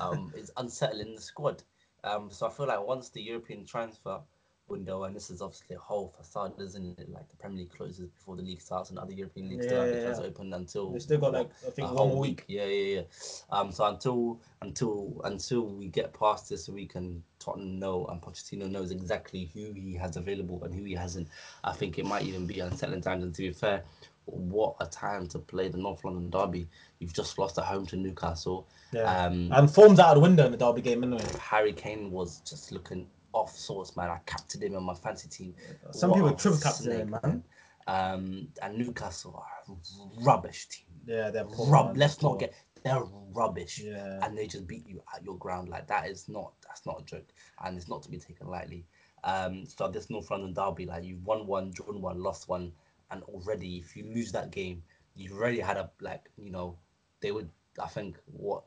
um, 0.00 0.32
it's 0.36 0.50
unsettling 0.56 1.14
the 1.14 1.20
squad. 1.20 1.62
Um, 2.04 2.30
so 2.30 2.46
I 2.46 2.50
feel 2.50 2.66
like 2.66 2.86
once 2.86 3.08
the 3.10 3.22
European 3.22 3.64
transfer 3.64 4.20
window, 4.68 5.04
and 5.04 5.14
this 5.14 5.30
is 5.30 5.40
obviously 5.40 5.76
a 5.76 5.78
whole 5.78 6.08
facade, 6.16 6.52
isn't 6.60 6.98
it? 6.98 7.08
Like 7.10 7.28
the 7.28 7.36
Premier 7.36 7.58
League 7.60 7.70
closes 7.70 8.08
before 8.08 8.36
the 8.36 8.42
league 8.42 8.60
starts, 8.60 8.90
and 8.90 8.98
other 8.98 9.12
European 9.12 9.48
leagues 9.48 9.64
still 9.64 9.78
Yeah, 9.78 9.82
have 9.82 9.90
yeah, 9.90 9.96
the 9.96 10.00
transfer 10.02 10.24
yeah. 10.24 10.28
open 10.28 10.52
until 10.52 10.92
They 10.92 10.98
still 10.98 11.18
got 11.18 11.32
like 11.32 11.50
I 11.66 11.70
think 11.70 11.86
a 11.86 11.94
one 11.94 11.96
whole 11.96 12.08
more 12.08 12.20
week. 12.20 12.44
Yeah, 12.48 12.64
yeah, 12.64 12.94
yeah. 12.96 13.02
Um, 13.50 13.70
so 13.72 13.84
until 13.86 14.40
until 14.62 15.20
until 15.24 15.62
we 15.66 15.88
get 15.88 16.12
past 16.12 16.48
this 16.48 16.68
week 16.68 16.94
and 16.96 17.22
Tottenham 17.38 17.78
know 17.78 18.06
and 18.06 18.20
Pochettino 18.20 18.68
knows 18.70 18.90
exactly 18.90 19.50
who 19.54 19.72
he 19.72 19.94
has 19.94 20.16
available 20.16 20.62
and 20.64 20.74
who 20.74 20.84
he 20.84 20.94
hasn't, 20.94 21.28
I 21.64 21.72
think 21.72 21.98
it 21.98 22.04
might 22.06 22.24
even 22.24 22.46
be 22.46 22.60
unsettling 22.60 23.02
times. 23.02 23.22
And 23.24 23.34
to 23.34 23.42
be 23.42 23.50
fair, 23.52 23.84
what 24.26 24.76
a 24.80 24.86
time 24.86 25.26
to 25.28 25.38
play 25.38 25.68
the 25.68 25.78
North 25.78 26.04
London 26.04 26.30
derby. 26.30 26.68
You've 26.98 27.12
just 27.14 27.38
lost 27.38 27.58
at 27.58 27.64
home 27.64 27.86
to 27.86 27.96
Newcastle. 27.96 28.68
Yeah. 28.92 29.02
Um, 29.02 29.50
and 29.52 29.70
form's 29.70 29.98
out 29.98 30.10
of 30.10 30.14
the 30.16 30.20
window 30.20 30.44
in 30.44 30.52
the 30.52 30.58
derby 30.58 30.82
game 30.82 31.02
anyway. 31.02 31.24
Harry 31.40 31.72
Kane 31.72 32.10
was 32.10 32.40
just 32.40 32.72
looking 32.72 33.06
off 33.32 33.56
source, 33.56 33.96
man. 33.96 34.10
I 34.10 34.18
captained 34.26 34.64
him 34.64 34.76
on 34.76 34.82
my 34.82 34.94
fancy 34.94 35.28
team. 35.28 35.54
Some 35.92 36.10
What 36.10 36.16
people 36.16 36.34
triple 36.34 36.58
snake, 36.58 36.98
him, 36.98 37.10
man. 37.22 37.44
Um, 37.86 38.48
and 38.62 38.78
Newcastle 38.78 39.44
are 39.44 39.74
a 39.74 40.24
rubbish 40.24 40.66
team. 40.66 40.86
Yeah, 41.06 41.30
they're 41.30 41.44
poor. 41.44 41.68
Rub. 41.68 41.96
Let's 41.96 42.16
they're 42.16 42.30
not 42.30 42.40
get. 42.40 42.54
They're 42.82 43.04
rubbish. 43.32 43.80
Yeah. 43.84 44.18
And 44.22 44.36
they 44.36 44.46
just 44.46 44.66
beat 44.66 44.88
you 44.88 45.02
at 45.14 45.24
your 45.24 45.36
ground. 45.36 45.68
Like 45.68 45.86
that 45.86 46.08
is 46.08 46.28
not. 46.28 46.52
That's 46.66 46.84
not 46.84 47.00
a 47.00 47.04
joke, 47.04 47.28
and 47.64 47.76
it's 47.76 47.88
not 47.88 48.02
to 48.02 48.10
be 48.10 48.18
taken 48.18 48.48
lightly. 48.48 48.84
Um, 49.22 49.66
so 49.66 49.88
this 49.88 50.10
North 50.10 50.30
London 50.30 50.52
derby, 50.52 50.86
like 50.86 51.04
you've 51.04 51.24
won 51.24 51.46
one, 51.46 51.70
drawn 51.70 52.00
one, 52.00 52.22
lost 52.22 52.48
one, 52.48 52.72
and 53.10 53.22
already 53.24 53.76
if 53.76 53.96
you 53.96 54.04
lose 54.04 54.32
that 54.32 54.50
game, 54.50 54.82
you've 55.14 55.32
already 55.32 55.60
had 55.60 55.76
a 55.76 55.90
like 56.00 56.30
you 56.36 56.50
know, 56.50 56.78
they 57.20 57.32
would. 57.32 57.50
I 57.82 57.88
think 57.88 58.18
what 58.26 58.64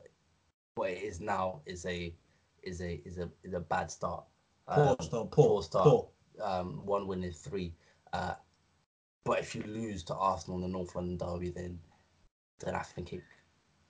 what 0.76 0.92
it 0.92 1.02
is 1.04 1.20
now 1.20 1.62
is 1.66 1.86
a 1.86 2.14
is 2.64 2.82
a 2.82 3.02
is 3.06 3.18
a 3.18 3.30
is 3.44 3.54
a 3.54 3.60
bad 3.60 3.92
start. 3.92 4.24
Poor 4.68 4.90
Um, 4.90 4.96
start, 5.02 5.32
poor, 5.32 5.48
poor 5.48 5.64
start. 5.64 5.88
poor. 5.88 6.10
Um, 6.42 6.86
one 6.86 7.08
win 7.08 7.24
in 7.24 7.34
three. 7.34 7.74
Uh, 8.14 8.36
but 9.24 9.40
if 9.40 9.56
you 9.56 9.64
lose 9.64 10.04
to 10.06 10.16
Arsenal 10.16 10.58
in 10.58 10.64
the 10.64 10.68
North 10.70 10.96
London 10.96 11.18
derby, 11.18 11.50
then 11.50 11.80
then 12.60 12.76
I 12.76 12.82
think 12.82 13.14
it 13.14 13.24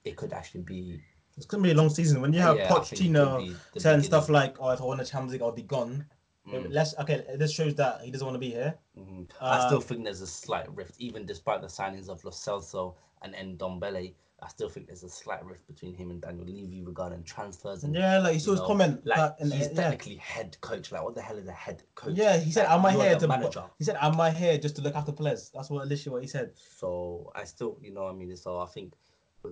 it 0.04 0.16
could 0.16 0.32
actually 0.32 0.62
be. 0.62 1.00
It's 1.36 1.46
gonna 1.46 1.62
be 1.62 1.70
a 1.70 1.74
long 1.74 1.88
season 1.90 2.20
when 2.20 2.32
you 2.32 2.40
have 2.40 2.56
yeah, 2.56 2.74
I 2.74 2.80
think 2.80 3.00
it 3.00 3.12
could 3.12 3.12
Pochettino 3.12 3.56
saying 3.80 4.02
stuff 4.02 4.28
like, 4.28 4.56
"Oh, 4.60 4.70
if 4.70 4.80
I 4.80 4.84
win 4.84 4.98
the 4.98 5.04
Champions 5.04 5.32
League, 5.32 5.42
I'll 5.42 5.52
be 5.52 5.62
gone." 5.62 6.06
Mm. 6.50 6.66
Let's 6.70 6.94
okay. 6.98 7.24
This 7.36 7.52
shows 7.52 7.74
that 7.76 8.02
he 8.02 8.10
doesn't 8.10 8.26
want 8.26 8.34
to 8.34 8.38
be 8.40 8.50
here. 8.50 8.76
Mhm. 8.98 9.28
I 9.40 9.66
still 9.66 9.78
Uh, 9.78 9.80
think 9.82 10.04
there's 10.04 10.20
a 10.20 10.26
slight 10.26 10.68
rift, 10.74 10.94
even 10.98 11.24
despite 11.26 11.60
the 11.60 11.66
signings 11.68 12.08
of 12.08 12.22
Lo 12.24 12.30
Celso 12.30 12.94
and 13.22 13.34
Ndombele. 13.34 14.14
I 14.42 14.48
still 14.48 14.70
think 14.70 14.86
there's 14.86 15.02
a 15.04 15.08
slight 15.10 15.44
rift 15.44 15.66
between 15.66 15.92
him 15.94 16.10
and 16.10 16.22
Daniel 16.22 16.46
Levy 16.46 16.82
regarding 16.82 17.22
transfers. 17.24 17.84
And, 17.84 17.94
Yeah, 17.94 18.20
like 18.20 18.32
you 18.32 18.40
saw 18.40 18.52
his 18.52 18.60
know, 18.60 18.66
comment. 18.68 19.04
Like 19.04 19.18
that 19.18 19.36
in- 19.38 19.50
he's 19.50 19.68
yeah. 19.68 19.74
technically 19.74 20.16
head 20.16 20.56
coach. 20.62 20.90
Like 20.92 21.02
what 21.04 21.14
the 21.14 21.20
hell 21.20 21.36
is 21.36 21.46
a 21.46 21.52
head 21.52 21.82
coach? 21.94 22.14
Yeah, 22.16 22.38
he 22.38 22.50
said, 22.50 22.62
Like, 22.64 22.72
"Am 22.78 22.86
I 22.86 22.92
here 22.92 23.18
to?" 23.18 23.28
manager? 23.28 23.64
He 23.78 23.84
said, 23.84 23.98
"Am 24.00 24.18
I 24.18 24.30
here 24.30 24.56
just 24.56 24.76
to 24.76 24.82
look 24.82 24.94
after 24.94 25.12
players?" 25.12 25.50
That's 25.50 25.68
what 25.68 25.86
literally 25.86 26.14
what 26.14 26.22
he 26.22 26.28
said. 26.28 26.52
So 26.56 27.30
I 27.34 27.44
still, 27.44 27.76
you 27.82 27.92
know, 27.92 28.06
I 28.06 28.12
mean, 28.12 28.34
so 28.36 28.58
I 28.58 28.66
think 28.66 28.94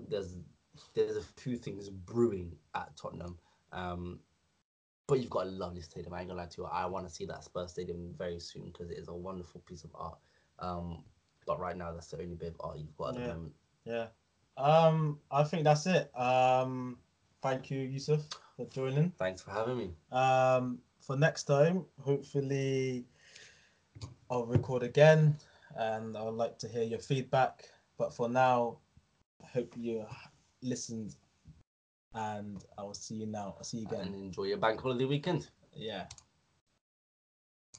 there's 0.08 0.36
there's 0.94 1.16
a 1.16 1.22
few 1.22 1.58
things 1.58 1.90
brewing 1.90 2.56
at 2.74 2.96
Tottenham. 2.96 3.38
Um, 3.72 4.20
but 5.08 5.18
you've 5.20 5.30
got 5.30 5.46
a 5.46 5.50
lovely 5.50 5.80
stadium. 5.80 6.12
I 6.14 6.20
ain't 6.20 6.28
gonna 6.28 6.40
lie 6.42 6.46
to 6.46 6.62
you. 6.62 6.66
I 6.66 6.84
want 6.86 7.08
to 7.08 7.12
see 7.12 7.24
that 7.26 7.42
Spurs 7.42 7.72
stadium 7.72 8.14
very 8.16 8.38
soon 8.38 8.66
because 8.66 8.90
it 8.90 8.98
is 8.98 9.08
a 9.08 9.14
wonderful 9.14 9.62
piece 9.62 9.82
of 9.82 9.90
art. 9.94 10.18
Um, 10.60 11.02
but 11.46 11.58
right 11.58 11.76
now, 11.76 11.92
that's 11.92 12.08
the 12.08 12.20
only 12.20 12.34
bit 12.36 12.48
of 12.48 12.56
art 12.60 12.78
you've 12.78 12.96
got 12.96 13.08
at 13.08 13.14
Yeah. 13.14 13.20
the 13.28 13.34
moment. 13.34 13.54
Yeah. 13.84 14.06
Um, 14.58 15.18
I 15.30 15.44
think 15.44 15.64
that's 15.64 15.86
it. 15.86 16.14
Um, 16.16 16.98
thank 17.42 17.70
you, 17.70 17.80
Yusuf, 17.80 18.20
for 18.56 18.66
joining. 18.66 19.10
Thanks 19.12 19.40
for 19.40 19.50
having 19.50 19.78
me. 19.78 19.94
Um, 20.12 20.78
for 21.00 21.16
next 21.16 21.44
time, 21.44 21.86
hopefully, 22.00 23.06
I'll 24.30 24.44
record 24.46 24.82
again, 24.82 25.38
and 25.74 26.18
I 26.18 26.22
would 26.22 26.34
like 26.34 26.58
to 26.58 26.68
hear 26.68 26.82
your 26.82 26.98
feedback. 26.98 27.70
But 27.96 28.12
for 28.12 28.28
now, 28.28 28.78
I 29.42 29.46
hope 29.46 29.74
you 29.74 30.04
listened, 30.60 31.16
and 32.14 32.64
I 32.76 32.82
will 32.82 32.94
see 32.94 33.16
you 33.16 33.26
now. 33.26 33.54
I'll 33.58 33.64
see 33.64 33.78
you 33.78 33.86
again. 33.86 34.06
And 34.06 34.14
enjoy 34.14 34.44
your 34.44 34.58
bank 34.58 34.80
holiday 34.80 35.04
weekend. 35.04 35.48
Yeah. 35.74 36.06